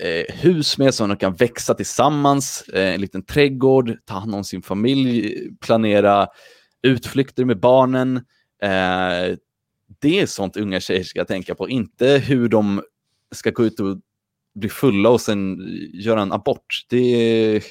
[0.02, 4.44] eh, hus med, som de kan växa tillsammans, eh, en liten trädgård, ta hand om
[4.44, 6.28] sin familj, planera
[6.82, 8.16] utflykter med barnen.
[8.62, 9.36] Eh,
[10.00, 12.82] det är sånt unga tjejer ska tänka på, inte hur de
[13.34, 13.98] ska gå ut och
[14.54, 15.58] bli fulla och sen
[15.92, 16.86] göra en abort.
[16.88, 17.62] Det är...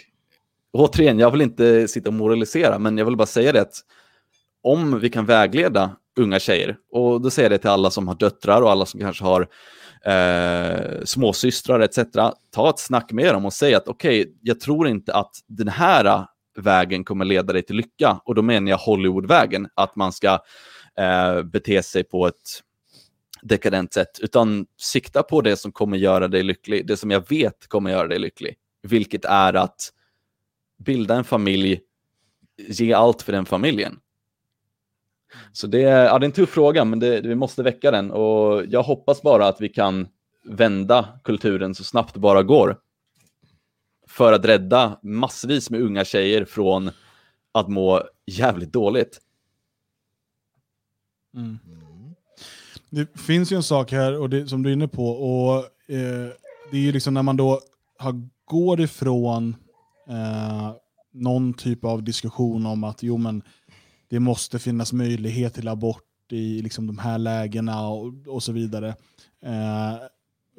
[0.72, 3.74] Återigen, jag vill inte sitta och moralisera, men jag vill bara säga det att
[4.62, 8.16] om vi kan vägleda unga tjejer, och då säger jag det till alla som har
[8.16, 9.48] döttrar och alla som kanske har
[10.06, 12.00] eh, småsystrar etc.
[12.52, 15.68] Ta ett snack med dem och säg att okej, okay, jag tror inte att den
[15.68, 16.26] här
[16.58, 18.22] vägen kommer leda dig till lycka.
[18.26, 20.40] Och då menar jag Hollywoodvägen, att man ska
[20.98, 22.64] eh, bete sig på ett
[23.42, 27.68] dekadent sätt, utan sikta på det som kommer göra dig lycklig, det som jag vet
[27.68, 29.94] kommer göra dig lycklig, vilket är att
[30.78, 31.80] bilda en familj,
[32.58, 34.00] ge allt för den familjen.
[35.52, 38.12] Så det är, ja, det är en tuff fråga, men det, vi måste väcka den
[38.12, 40.08] och jag hoppas bara att vi kan
[40.46, 42.78] vända kulturen så snabbt det bara går.
[44.08, 46.92] För att rädda massvis med unga tjejer från
[47.52, 49.22] att må jävligt dåligt.
[51.36, 51.60] Mm.
[52.90, 56.30] Det finns ju en sak här och det, som du är inne på, och eh,
[56.72, 57.62] det är ju liksom när man då
[57.98, 59.56] har, går ifrån
[60.10, 60.72] eh,
[61.12, 63.44] någon typ av diskussion om att jo men
[64.10, 68.96] det måste finnas möjlighet till abort i liksom de här lägena och, och så vidare.
[69.46, 69.98] Eh,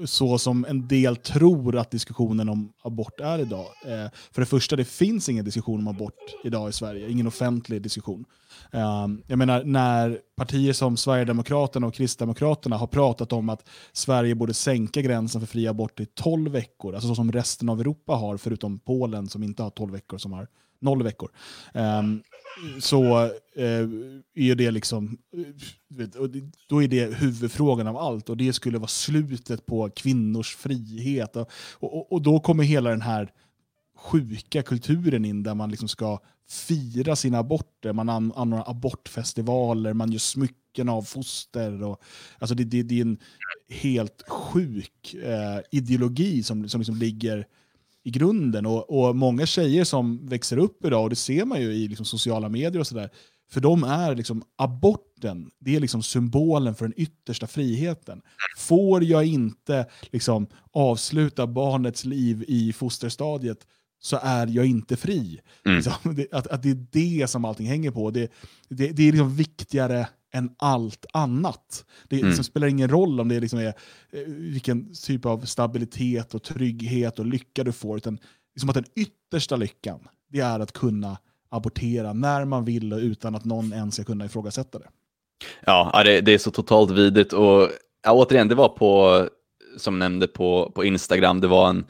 [0.04, 3.66] så som en del tror att diskussionen om abort är idag.
[3.84, 6.14] Eh, för det första, det finns ingen diskussion om abort
[6.44, 8.24] idag i Sverige, ingen offentlig diskussion.
[8.72, 14.54] Eh, jag menar, när partier som Sverigedemokraterna och Kristdemokraterna har pratat om att Sverige borde
[14.54, 18.36] sänka gränsen för fri abort till 12 veckor, alltså så som resten av Europa har,
[18.36, 20.48] förutom Polen som inte har 12 veckor, som har
[20.80, 21.30] noll veckor.
[21.74, 22.22] Um,
[22.80, 23.24] så
[23.54, 23.88] eh,
[24.34, 25.18] är det liksom,
[26.68, 31.36] då är det huvudfrågan av allt och det skulle vara slutet på kvinnors frihet.
[31.36, 31.48] Och,
[31.80, 33.32] och, och då kommer hela den här
[33.96, 40.18] sjuka kulturen in där man liksom ska fira sina aborter, man anordnar abortfestivaler, man gör
[40.18, 41.82] smycken av foster.
[41.82, 42.02] Och,
[42.38, 43.18] alltså det, det, det är en
[43.68, 47.46] helt sjuk eh, ideologi som, som liksom ligger
[48.04, 48.66] i grunden.
[48.66, 52.06] Och, och många tjejer som växer upp idag, och det ser man ju i liksom
[52.06, 53.10] sociala medier och sådär,
[53.50, 58.22] för dem är liksom aborten det är liksom symbolen för den yttersta friheten.
[58.56, 63.66] Får jag inte liksom avsluta barnets liv i fosterstadiet
[64.00, 65.40] så är jag inte fri.
[65.64, 65.76] Mm.
[65.76, 68.10] Liksom, att, att det är det som allting hänger på.
[68.10, 68.32] Det,
[68.68, 71.84] det, det är liksom viktigare än allt annat.
[72.08, 72.28] Det mm.
[72.28, 77.18] liksom spelar ingen roll om det liksom är eh, vilken typ av stabilitet och trygghet
[77.18, 78.18] och lycka du får, utan
[78.54, 81.18] liksom att den yttersta lyckan det är att kunna
[81.50, 84.88] abortera när man vill och utan att någon ens ska kunna ifrågasätta det.
[85.66, 87.68] Ja, det, det är så totalt vidrigt och
[88.02, 89.28] ja, återigen, det var på,
[89.76, 91.84] som nämnde på, på Instagram, det var en,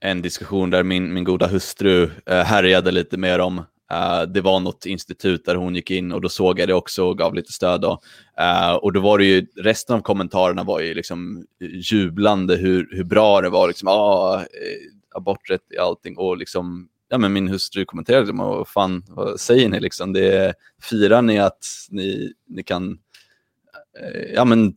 [0.00, 4.60] en diskussion där min, min goda hustru eh, härjade lite mer om Uh, det var
[4.60, 7.52] något institut där hon gick in och då såg jag det också och gav lite
[7.52, 7.80] stöd.
[7.80, 8.00] Då.
[8.40, 13.04] Uh, och då var det ju, resten av kommentarerna var ju liksom jublande hur, hur
[13.04, 13.68] bra det var.
[13.68, 18.68] Liksom, ah, eh, aborträtt i allting och liksom, ja men min hustru kommenterade, liksom, vad
[18.68, 20.12] fan, vad säger ni liksom?
[20.12, 24.74] Det, firar ni att ni, ni kan uh, ja, men,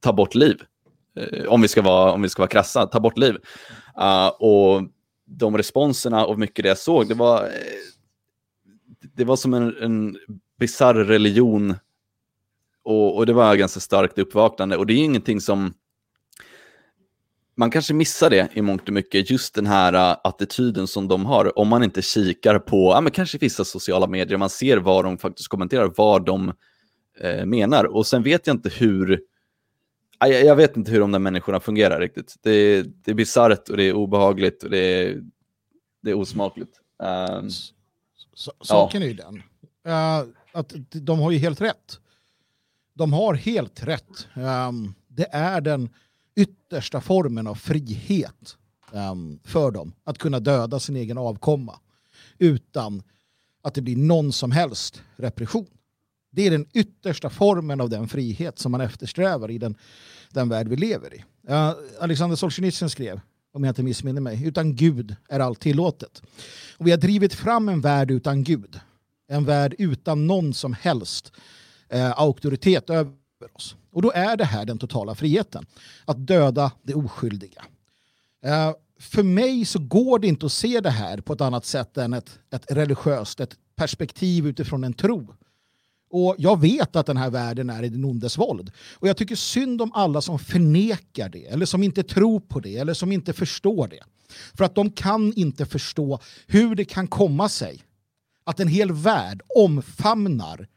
[0.00, 0.56] ta bort liv?
[1.48, 3.36] om, vi ska vara, om vi ska vara krassa, ta bort liv.
[4.38, 4.82] och
[5.24, 7.48] de responserna och mycket det jag såg, det var
[9.16, 10.18] det var som en, en
[10.58, 11.74] bisarr religion
[12.84, 14.76] och, och, det var ganska starkt uppvaknande.
[14.76, 15.74] Och det är ingenting som...
[17.58, 21.26] Man kanske missar det i mångt och mycket, just den här äh, attityden som de
[21.26, 25.04] har, om man inte kikar på, ja, men kanske vissa sociala medier, man ser vad
[25.04, 26.52] de faktiskt kommenterar, vad de
[27.20, 27.84] eh, menar.
[27.84, 29.12] Och sen vet jag inte hur...
[30.24, 32.34] Äh, jag, jag vet inte hur de där människorna fungerar riktigt.
[32.42, 35.22] Det, det är bisarrt och det är obehagligt och det är,
[36.02, 36.80] det är osmakligt.
[36.98, 37.50] Um,
[38.36, 39.06] så, saken ja.
[39.06, 39.36] är ju den
[39.88, 41.98] uh, att de har ju helt rätt.
[42.94, 44.28] De har helt rätt.
[44.34, 45.88] Um, det är den
[46.36, 48.56] yttersta formen av frihet
[48.92, 51.80] um, för dem att kunna döda sin egen avkomma
[52.38, 53.02] utan
[53.62, 55.66] att det blir någon som helst repression.
[56.30, 59.76] Det är den yttersta formen av den frihet som man eftersträvar i den,
[60.30, 61.24] den värld vi lever i.
[61.50, 63.20] Uh, Alexander Solzhenitsyn skrev
[63.56, 64.44] om jag inte missminner mig.
[64.44, 66.22] Utan Gud är allt tillåtet.
[66.76, 68.80] Och vi har drivit fram en värld utan Gud.
[69.28, 71.32] En värld utan någon som helst
[71.88, 73.12] eh, auktoritet över
[73.52, 73.76] oss.
[73.92, 75.66] Och då är det här den totala friheten.
[76.04, 77.64] Att döda det oskyldiga.
[78.44, 81.96] Eh, för mig så går det inte att se det här på ett annat sätt
[81.96, 85.34] än ett, ett religiöst, ett perspektiv utifrån en tro.
[86.10, 88.70] Och jag vet att den här världen är i den ondes våld.
[88.94, 92.76] Och jag tycker synd om alla som förnekar det, eller som inte tror på det,
[92.76, 94.00] eller som inte förstår det.
[94.54, 97.82] För att de kan inte förstå hur det kan komma sig
[98.44, 100.68] att en hel värld omfamnar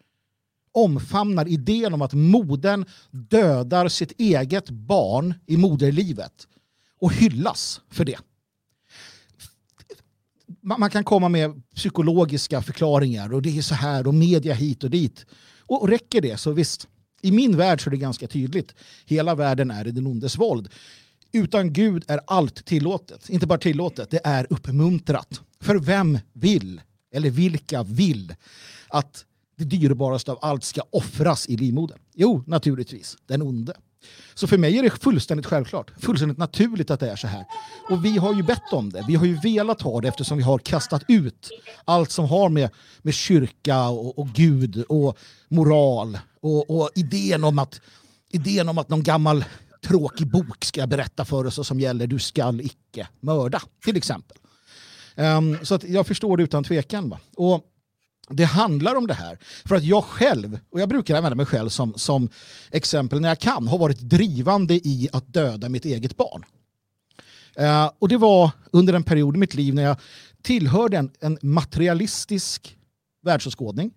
[0.71, 6.47] omfamnar idén om att modern dödar sitt eget barn i moderlivet
[6.99, 8.19] och hyllas för det.
[10.61, 14.89] Man kan komma med psykologiska förklaringar och det är så här och media hit och
[14.89, 15.25] dit.
[15.65, 16.87] Och räcker det så visst,
[17.21, 18.75] i min värld så är det ganska tydligt.
[19.05, 20.69] Hela världen är i den ondes våld.
[21.31, 23.29] Utan Gud är allt tillåtet.
[23.29, 25.41] Inte bara tillåtet, det är uppmuntrat.
[25.59, 26.81] För vem vill,
[27.13, 28.35] eller vilka vill,
[28.87, 29.25] att
[29.57, 31.99] det dyrbaraste av allt ska offras i livmodern?
[32.15, 33.73] Jo, naturligtvis den onde.
[34.33, 37.45] Så för mig är det fullständigt självklart, fullständigt naturligt att det är så här.
[37.89, 40.43] Och vi har ju bett om det, vi har ju velat ha det eftersom vi
[40.43, 41.49] har kastat ut
[41.85, 42.69] allt som har med,
[43.01, 45.17] med kyrka och, och Gud och
[45.47, 47.81] moral och, och idén, om att,
[48.31, 49.45] idén om att någon gammal
[49.81, 54.37] tråkig bok ska berätta för oss och som gäller du skall icke mörda, till exempel.
[55.15, 57.09] Um, så att jag förstår det utan tvekan.
[57.09, 57.19] Va?
[57.35, 57.63] Och
[58.29, 59.37] det handlar om det här.
[59.65, 62.29] För att jag själv, och jag brukar använda mig själv som, som
[62.71, 66.45] exempel när jag kan, har varit drivande i att döda mitt eget barn.
[67.59, 69.97] Uh, och det var under en period i mitt liv när jag
[70.41, 72.77] tillhörde en, en materialistisk
[73.23, 73.91] världsåskådning.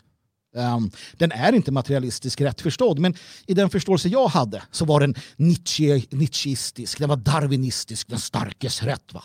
[0.54, 3.14] Um, den är inte materialistisk rätt förstådd, men
[3.46, 8.82] i den förståelse jag hade så var den Nietzsche, Nietzscheistisk, den var darwinistisk, den starkes
[8.82, 9.12] rätt.
[9.14, 9.22] Va?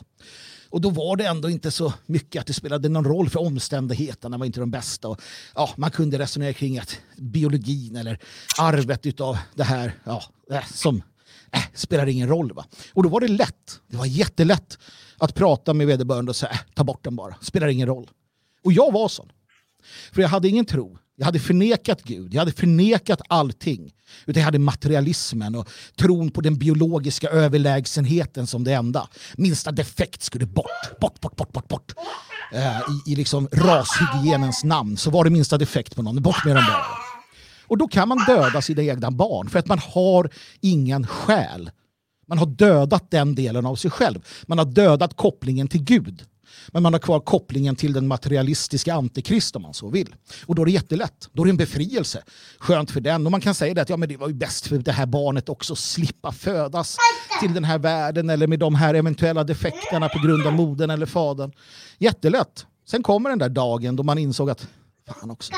[0.69, 4.37] Och då var det ändå inte så mycket att det spelade någon roll för omständigheterna
[4.37, 5.07] var inte de bästa.
[5.07, 5.21] Och,
[5.55, 8.19] ja, man kunde resonera kring att biologin eller
[8.59, 11.01] arvet utav det här ja, eh, som
[11.51, 12.53] äh, spelar ingen roll.
[12.53, 12.65] Va?
[12.93, 14.77] Och då var det lätt, det var jättelätt
[15.17, 18.09] att prata med vederbörande och säga äh, ta bort den bara, spelar ingen roll.
[18.63, 19.31] Och jag var sån.
[20.11, 20.97] För jag hade ingen tro.
[21.19, 23.91] Jag hade förnekat Gud, jag hade förnekat allting.
[24.25, 29.07] Utan jag hade materialismen och tron på den biologiska överlägsenheten som det enda.
[29.37, 31.93] Minsta defekt skulle bort, bort, bort, bort, bort, bort.
[32.53, 32.77] Eh,
[33.07, 36.65] I i liksom rashygienens namn så var det minsta defekt på någon, bort med dem
[36.67, 36.85] bara.
[37.67, 40.29] Och då kan man döda sina egna barn för att man har
[40.61, 41.71] ingen själ.
[42.27, 44.19] Man har dödat den delen av sig själv.
[44.47, 46.25] Man har dödat kopplingen till Gud.
[46.67, 50.15] Men man har kvar kopplingen till den materialistiska antikrist om man så vill.
[50.45, 51.29] Och då är det jättelätt.
[51.31, 52.23] Då är det en befrielse.
[52.59, 53.25] Skönt för den.
[53.25, 55.05] Och man kan säga det att ja, men det var ju bäst för det här
[55.05, 56.97] barnet också att slippa födas
[57.39, 61.05] till den här världen eller med de här eventuella defekterna på grund av modern eller
[61.05, 61.51] fadern.
[61.97, 62.65] Jättelätt.
[62.85, 64.67] Sen kommer den där dagen då man insåg att
[65.07, 65.53] fan också,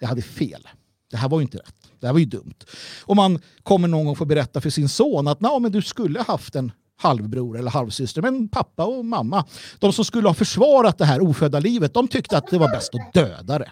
[0.00, 0.68] jag hade fel.
[1.10, 1.74] Det här var ju inte rätt.
[2.00, 2.54] Det här var ju dumt.
[3.02, 6.54] Och man kommer någon gång få berätta för sin son att men du skulle haft
[6.54, 6.72] en
[7.02, 9.44] halvbror eller halvsyster, men pappa och mamma.
[9.78, 12.94] De som skulle ha försvarat det här ofödda livet, de tyckte att det var bäst
[12.94, 13.70] att döda det.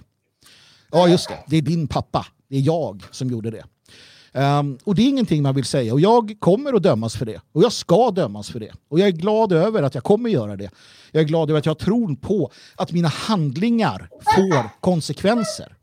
[0.90, 1.38] Ja, just det.
[1.46, 2.26] Det är din pappa.
[2.48, 3.64] Det är jag som gjorde det.
[4.32, 5.92] Um, och det är ingenting man vill säga.
[5.92, 7.40] Och jag kommer att dömas för det.
[7.52, 8.72] Och jag ska dömas för det.
[8.88, 10.70] Och jag är glad över att jag kommer göra det.
[11.12, 15.76] Jag är glad över att jag tror på att mina handlingar får konsekvenser.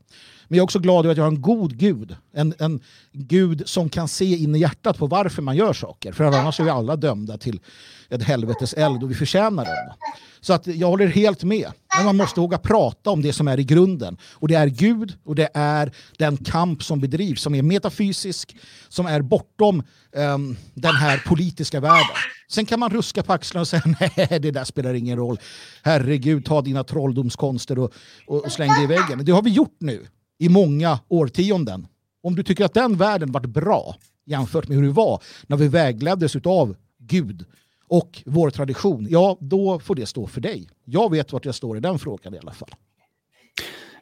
[0.48, 2.16] Men jag är också glad över att jag har en god gud.
[2.32, 2.80] En, en
[3.12, 6.12] gud som kan se in i hjärtat på varför man gör saker.
[6.12, 7.60] För annars är vi alla dömda till
[8.08, 9.94] ett helvetes eld och vi förtjänar den.
[10.40, 11.72] Så att jag håller helt med.
[11.96, 14.16] Men man måste våga prata om det som är i grunden.
[14.32, 18.56] Och det är Gud och det är den kamp som bedrivs som är metafysisk,
[18.88, 22.16] som är bortom um, den här politiska världen.
[22.50, 23.82] Sen kan man ruska på axlarna och säga
[24.16, 25.38] nej, det där spelar ingen roll.
[25.82, 27.92] Herregud, ta dina trolldomskonster och,
[28.26, 29.24] och, och släng det i väggen.
[29.24, 30.06] Det har vi gjort nu
[30.38, 31.86] i många årtionden.
[32.22, 35.68] Om du tycker att den världen varit bra jämfört med hur det var när vi
[35.68, 37.44] vägleddes av Gud
[37.88, 40.68] och vår tradition, ja då får det stå för dig.
[40.84, 42.70] Jag vet vart jag står i den frågan i alla fall.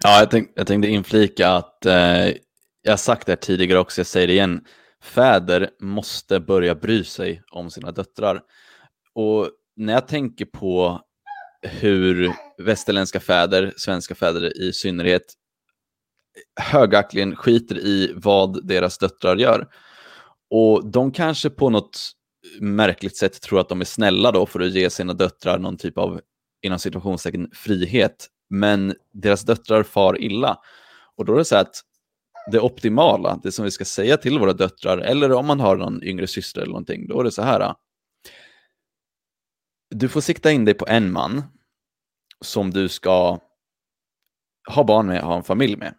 [0.03, 1.95] Ja, jag, tänk, jag tänkte inflika att eh,
[2.83, 4.61] jag har sagt det tidigare också, jag säger det igen.
[5.03, 8.41] Fäder måste börja bry sig om sina döttrar.
[9.15, 11.01] Och när jag tänker på
[11.63, 15.23] hur västerländska fäder, svenska fäder i synnerhet,
[16.61, 19.69] högaktligen skiter i vad deras döttrar gör.
[20.51, 22.13] Och de kanske på något
[22.61, 25.99] märkligt sätt tror att de är snälla då för att ge sina döttrar någon typ
[25.99, 26.21] av,
[26.63, 28.29] inom situationstecken, frihet.
[28.51, 30.59] Men deras döttrar far illa.
[31.17, 31.83] Och då är det så att
[32.53, 36.03] det optimala, det som vi ska säga till våra döttrar, eller om man har någon
[36.03, 37.75] yngre syster eller någonting, då är det så här.
[39.91, 41.43] Du får sikta in dig på en man
[42.45, 43.39] som du ska
[44.69, 45.95] ha barn med, ha en familj med.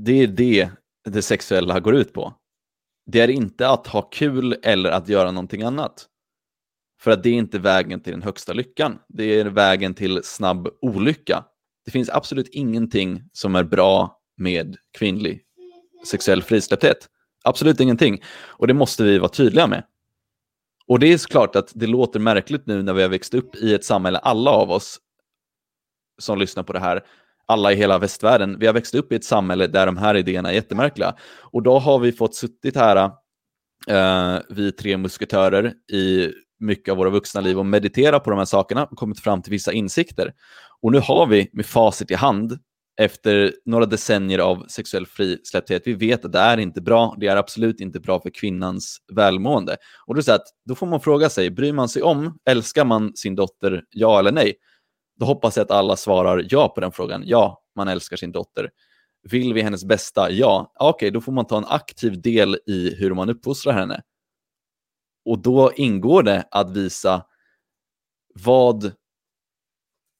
[0.00, 0.70] Det är det
[1.04, 2.34] det sexuella går ut på.
[3.06, 6.06] Det är inte att ha kul eller att göra någonting annat.
[7.00, 8.98] För att det är inte vägen till den högsta lyckan.
[9.08, 11.44] Det är vägen till snabb olycka.
[11.84, 15.42] Det finns absolut ingenting som är bra med kvinnlig
[16.06, 17.08] sexuell frisläppthet.
[17.44, 18.22] Absolut ingenting.
[18.46, 19.84] Och det måste vi vara tydliga med.
[20.86, 23.74] Och det är såklart att det låter märkligt nu när vi har växt upp i
[23.74, 25.00] ett samhälle, alla av oss
[26.18, 27.04] som lyssnar på det här,
[27.48, 30.50] alla i hela västvärlden, vi har växt upp i ett samhälle där de här idéerna
[30.50, 31.14] är jättemärkliga.
[31.40, 33.10] Och då har vi fått suttit här,
[33.88, 38.46] eh, vi tre musketörer, i mycket av våra vuxna liv och meditera på de här
[38.46, 40.32] sakerna och kommit fram till vissa insikter.
[40.82, 42.58] Och nu har vi med facit i hand
[43.00, 47.36] efter några decennier av sexuell frisläppthet, vi vet att det är inte bra, det är
[47.36, 49.76] absolut inte bra för kvinnans välmående.
[50.06, 53.16] Och då, så att, då får man fråga sig, bryr man sig om, älskar man
[53.16, 54.54] sin dotter, ja eller nej?
[55.18, 58.70] Då hoppas jag att alla svarar ja på den frågan, ja, man älskar sin dotter.
[59.30, 60.30] Vill vi hennes bästa?
[60.30, 60.72] Ja.
[60.74, 64.02] Okej, okay, då får man ta en aktiv del i hur man uppfostrar henne.
[65.24, 67.24] Och då ingår det att visa
[68.34, 68.92] vad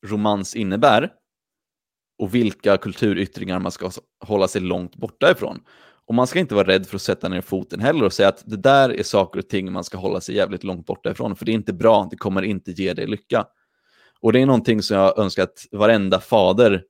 [0.07, 1.13] romans innebär
[2.19, 3.91] och vilka kulturyttringar man ska
[4.25, 5.61] hålla sig långt borta ifrån.
[6.07, 8.43] Och man ska inte vara rädd för att sätta ner foten heller och säga att
[8.47, 11.45] det där är saker och ting man ska hålla sig jävligt långt borta ifrån, för
[11.45, 13.47] det är inte bra, det kommer inte ge dig lycka.
[14.23, 16.83] Och det är någonting som jag önskar att varenda fader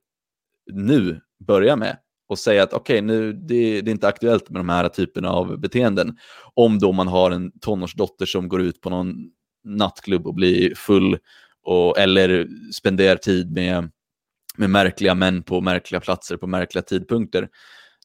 [0.73, 1.97] nu börjar med
[2.29, 5.31] och säga att okej, okay, nu det, det, är inte aktuellt med de här typerna
[5.31, 6.17] av beteenden.
[6.55, 9.15] Om då man har en tonårsdotter som går ut på någon
[9.65, 11.19] nattklubb och blir full
[11.63, 13.91] och, eller spenderar tid med
[14.59, 17.49] med märkliga män på märkliga platser på märkliga tidpunkter.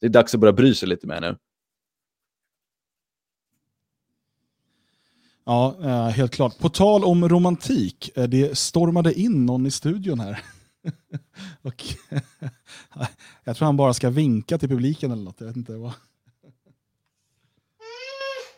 [0.00, 1.36] Det är dags att börja bry sig lite mer nu.
[5.46, 6.58] Ja, eh, helt klart.
[6.58, 10.40] På tal om romantik, eh, det stormade in någon i studion här.
[11.62, 11.84] Och
[13.44, 15.36] jag tror han bara ska vinka till publiken eller något.
[15.38, 15.92] Jag vet inte vad.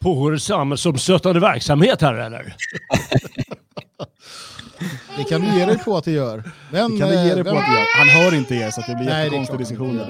[0.00, 2.56] Pågår samhällsomstöttande verksamhet här eller?
[5.16, 6.52] Det kan du ge dig på att det gör.
[6.70, 7.54] Men, det kan du ge dig vem...
[7.54, 7.98] på att det gör.
[7.98, 10.00] Han hör inte er så det blir jättekonstig diskussion.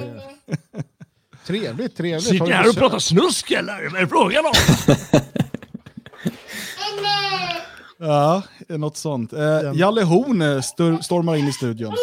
[1.47, 2.24] trevligt, trevligt.
[2.24, 3.89] Sitter ni här och pratar snusk eller?
[3.93, 4.53] Vad är frågan om?
[7.98, 9.32] ja, något sånt.
[9.32, 10.61] Eh, Jalle Horn eh,
[11.01, 11.94] stormar in i studion.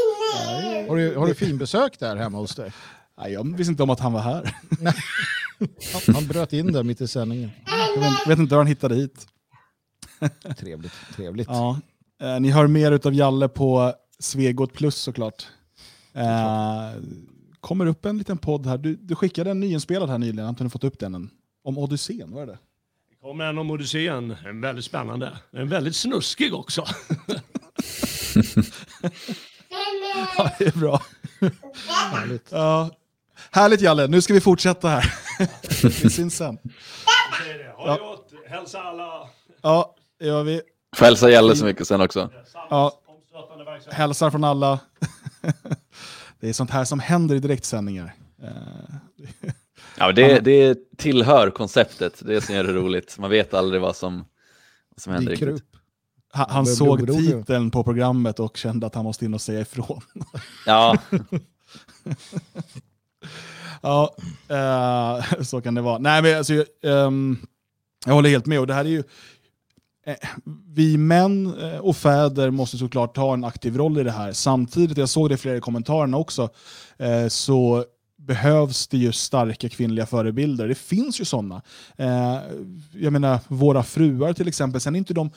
[0.90, 2.74] Har du, har du finbesök där hemma hos dig?
[3.18, 4.56] Nej, jag visste inte om att han var här.
[6.14, 7.52] han bröt in där mitt i sändningen.
[7.95, 9.28] Jag vet, vet inte hur han hittade hit.
[10.58, 11.48] trevligt, trevligt.
[11.48, 11.80] Ja.
[12.22, 15.48] Eh, ni hör mer av Jalle på Svegot Plus såklart.
[16.14, 17.02] Eh,
[17.60, 18.78] kommer upp en liten podd här.
[18.78, 21.30] Du, du skickade en nyinspelad här nyligen, har du fått upp den än?
[21.64, 22.54] Om Odysseen, vad är det?
[22.54, 22.60] Det
[23.24, 25.38] kommer en om Odysseen, en väldigt spännande.
[25.52, 26.82] En väldigt snuskig också.
[30.38, 31.02] ja, det är bra.
[31.88, 32.48] Härligt.
[32.52, 32.90] Ja.
[33.52, 35.14] Härligt Jalle, nu ska vi fortsätta här.
[36.04, 36.58] vi syns sen.
[37.76, 39.28] Ha det gott, hälsa alla.
[39.62, 40.62] Ja, det gör vi.
[40.95, 42.30] Får hälsa Jalle så mycket sen också.
[42.70, 43.00] Ja,
[43.91, 44.80] hälsar från alla.
[46.40, 48.14] det är sånt här som händer i direktsändningar.
[49.98, 53.18] Ja, det, det tillhör konceptet, det som gör det roligt.
[53.20, 54.18] Man vet aldrig vad som,
[54.90, 55.64] vad som händer riktigt.
[56.32, 60.02] Han, han såg titeln på programmet och kände att han måste in och säga ifrån.
[60.65, 60.98] Ja.
[63.82, 64.15] ja,
[64.52, 65.98] uh, så kan det vara.
[65.98, 67.48] Nej, men alltså, um,
[68.06, 68.60] jag håller helt med.
[68.60, 69.03] Och det här är ju
[70.06, 70.15] Eh,
[70.68, 74.32] vi män eh, och fäder måste såklart ta en aktiv roll i det här.
[74.32, 76.49] Samtidigt, jag såg det i flera kommentarerna också,
[76.98, 77.86] eh, så
[78.26, 80.68] behövs det ju starka kvinnliga förebilder.
[80.68, 81.62] Det finns ju sådana.
[81.98, 82.40] Eh,
[82.91, 85.30] jag menar, våra fruar till exempel, sen är inte de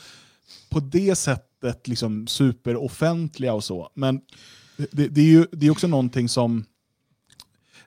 [0.69, 4.21] på det sättet liksom superoffentliga och så, men
[4.77, 6.65] det, det är ju det är också någonting som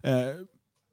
[0.03, 0.45] eh,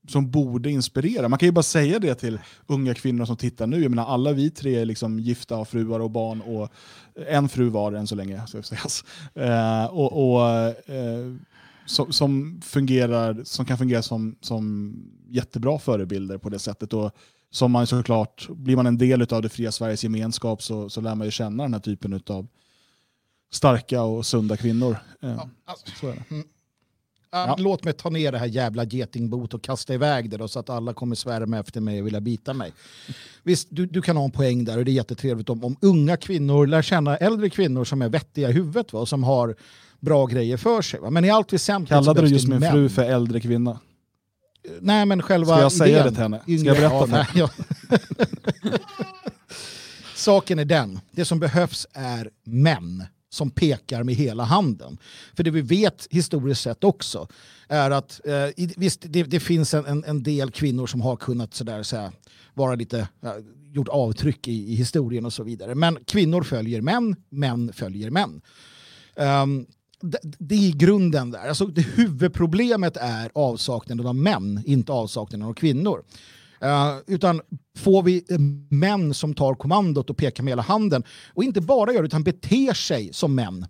[0.09, 1.29] som borde inspirera.
[1.29, 3.83] Man kan ju bara säga det till unga kvinnor som tittar nu.
[3.83, 6.73] Jag menar, alla vi tre är liksom gifta, har fruar och barn och
[7.29, 8.43] en fru var än så länge.
[8.47, 9.05] Så sägas.
[9.35, 10.49] Eh, och, och
[10.91, 11.35] eh,
[11.87, 14.95] som, som, fungerar, som kan fungera som, som
[15.29, 16.93] jättebra förebilder på det sättet.
[16.93, 17.13] Och
[17.51, 21.15] som man såklart, blir man en del av det fria Sveriges gemenskap så, så lär
[21.15, 22.47] man ju känna den här typen av
[23.53, 24.97] starka och sunda kvinnor.
[25.23, 26.45] Eh, ja, alltså, så är det.
[27.37, 27.57] Ja.
[27.59, 30.71] Låt mig ta ner det här jävla getingbot och kasta iväg det då, så att
[30.71, 32.73] alla kommer svärma efter mig och vilja bita mig.
[33.43, 36.17] Visst, du, du kan ha en poäng där och det är jättetrevligt om, om unga
[36.17, 39.57] kvinnor lär känna äldre kvinnor som är vettiga i huvudet va, och som har
[40.01, 41.01] bra grejer för sig.
[41.01, 41.11] Va?
[41.11, 42.73] Men i allt väsentligt Kallade du just min män.
[42.73, 43.81] fru för äldre kvinna?
[44.81, 46.41] Nej, men själva Ska jag säga idén, det till henne?
[46.41, 47.51] Ska jag berätta ja, henne?
[50.15, 54.99] Saken är den, det som behövs är män som pekar med hela handen.
[55.37, 57.29] För det vi vet historiskt sett också
[57.69, 61.55] är att eh, visst, det, det finns en, en, en, del kvinnor som har kunnat
[61.55, 62.13] sådär, så
[62.55, 63.37] vara lite, ja,
[63.73, 65.75] gjort avtryck i, i, historien och så vidare.
[65.75, 68.41] Men kvinnor följer män, män följer män.
[69.17, 69.67] Ehm, um,
[70.01, 71.49] det, det är grunden där.
[71.49, 76.03] Alltså, det huvudproblemet är avsaknaden av män, inte avsaknaden av kvinnor.
[76.61, 77.41] Eh, utan
[77.77, 78.25] får vi
[78.71, 81.03] män som tar kommandot och pekar med hela handen
[81.35, 83.67] och inte bara gör det utan beter sig som män.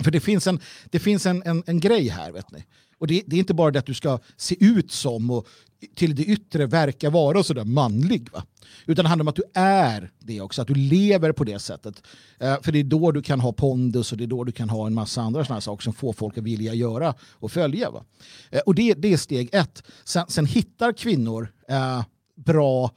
[0.00, 0.60] För det finns en,
[0.90, 2.64] det finns en, en, en grej här, vet ni.
[2.98, 5.46] Och det, det, är inte bara det att du ska se ut som och
[5.94, 8.32] till det yttre verka vara sådär manlig.
[8.32, 8.44] Va?
[8.86, 12.02] Utan det handlar om att du är det också, att du lever på det sättet.
[12.38, 14.70] Eh, för det är då du kan ha pondus och det är då du kan
[14.70, 17.90] ha en massa andra sådana saker som får folk att vilja göra och följa.
[17.90, 18.04] Va?
[18.50, 19.82] Eh, och det, det är steg ett.
[20.04, 22.02] Sen, sen hittar kvinnor eh,
[22.36, 22.90] bra,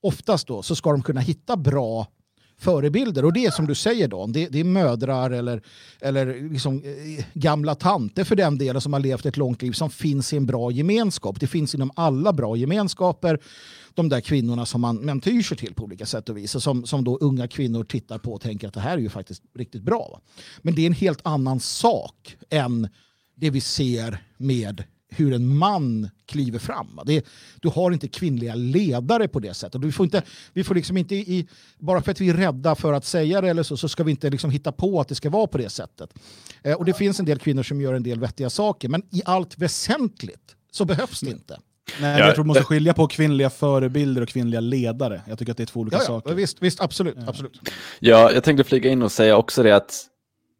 [0.00, 2.06] oftast då, så ska de kunna hitta bra
[2.62, 3.24] förebilder.
[3.24, 5.62] Och det är som du säger då, det, det är mödrar eller,
[6.00, 9.90] eller liksom, eh, gamla tanter för den delen som har levt ett långt liv som
[9.90, 11.40] finns i en bra gemenskap.
[11.40, 13.38] Det finns inom alla bra gemenskaper
[13.94, 16.54] de där kvinnorna som man, mentyr sig till på olika sätt och vis.
[16.54, 19.08] Och som, som då unga kvinnor tittar på och tänker att det här är ju
[19.08, 20.08] faktiskt riktigt bra.
[20.12, 20.20] Va?
[20.58, 22.88] Men det är en helt annan sak än
[23.34, 24.84] det vi ser med
[25.16, 27.00] hur en man kliver fram.
[27.06, 27.26] Det,
[27.60, 29.84] du har inte kvinnliga ledare på det sättet.
[29.84, 30.22] Vi får, inte,
[30.52, 31.48] vi får liksom inte i,
[31.78, 34.10] bara för att vi är rädda för att säga det eller så, så ska vi
[34.10, 36.14] inte liksom hitta på att det ska vara på det sättet.
[36.62, 39.22] Eh, och det finns en del kvinnor som gör en del vettiga saker, men i
[39.24, 41.58] allt väsentligt så behövs det inte.
[42.00, 45.22] Nej, jag tror man måste skilja på kvinnliga förebilder och kvinnliga ledare.
[45.28, 46.34] Jag tycker att det är två olika ja, saker.
[46.34, 47.24] Visst, visst absolut, ja.
[47.28, 47.60] absolut.
[48.00, 50.06] Ja, jag tänkte flyga in och säga också det att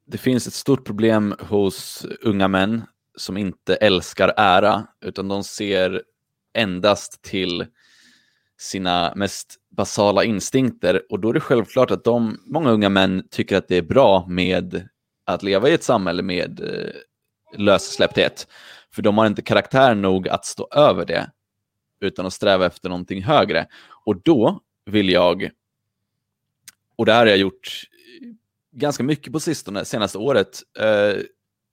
[0.07, 2.83] det finns ett stort problem hos unga män
[3.17, 6.03] som inte älskar ära, utan de ser
[6.55, 7.67] endast till
[8.59, 11.03] sina mest basala instinkter.
[11.11, 14.27] Och då är det självklart att de, många unga män tycker att det är bra
[14.29, 14.89] med
[15.25, 16.93] att leva i ett samhälle med eh,
[17.59, 18.47] lössläppthet.
[18.95, 21.31] För de har inte karaktär nog att stå över det,
[22.01, 23.67] utan att sträva efter någonting högre.
[24.05, 25.51] Och då vill jag,
[26.97, 27.83] och det här har jag gjort
[28.73, 31.23] ganska mycket på sistone, senaste året, eh,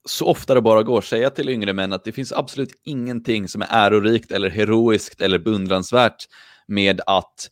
[0.06, 3.62] så ofta det bara går säga till yngre män att det finns absolut ingenting som
[3.62, 6.26] är ärorikt eller heroiskt eller beundransvärt
[6.68, 7.50] med att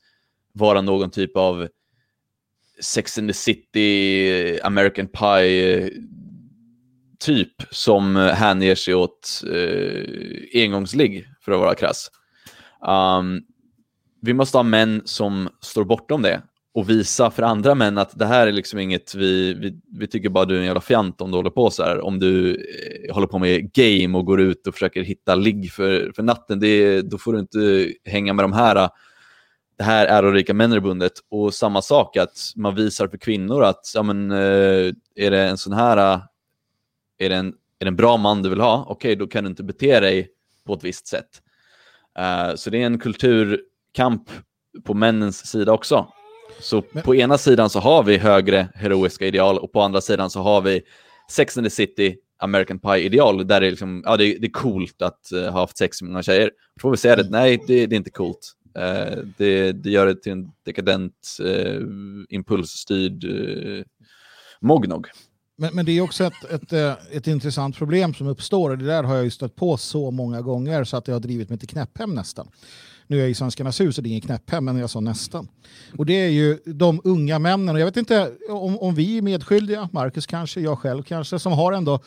[0.54, 1.68] vara någon typ av
[2.82, 5.92] Sex and the City, American Pie
[7.20, 12.12] typ som hänger sig åt eh, engångsligg för att vara krass.
[12.88, 13.42] Um,
[14.22, 16.42] vi måste ha män som står bortom det
[16.78, 20.30] och visa för andra män att det här är liksom inget vi, vi, vi tycker
[20.30, 22.02] bara du är en jävla fjant om du håller på så här.
[22.02, 26.12] Om du eh, håller på med game och går ut och försöker hitta ligg för,
[26.16, 28.90] för natten, det, då får du inte hänga med de här eh,
[29.78, 31.14] det här ärorika männerbundet.
[31.30, 35.58] Och samma sak, att man visar för kvinnor att ja, men, eh, är det en
[35.58, 36.22] sån här, eh,
[37.18, 37.48] är det en,
[37.80, 40.00] är det en bra man du vill ha, okej, okay, då kan du inte bete
[40.00, 40.30] dig
[40.66, 41.42] på ett visst sätt.
[42.20, 44.30] Uh, så det är en kulturkamp
[44.84, 46.08] på männens sida också.
[46.60, 47.04] Så Men...
[47.04, 50.62] på ena sidan så har vi högre heroiska ideal och på andra sidan så har
[50.62, 50.82] vi
[51.32, 55.02] Sex and the City, American Pie-ideal, där det är, liksom, ja, det, det är coolt
[55.02, 56.52] att uh, ha haft sex med många tjejer.
[56.76, 58.54] Då får vi säga det, nej, det, det är inte coolt.
[58.78, 61.82] Uh, det, det, gör det till en dekadent, uh,
[62.30, 63.84] impulsstyrd uh,
[64.62, 65.08] mognog.
[65.58, 66.74] Men, men, det är också ett, ett,
[67.12, 70.42] ett, intressant problem som uppstår och det där har jag ju stött på så många
[70.42, 72.48] gånger så att det har drivit mig till knäpphem nästan.
[73.08, 75.48] Nu är jag i Svenskarnas hus och det är ingen knäpphem, men jag sa nästan.
[75.98, 79.22] Och det är ju de unga männen, och jag vet inte om, om vi är
[79.22, 82.00] medskyldiga, Marcus kanske, jag själv kanske, som har ändå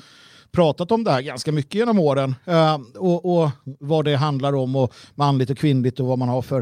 [0.52, 2.34] pratat om det här ganska mycket genom åren.
[2.48, 6.42] Uh, och, och, vad det handlar om och manligt och kvinnligt och vad man har
[6.42, 6.60] för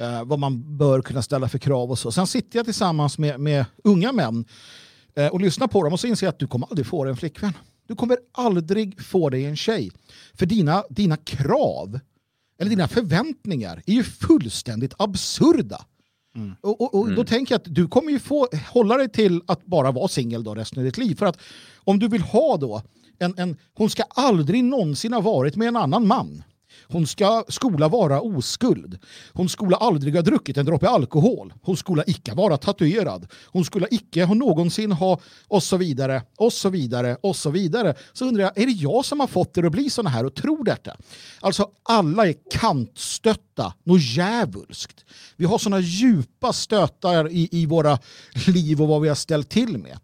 [0.00, 2.12] uh, vad man bör kunna ställa för krav och så.
[2.12, 4.44] Sen sitter jag tillsammans med, med unga män
[5.18, 7.10] uh, och lyssnar på dem och så inser jag att du kommer aldrig få dig
[7.10, 7.52] en flickvän.
[7.88, 9.90] Du kommer aldrig få dig en tjej.
[10.34, 12.00] För dina, dina krav
[12.60, 15.84] eller dina förväntningar är ju fullständigt absurda.
[16.36, 16.56] Mm.
[16.60, 17.16] Och, och, och mm.
[17.16, 20.44] då tänker jag att du kommer ju få hålla dig till att bara vara singel
[20.46, 21.14] resten av ditt liv.
[21.14, 21.38] För att
[21.76, 22.82] om du vill ha då
[23.18, 26.42] en, en, hon ska aldrig någonsin ha varit med en annan man.
[26.88, 28.98] Hon ska skola vara oskuld.
[29.32, 31.52] Hon skola aldrig ha druckit en droppe alkohol.
[31.62, 33.26] Hon skola icke vara tatuerad.
[33.46, 37.94] Hon skola icke ha någonsin ha och så vidare och så vidare och så vidare.
[38.12, 40.34] Så undrar jag, är det jag som har fått er att bli såna här och
[40.34, 40.96] tror detta?
[41.40, 45.04] Alltså alla är kantstötta, något djävulskt.
[45.36, 47.98] Vi har såna djupa stötar i, i våra
[48.46, 49.98] liv och vad vi har ställt till med.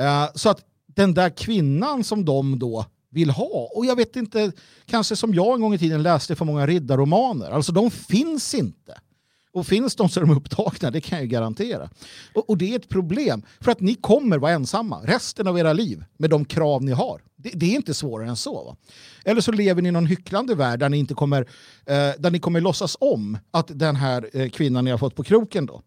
[0.00, 3.70] Uh, så att den där kvinnan som de då vill ha.
[3.74, 4.52] Och jag vet inte,
[4.86, 7.50] kanske som jag en gång i tiden läste för många riddarromaner.
[7.50, 9.00] Alltså de finns inte.
[9.52, 11.90] Och finns de så är de upptagna, det kan jag ju garantera.
[12.34, 15.72] Och, och, det är ett problem, för att ni kommer vara ensamma resten av era
[15.72, 17.22] liv med de krav ni har.
[17.36, 18.64] Det, det är inte svårare än så.
[18.64, 18.76] Va?
[19.24, 21.40] Eller så lever ni i någon hycklande värld där ni, inte kommer,
[21.86, 25.22] eh, där ni kommer låtsas om att den här eh, kvinnan ni har fått på
[25.22, 25.82] kroken då,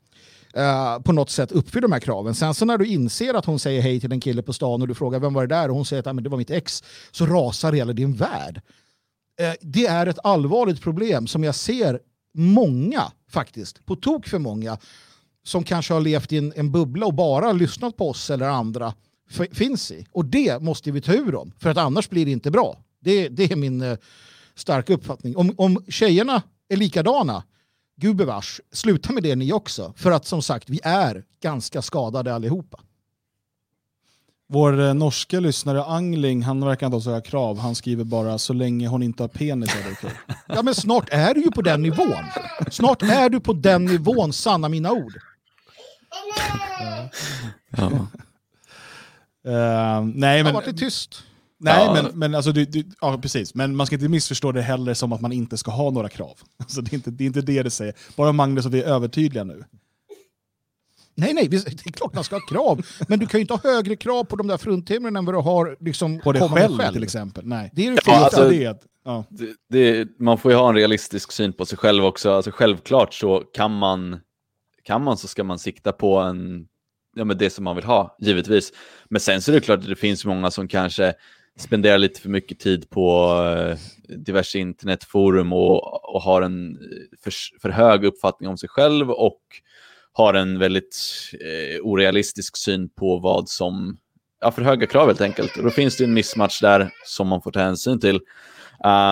[0.55, 2.35] Eh, på något sätt uppfyller de här kraven.
[2.35, 4.87] Sen så när du inser att hon säger hej till en kille på stan och
[4.87, 7.25] du frågar vem var det där och hon säger att det var mitt ex så
[7.25, 8.61] rasar hela din värld.
[9.39, 11.99] Eh, det är ett allvarligt problem som jag ser
[12.33, 14.77] många faktiskt, på tok för många,
[15.43, 18.93] som kanske har levt i en, en bubbla och bara lyssnat på oss eller andra
[19.51, 20.05] finns i.
[20.11, 22.77] Och det måste vi ta ur dem, för att annars blir det inte bra.
[22.99, 23.97] Det, det är min eh,
[24.55, 25.37] starka uppfattning.
[25.37, 27.43] Om, om tjejerna är likadana,
[28.03, 29.93] gubevars, sluta med det ni också.
[29.97, 32.79] För att som sagt, vi är ganska skadade allihopa.
[34.49, 37.59] Vår eh, norska lyssnare Angling, han verkar inte ha så krav.
[37.59, 40.11] Han skriver bara så länge hon inte har penis är det okej.
[40.47, 42.25] Ja men snart är du ju på den nivån.
[42.71, 45.13] Snart är du på den nivån, sanna mina ord.
[47.69, 48.07] Ja.
[49.47, 50.53] Uh, nej, men...
[50.53, 51.23] Vart det tyst?
[51.63, 51.93] Nej, ja.
[51.93, 53.55] men, men alltså, du, du, ja, precis.
[53.55, 56.37] Men man ska inte missförstå det heller som att man inte ska ha några krav.
[56.57, 57.93] Alltså, det, är inte, det är inte det det säger.
[58.15, 59.63] Bara Magnus och vi är övertydliga nu.
[61.15, 62.85] Nej, nej, det är klart man ska ha krav.
[63.07, 65.39] Men du kan ju inte ha högre krav på de där fruntimren än vad du
[65.39, 67.45] har liksom, på dig själv, själv, till exempel.
[67.45, 67.71] Nej.
[67.73, 69.25] Det är ju ja, alltså, det, ja.
[69.29, 72.31] det, det, man får ju ha en realistisk syn på sig själv också.
[72.31, 74.19] Alltså, självklart så kan man,
[74.83, 76.67] kan man så ska man sikta på en,
[77.15, 78.73] ja, men det som man vill ha, givetvis.
[79.09, 81.13] Men sen så är det klart att det finns många som kanske
[81.59, 83.77] spenderar lite för mycket tid på eh,
[84.17, 89.41] diverse internetforum och, och har en eh, för, för hög uppfattning om sig själv och
[90.13, 90.95] har en väldigt
[91.33, 93.97] eh, orealistisk syn på vad som,
[94.41, 95.57] ja för höga krav helt enkelt.
[95.57, 98.19] Och då finns det en missmatch där som man får ta hänsyn till.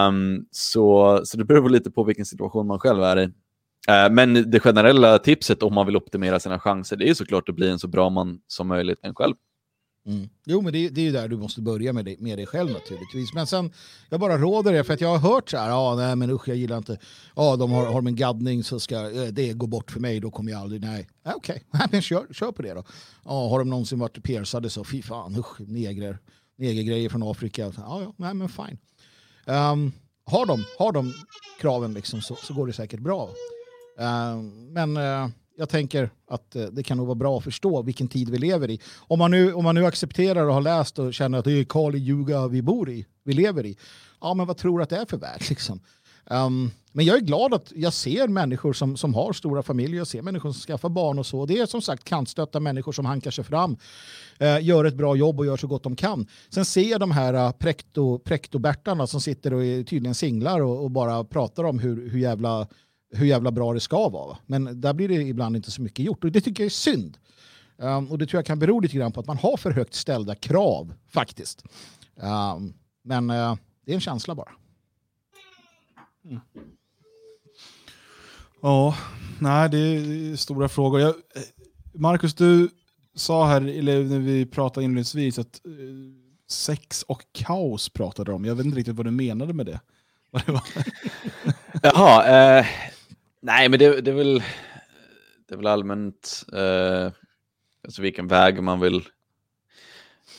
[0.07, 3.23] Um, så, så det beror lite på vilken situation man själv är i.
[3.25, 7.55] Uh, men det generella tipset om man vill optimera sina chanser, det är såklart att
[7.55, 9.35] bli en så bra man som möjligt en själv.
[10.05, 10.29] Mm.
[10.45, 12.71] Jo, men det, det är ju där du måste börja med, det, med dig själv
[12.71, 13.33] naturligtvis.
[13.33, 13.71] Men sen,
[14.09, 16.29] jag bara råder er för att jag har hört så här, ja, ah, nej men
[16.29, 16.97] usch jag gillar inte,
[17.35, 20.31] ja de har, har en gaddning så ska eh, det gå bort för mig, då
[20.31, 21.07] kommer jag aldrig, nej.
[21.23, 21.87] Ah, Okej, okay.
[21.91, 22.83] men kör, kör på det då.
[23.25, 26.19] Ja, har de någonsin varit piercade så, fy fan, usch, negrer,
[26.57, 27.73] negergrejer från Afrika.
[27.77, 28.77] Ja, ja, nej men fine.
[29.45, 29.91] Um,
[30.25, 31.13] har, de, har de
[31.59, 33.29] kraven liksom så, så går det säkert bra.
[33.97, 38.07] Um, men uh, jag tänker att eh, det kan nog vara bra att förstå vilken
[38.07, 38.79] tid vi lever i.
[38.97, 41.63] Om man nu, om man nu accepterar och har läst och känner att det är
[41.63, 43.77] Kali Juga vi bor i, vi lever i.
[44.21, 45.43] Ja, men vad tror du att det är för värld?
[45.49, 45.79] Liksom?
[46.25, 50.07] Um, men jag är glad att jag ser människor som, som har stora familjer, jag
[50.07, 51.45] ser människor som skaffar barn och så.
[51.45, 53.77] Det är som sagt kantstötta människor som hankar sig fram,
[54.41, 56.27] uh, gör ett bra jobb och gör så gott de kan.
[56.49, 58.59] Sen ser jag de här eh, uh, prekto, prekto
[59.07, 62.67] som sitter och är tydligen singlar och, och bara pratar om hur, hur jävla
[63.11, 64.37] hur jävla bra det ska vara.
[64.45, 67.17] Men där blir det ibland inte så mycket gjort och det tycker jag är synd.
[67.77, 69.93] Um, och det tror jag kan bero lite grann på att man har för högt
[69.93, 71.63] ställda krav faktiskt.
[72.15, 72.73] Um,
[73.03, 73.55] men uh,
[73.85, 74.51] det är en känsla bara.
[76.25, 76.39] Mm.
[78.61, 78.95] Ja,
[79.39, 80.99] nej det är stora frågor.
[80.99, 81.15] Jag,
[81.93, 82.69] Marcus, du
[83.15, 86.13] sa här, eller när vi pratade inledningsvis, att uh,
[86.49, 88.45] sex och kaos pratade om.
[88.45, 89.79] Jag vet inte riktigt vad du menade med det.
[91.83, 92.65] Jaha, eh,
[93.43, 94.43] Nej, men det, det, är, väl,
[95.47, 97.11] det är väl allmänt eh,
[97.83, 99.03] alltså vilken väg man vill,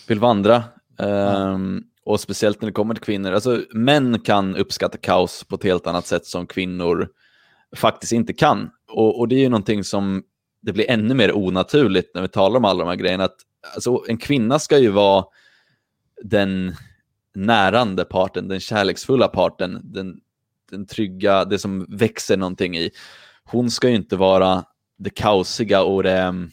[0.09, 0.65] vill vandra.
[0.99, 1.59] Eh,
[2.05, 3.33] och speciellt när det kommer till kvinnor.
[3.33, 7.09] Alltså, män kan uppskatta kaos på ett helt annat sätt som kvinnor
[7.77, 8.71] faktiskt inte kan.
[8.89, 10.23] Och, och det är ju någonting som
[10.61, 13.25] det blir ännu mer onaturligt när vi talar om alla de här grejerna.
[13.25, 13.37] Att,
[13.75, 15.25] alltså, en kvinna ska ju vara
[16.23, 16.75] den
[17.35, 20.21] närande parten, den kärleksfulla parten, den
[20.73, 22.91] den trygga, det som växer någonting i.
[23.45, 24.65] Hon ska ju inte vara
[24.99, 26.51] det kaosiga och det, mm,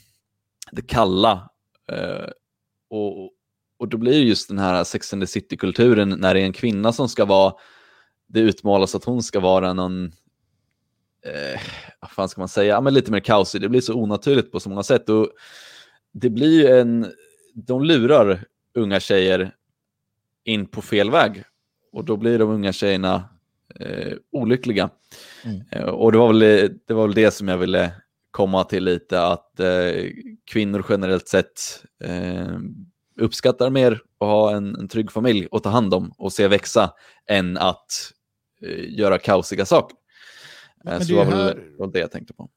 [0.71, 1.49] det kalla.
[1.91, 2.29] Eh,
[2.89, 3.31] och,
[3.79, 6.93] och då blir just den här Sex and the City-kulturen när det är en kvinna
[6.93, 7.53] som ska vara,
[8.27, 10.05] det utmålas att hon ska vara någon,
[11.25, 11.61] eh,
[11.99, 13.61] vad fan ska man säga, ja, men lite mer kaosig.
[13.61, 15.09] Det blir så onaturligt på så många sätt.
[15.09, 15.29] Och
[16.11, 17.11] det blir en,
[17.53, 19.55] de lurar unga tjejer
[20.43, 21.43] in på fel väg.
[21.91, 23.29] Och då blir de unga tjejerna
[23.79, 24.89] eh, olyckliga.
[25.43, 25.61] Mm.
[25.71, 26.39] Eh, och det var, väl,
[26.87, 27.91] det var väl det som jag ville
[28.31, 30.05] komma till lite, att eh,
[30.51, 32.57] kvinnor generellt sett eh,
[33.19, 36.93] uppskattar mer att ha en, en trygg familj att ta hand om och se växa
[37.27, 38.13] än att
[38.87, 39.97] göra kaosiga saker.
[40.85, 42.49] Eh, så det var väl var det jag tänkte på.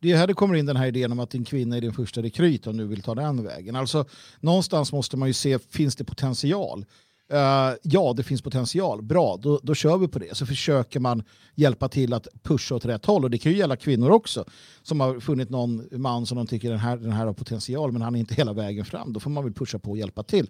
[0.00, 1.92] Det är här det kommer in den här idén om att din kvinna är din
[1.92, 3.76] första rekryt om du vill ta den vägen.
[3.76, 4.04] Alltså
[4.40, 6.84] någonstans måste man ju se, finns det potential?
[7.32, 9.02] Uh, ja, det finns potential.
[9.02, 10.36] Bra, då, då kör vi på det.
[10.36, 11.22] Så försöker man
[11.54, 13.24] hjälpa till att pusha åt rätt håll.
[13.24, 14.44] Och det kan ju gälla kvinnor också.
[14.82, 18.02] Som har funnit någon man som de tycker den här, den här har potential men
[18.02, 19.12] han är inte hela vägen fram.
[19.12, 20.46] Då får man väl pusha på och hjälpa till.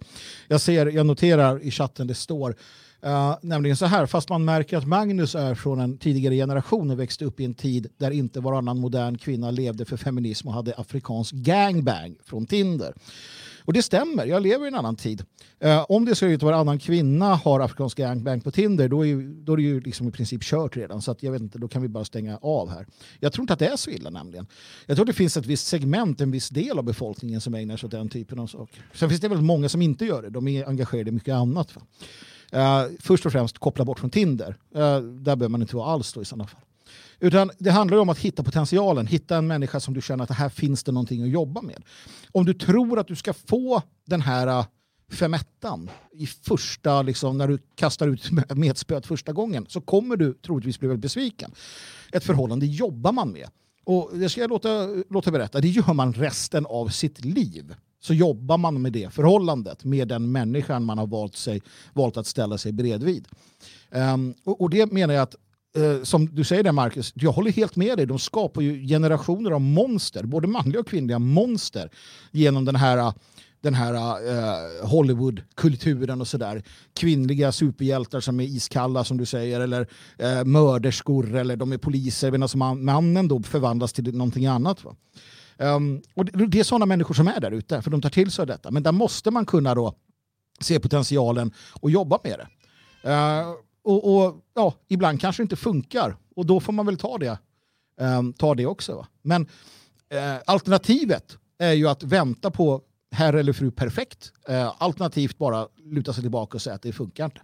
[0.47, 2.55] Jag, ser, jag noterar i chatten det står
[3.05, 6.99] Uh, nämligen så här, fast man märker att Magnus är från en tidigare generation och
[6.99, 10.73] växte upp i en tid där inte varannan modern kvinna levde för feminism och hade
[10.77, 12.93] afrikansk gangbang från Tinder.
[13.61, 15.23] Och det stämmer, jag lever i en annan tid.
[15.59, 19.43] Eh, om det ser ut att varannan kvinna har afrikansk gangbang på Tinder då är,
[19.45, 21.01] då är det ju liksom i princip kört redan.
[21.01, 22.85] Så att jag vet inte, då kan vi bara stänga av här.
[23.19, 24.47] Jag tror inte att det är så illa nämligen.
[24.85, 27.77] Jag tror att det finns ett visst segment, en viss del av befolkningen som ägnar
[27.77, 28.85] sig åt den typen av saker.
[28.93, 31.75] Sen finns det väldigt många som inte gör det, de är engagerade i mycket annat.
[31.75, 31.81] Va?
[32.53, 34.49] Uh, först och främst koppla bort från Tinder.
[34.49, 36.61] Uh, där behöver man inte vara alls då i sådana fall.
[37.19, 40.49] Utan det handlar om att hitta potentialen, hitta en människa som du känner att här
[40.49, 41.83] finns det någonting att jobba med.
[42.31, 44.65] Om du tror att du ska få den här äh,
[45.11, 50.79] femettan i första, liksom, när du kastar ut metspöet första gången så kommer du troligtvis
[50.79, 51.51] bli väldigt besviken.
[52.11, 53.49] Ett förhållande jobbar man med.
[53.83, 58.13] Och det ska jag låta, låta berätta, det gör man resten av sitt liv så
[58.13, 61.61] jobbar man med det förhållandet med den människan man har valt, sig,
[61.93, 63.27] valt att ställa sig bredvid.
[63.89, 65.35] Um, och, och, det menar jag att
[65.75, 68.05] Eh, som du säger där Marcus, jag håller helt med dig.
[68.05, 71.89] De skapar ju generationer av monster, både manliga och kvinnliga monster
[72.31, 73.13] genom den här
[73.61, 76.63] den här uh, Hollywood-kulturen och sådär.
[76.93, 79.81] Kvinnliga superhjältar som är iskalla som du säger, eller
[80.23, 84.83] uh, mörderskor, eller de är poliser, medan mannen då förvandlas till någonting annat.
[84.83, 84.95] Va?
[85.57, 88.31] Um, och det, det är sådana människor som är där ute, för de tar till
[88.31, 88.71] sig detta.
[88.71, 89.93] Men där måste man kunna då
[90.59, 92.47] se potentialen och jobba med det.
[93.09, 97.17] Uh, och, och, ja, ibland kanske det inte funkar och då får man väl ta
[97.17, 97.37] det,
[97.99, 98.95] um, ta det också.
[98.95, 99.07] Va?
[99.21, 102.81] Men uh, alternativet är ju att vänta på
[103.11, 104.33] herr eller fru perfekt.
[104.49, 107.41] Uh, alternativt bara luta sig tillbaka och säga att det funkar inte.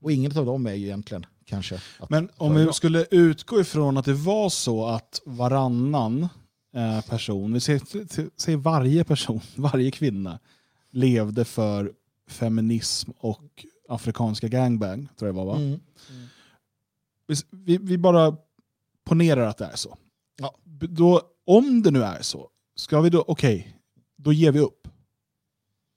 [0.00, 1.80] Och inget av dem är ju egentligen kanske...
[2.08, 6.28] Men om vi skulle utgå ifrån att det var så att varannan
[6.74, 7.80] Eh, person, vi säger,
[8.40, 10.38] säger varje person, varje kvinna
[10.90, 11.92] levde för
[12.28, 13.64] feminism och
[13.94, 15.56] afrikanska gangbang, tror jag var va?
[15.56, 15.68] Mm.
[15.68, 15.80] Mm.
[17.50, 18.36] Vi, vi, bara
[19.04, 19.98] ponerar att det är så.
[20.36, 20.54] Ja.
[20.80, 23.72] Då, om det nu är så, ska vi då, okej, okay,
[24.16, 24.88] då ger vi upp.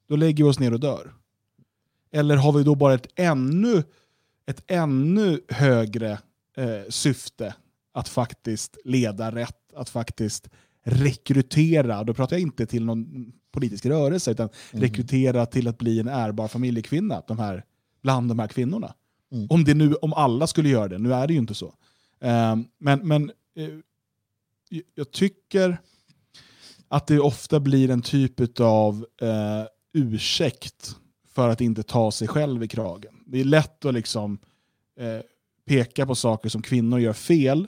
[0.08, 1.14] Då lägger vi oss ner och dör.
[2.12, 3.84] Eller har vi då bara ett ännu,
[4.46, 6.12] ett ännu högre
[6.58, 7.56] eh, syfte
[7.94, 10.50] att faktiskt leda rätt, att faktiskt
[10.84, 14.84] rekrytera, då pratar jag inte till någon politisk rörelse, utan mm.
[14.84, 17.64] rekrytera till att bli en ärbar familjekvinna de här,
[18.08, 18.94] bland de här kvinnorna.
[19.32, 19.48] Mm.
[19.50, 21.66] Om, det nu, om alla skulle göra det, nu är det ju inte så.
[21.66, 23.80] Uh, men men uh,
[24.96, 25.78] jag tycker
[26.88, 30.96] att det ofta blir en typ av uh, ursäkt
[31.34, 33.14] för att inte ta sig själv i kragen.
[33.26, 34.40] Det är lätt att liksom
[35.02, 35.22] uh,
[35.66, 37.68] peka på saker som kvinnor gör fel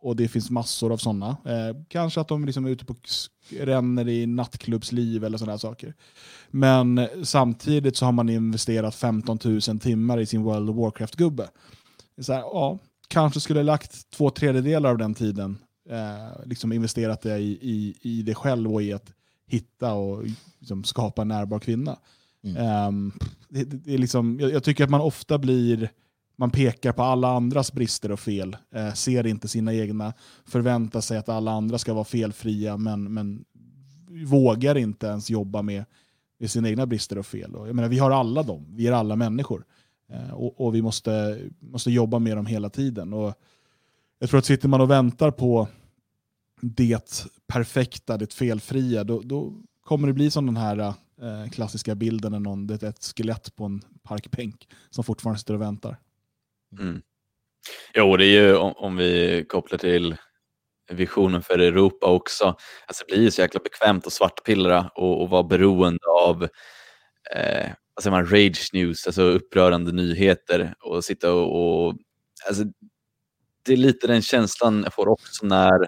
[0.00, 1.36] och det finns massor av sådana.
[1.44, 2.94] Eh, kanske att de liksom är ute på
[3.50, 5.94] ränner i nattklubbsliv eller sådana saker.
[6.50, 11.48] Men eh, samtidigt så har man investerat 15 000 timmar i sin World of Warcraft-gubbe.
[12.26, 15.58] ja, kanske skulle lagt två tredjedelar av den tiden,
[15.90, 19.12] eh, liksom investerat det i, i, i det själv och i att
[19.46, 20.24] hitta och
[20.58, 21.98] liksom skapa en närbar kvinna.
[22.44, 22.88] Mm.
[22.88, 23.12] Um,
[23.48, 25.90] det, det, är liksom, jag, jag, tycker att man ofta blir
[26.38, 30.12] man pekar på alla andras brister och fel, eh, ser inte sina egna,
[30.46, 33.44] förväntar sig att alla andra ska vara felfria, men, men
[34.26, 35.84] vågar inte ens jobba med,
[36.38, 37.54] med sina egna brister och fel.
[37.54, 39.64] Och jag menar, vi har alla dem, vi är alla människor.
[40.12, 43.12] Eh, och, och, vi måste, måste jobba med dem hela tiden.
[43.12, 43.34] Och
[44.18, 45.68] jag tror att sitter man och väntar på
[46.60, 49.52] det perfekta, det felfria, då, då
[49.84, 53.56] kommer det bli som den här eh, klassiska bilden när någon, det är ett skelett
[53.56, 55.98] på en parkbänk som fortfarande sitter och väntar.
[56.80, 57.02] Mm.
[57.94, 60.16] Jo, det är ju om, om, vi kopplar till
[60.90, 62.44] visionen för Europa också.
[62.86, 66.42] Alltså det blir ju så jäkla bekvämt att svartpillra och, och vara beroende av
[67.36, 67.70] eh,
[68.00, 71.94] säger man, rage news, alltså upprörande nyheter och sitta och, och
[72.48, 72.64] alltså,
[73.64, 75.86] det är lite den känslan jag får också när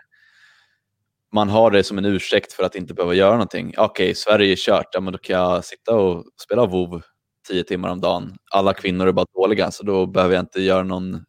[1.32, 3.74] man har det som en ursäkt för att inte behöva göra någonting.
[3.77, 7.02] Okej, okay, Sverige är kört, ja, men då kan jag sitta och spela WoW
[7.48, 8.36] tio timmar om dagen.
[8.50, 11.24] Alla kvinnor är bara dåliga, så då behöver jag inte göra någon...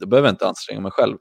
[0.00, 1.16] Då behöver jag inte anstränga mig själv.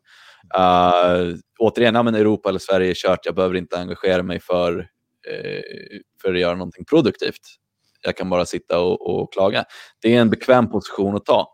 [0.58, 3.26] Uh, återigen, ja, men Europa eller Sverige är kört.
[3.26, 7.42] Jag behöver inte engagera mig för, uh, för att göra någonting produktivt.
[8.04, 9.66] Jag kan bara sitta och, och klaga.
[10.02, 11.54] Det är en bekväm position att ta.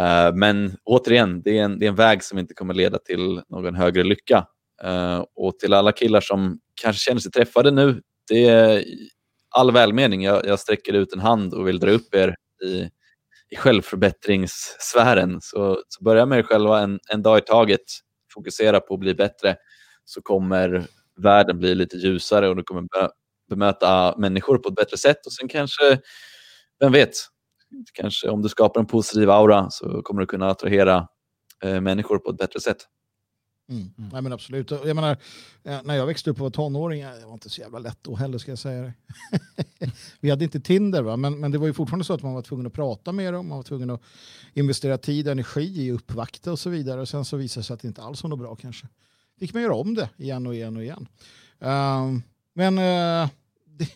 [0.00, 3.42] Uh, men återigen, det är, en, det är en väg som inte kommer leda till
[3.48, 4.46] någon högre lycka.
[4.84, 8.84] Uh, och till alla killar som kanske känner sig träffade nu, det är
[9.52, 10.22] all välmening.
[10.22, 12.34] Jag, jag sträcker ut en hand och vill dra upp er
[12.64, 12.90] i,
[13.50, 15.40] i självförbättringssfären.
[15.40, 17.80] Så, så börja med er själva en, en dag i taget,
[18.34, 19.56] fokusera på att bli bättre,
[20.04, 20.86] så kommer
[21.22, 23.10] världen bli lite ljusare och du kommer be,
[23.48, 25.26] bemöta människor på ett bättre sätt.
[25.26, 26.00] Och sen kanske,
[26.80, 27.12] vem vet,
[27.92, 31.08] kanske om du skapar en positiv aura så kommer du kunna attrahera
[31.64, 32.78] eh, människor på ett bättre sätt.
[33.72, 33.90] Mm.
[33.98, 34.10] Mm.
[34.12, 34.70] Nej, men absolut.
[34.70, 35.16] Jag menar,
[35.62, 38.38] när jag växte upp och var tonåring, det var inte så jävla lätt då heller
[38.38, 38.92] ska jag säga det.
[40.20, 41.16] Vi hade inte Tinder, va?
[41.16, 43.48] Men, men det var ju fortfarande så att man var tvungen att prata med dem,
[43.48, 44.02] man var tvungen att
[44.54, 47.00] investera tid och energi i uppvakta och så vidare.
[47.00, 48.86] Och sen så visade det sig att det inte alls var något bra kanske.
[49.38, 51.08] Fick man göra om det igen och igen och igen.
[51.62, 52.18] Uh,
[52.54, 53.28] men uh,
[53.66, 53.88] det,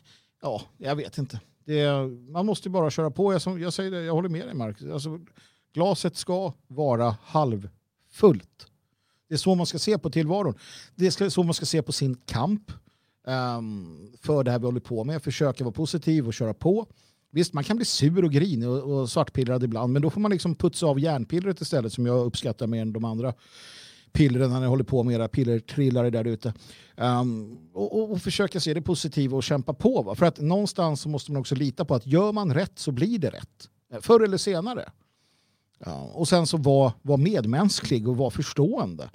[0.43, 1.41] ja, jag vet inte.
[1.65, 1.91] Det,
[2.29, 3.33] man måste bara köra på.
[3.33, 4.83] Jag, jag säger det, jag håller med dig Mark.
[4.83, 5.21] Alltså,
[5.75, 8.67] glaset ska vara halvfullt.
[9.29, 10.55] Det är så man ska se på tillvaron.
[10.95, 12.73] Det är så man ska se på sin kamp
[13.27, 15.23] um, för det här vi håller på med.
[15.23, 16.87] Försöka vara positiv och köra på.
[17.31, 20.31] Visst, man kan bli sur och grinig och, och svartpillrad ibland, men då får man
[20.31, 23.35] liksom putsa av järnpillret istället som jag uppskattar mer än de andra
[24.13, 26.55] pillren när ni håller på med era pillertrillare där ute.
[26.97, 30.03] Um, och, och, försöka se det positiva och kämpa på.
[30.03, 30.15] Va?
[30.15, 33.19] För att någonstans så måste man också lita på att gör man rätt så blir
[33.19, 33.71] det rätt.
[34.01, 34.91] Förr eller senare.
[35.79, 39.11] Ja, och sen så var, var medmänsklig och var förstående.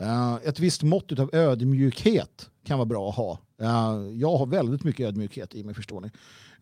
[0.00, 3.38] Uh, ett visst mått av ödmjukhet kan vara bra att ha.
[3.62, 6.10] Uh, jag har väldigt mycket ödmjukhet i mig, förstår ni.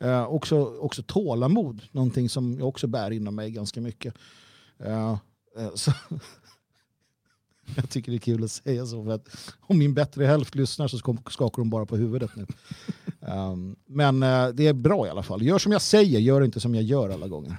[0.07, 4.15] Uh, också, också tålamod, någonting som jag också bär inom mig ganska mycket.
[5.75, 5.93] så
[7.77, 9.05] jag tycker det är kul att säga så.
[9.05, 9.29] För att
[9.61, 10.99] om min bättre hälft lyssnar så
[11.31, 12.47] skakar hon bara på huvudet nu.
[13.87, 14.21] Men
[14.57, 15.43] det är bra i alla fall.
[15.43, 17.57] Gör som jag säger, gör inte som jag gör alla gånger.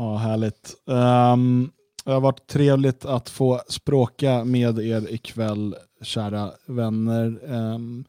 [0.00, 0.74] Ja, härligt.
[0.84, 1.72] Um,
[2.04, 7.38] det har varit trevligt att få språka med er ikväll, kära vänner.
[7.44, 8.04] Um,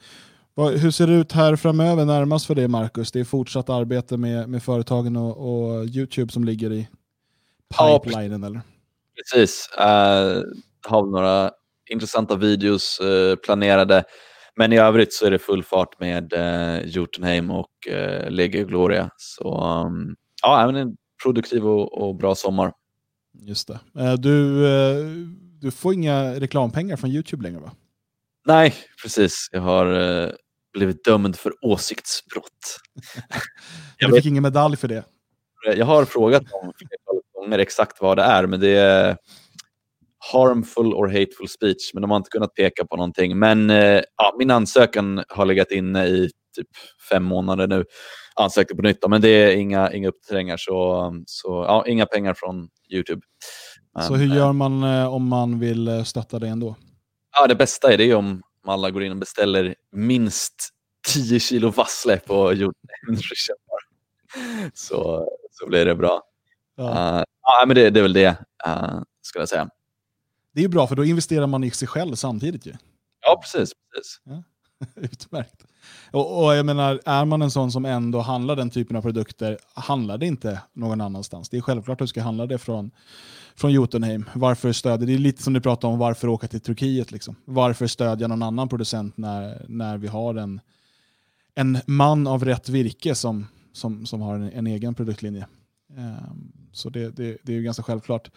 [0.53, 3.11] vad, hur ser det ut här framöver närmast för dig, Marcus?
[3.11, 6.87] Det är fortsatt arbete med, med företagen och, och YouTube som ligger i
[7.77, 8.61] pipelinen, ja, eller?
[9.15, 9.69] Precis.
[9.79, 10.43] Uh,
[10.87, 11.51] har några
[11.89, 14.03] intressanta videos uh, planerade.
[14.55, 19.09] Men i övrigt så är det full fart med uh, Jotunheim och uh, Legio Gloria.
[19.17, 22.73] Så um, ja, men produktiv och, och bra sommar.
[23.39, 23.79] Just det.
[23.99, 25.05] Eh, du, eh,
[25.61, 27.71] du får inga reklampengar från YouTube längre va?
[28.45, 28.73] Nej,
[29.03, 29.47] precis.
[29.51, 30.29] Jag har eh,
[30.73, 32.79] blivit dömd för åsiktsbrott.
[33.97, 35.03] jag du fick ingen medalj för det?
[35.75, 36.73] Jag har frågat dem
[37.33, 39.17] gånger exakt vad det är, men det är
[40.33, 43.39] harmful or hateful speech, men de har inte kunnat peka på någonting.
[43.39, 43.69] Men
[44.17, 46.67] ja, min ansökan har legat inne i typ
[47.09, 47.85] fem månader nu
[48.35, 49.09] ansökte på nytt.
[49.09, 53.21] Men det är inga, inga uppdateringar, så, så ja, inga pengar från YouTube.
[53.93, 56.75] Men, så hur gör eh, man eh, om man vill eh, stötta det ändå?
[57.35, 60.69] Ja, det bästa är det om alla går in och beställer minst
[61.07, 62.73] 10 kilo vassle på YouTube.
[64.73, 66.21] så, så blir det bra.
[66.75, 66.83] Ja.
[66.83, 68.29] Uh, ja, men det, det är väl det,
[68.67, 69.69] uh, skulle jag säga.
[70.53, 72.73] Det är ju bra, för då investerar man i sig själv samtidigt ju.
[73.21, 73.71] Ja, precis.
[73.93, 74.21] precis.
[74.23, 74.43] Ja.
[74.95, 75.65] Utmärkt.
[76.11, 79.57] Och, och, jag menar, är man en sån som ändå handlar den typen av produkter,
[79.73, 81.49] handlar det inte någon annanstans.
[81.49, 82.91] Det är självklart att du ska handla det från,
[83.55, 84.29] från Jotunheim.
[84.33, 85.05] Varför stödja?
[85.05, 87.11] Det är lite som du pratade om, varför åka till Turkiet?
[87.11, 87.35] Liksom.
[87.45, 90.59] Varför stödja någon annan producent när, när vi har en,
[91.55, 95.47] en man av rätt virke som, som, som har en, en egen produktlinje?
[95.97, 98.31] Um, så det, det, det, är ju ganska självklart.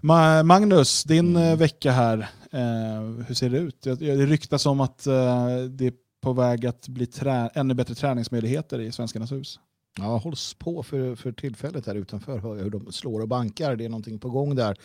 [0.00, 1.58] Ma Magnus, din mm.
[1.58, 2.18] vecka här,
[2.52, 3.82] eh, hur ser det ut?
[3.82, 7.08] Det ryktas om att eh, det på väg att bli
[7.54, 9.60] ännu bättre träningsmöjligheter i Svenskarnas hus.
[9.98, 12.38] Ja, hålls på för, för tillfället här utanför.
[12.38, 13.76] Hör jag hur de slår och bankar.
[13.76, 14.76] Det är någonting på gång där.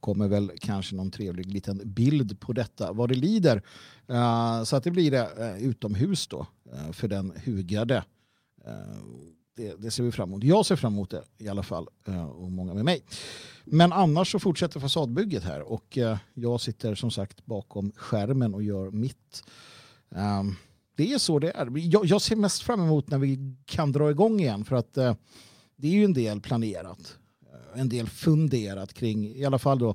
[0.00, 3.62] Kommer väl kanske någon trevlig liten bild på detta vad det lider.
[4.10, 8.04] Uh, så att det blir det uh, utomhus då uh, för den hugade.
[9.56, 10.44] Det, det, ser vi fram emot.
[10.44, 11.88] Jag ser fram emot det i alla fall
[12.34, 13.04] och många med mig.
[13.64, 15.98] Men annars så fortsätter fasadbygget här och
[16.34, 19.44] jag sitter som sagt bakom skärmen och gör mitt.
[20.08, 20.56] Um,
[20.96, 21.68] det är så det är.
[21.74, 25.14] Jag, jag, ser mest fram emot när vi kan dra igång igen för att eh,
[25.76, 27.18] det är ju en del planerat.
[27.52, 29.94] Eh, en del funderat kring, i alla fall då,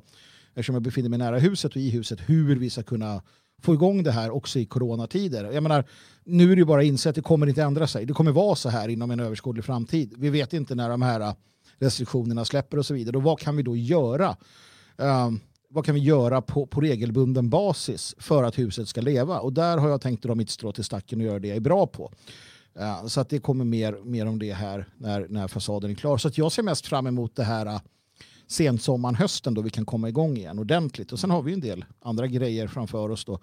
[0.50, 3.22] eftersom jag befinner mig nära huset och i huset, hur vi ska kunna
[3.62, 5.52] få igång det här också i coronatider.
[5.52, 5.86] Jag menar,
[6.24, 8.06] nu är det ju bara att inse att det kommer inte ändra sig.
[8.06, 10.14] Det kommer vara så här inom en överskådlig framtid.
[10.18, 11.36] Vi vet inte när de här
[11.78, 13.18] restriktionerna släpper och så vidare.
[13.18, 14.38] Och vad kan vi då göra?
[14.98, 15.40] Um,
[15.70, 19.40] vad kan vi göra på, på regelbunden basis för att huset ska leva?
[19.40, 21.62] Och där har jag tänkt dra mitt strå till stacken och göra det jag är
[21.62, 22.12] bra på.
[22.80, 26.18] Uh, så att det kommer mer, mer om det här när, när fasaden är klar.
[26.18, 27.80] Så att jag ser mest fram emot det här uh,
[28.48, 31.12] sensommaren, hösten då vi kan komma igång igen ordentligt.
[31.12, 33.34] Och sen har vi en del andra grejer framför oss då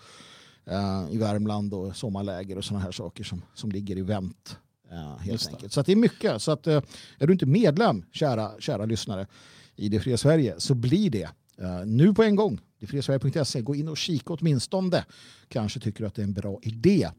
[0.70, 4.58] uh, i Värmland och sommarläger och sådana här saker som, som ligger i vänt
[4.92, 5.72] Uh, helt enkelt.
[5.72, 6.42] Så att det är mycket.
[6.42, 6.82] Så att, är
[7.18, 9.26] du inte medlem, kära, kära lyssnare,
[9.76, 12.60] i Det fria Sverige så blir det Eh, nu på en gång.
[12.80, 13.60] Defriasverige.se.
[13.60, 15.04] Gå in och kika åtminstone.
[15.48, 17.10] Kanske tycker du att det är en bra idé.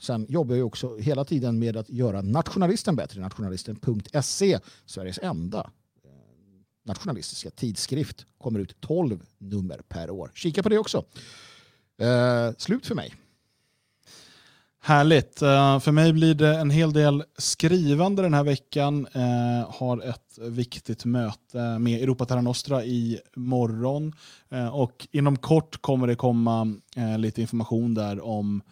[0.00, 3.20] Sen jobbar jag också hela tiden med att göra nationalisten bättre.
[3.20, 5.70] Nationalisten.se, Sveriges enda
[6.04, 6.10] eh,
[6.84, 8.26] nationalistiska tidskrift.
[8.38, 10.30] Kommer ut 12 nummer per år.
[10.34, 11.04] Kika på det också.
[11.98, 13.14] Eh, slut för mig.
[14.86, 15.42] Härligt.
[15.42, 19.06] Eh, för mig blir det en hel del skrivande den här veckan.
[19.12, 24.12] Eh, har ett viktigt möte med Europa Terra Nostra i morgon.
[24.48, 26.76] Eh, och inom kort kommer det komma
[27.18, 28.62] lite information där om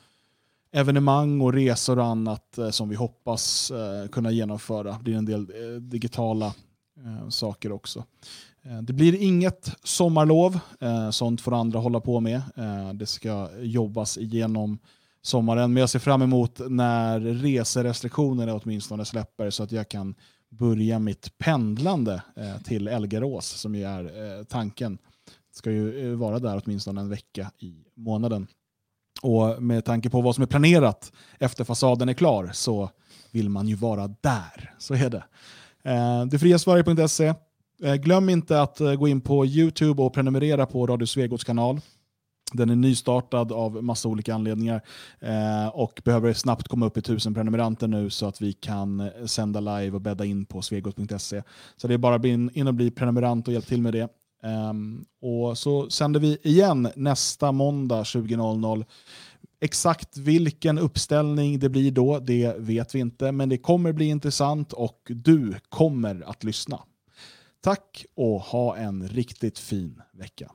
[0.73, 3.73] evenemang och resor och annat som vi hoppas
[4.13, 4.93] kunna genomföra.
[4.93, 5.47] Det blir en del
[5.81, 6.55] digitala
[7.31, 8.05] saker också.
[8.83, 10.59] Det blir inget sommarlov,
[11.11, 12.43] sånt får andra hålla på med.
[12.95, 14.79] Det ska jobbas igenom
[15.23, 15.73] sommaren.
[15.73, 20.15] Men jag ser fram emot när reserestriktionerna åtminstone släpper så att jag kan
[20.49, 24.99] börja mitt pendlande eh, till Elgarås som ju är eh, tanken.
[25.53, 28.47] Ska ju eh, vara där åtminstone en vecka i månaden.
[29.23, 32.91] Och med tanke på vad som är planerat efter fasaden är klar så
[33.31, 34.75] vill man ju vara där.
[34.79, 35.25] Så är det.
[35.85, 37.35] Eh, Detfriasverige.se
[37.83, 41.81] eh, Glöm inte att eh, gå in på YouTube och prenumerera på Radio Svegots kanal.
[42.53, 44.83] Den är nystartad av massa olika anledningar
[45.21, 49.61] eh, och behöver snabbt komma upp i tusen prenumeranter nu så att vi kan sända
[49.61, 51.43] live och bädda in på svegot.se.
[51.77, 54.09] Så det är bara att in och bli prenumerant och hjälp till med det.
[54.43, 58.85] Um, och så sänder vi igen nästa måndag 20.00.
[59.61, 64.73] Exakt vilken uppställning det blir då, det vet vi inte, men det kommer bli intressant
[64.73, 66.81] och du kommer att lyssna.
[67.61, 70.51] Tack och ha en riktigt fin vecka.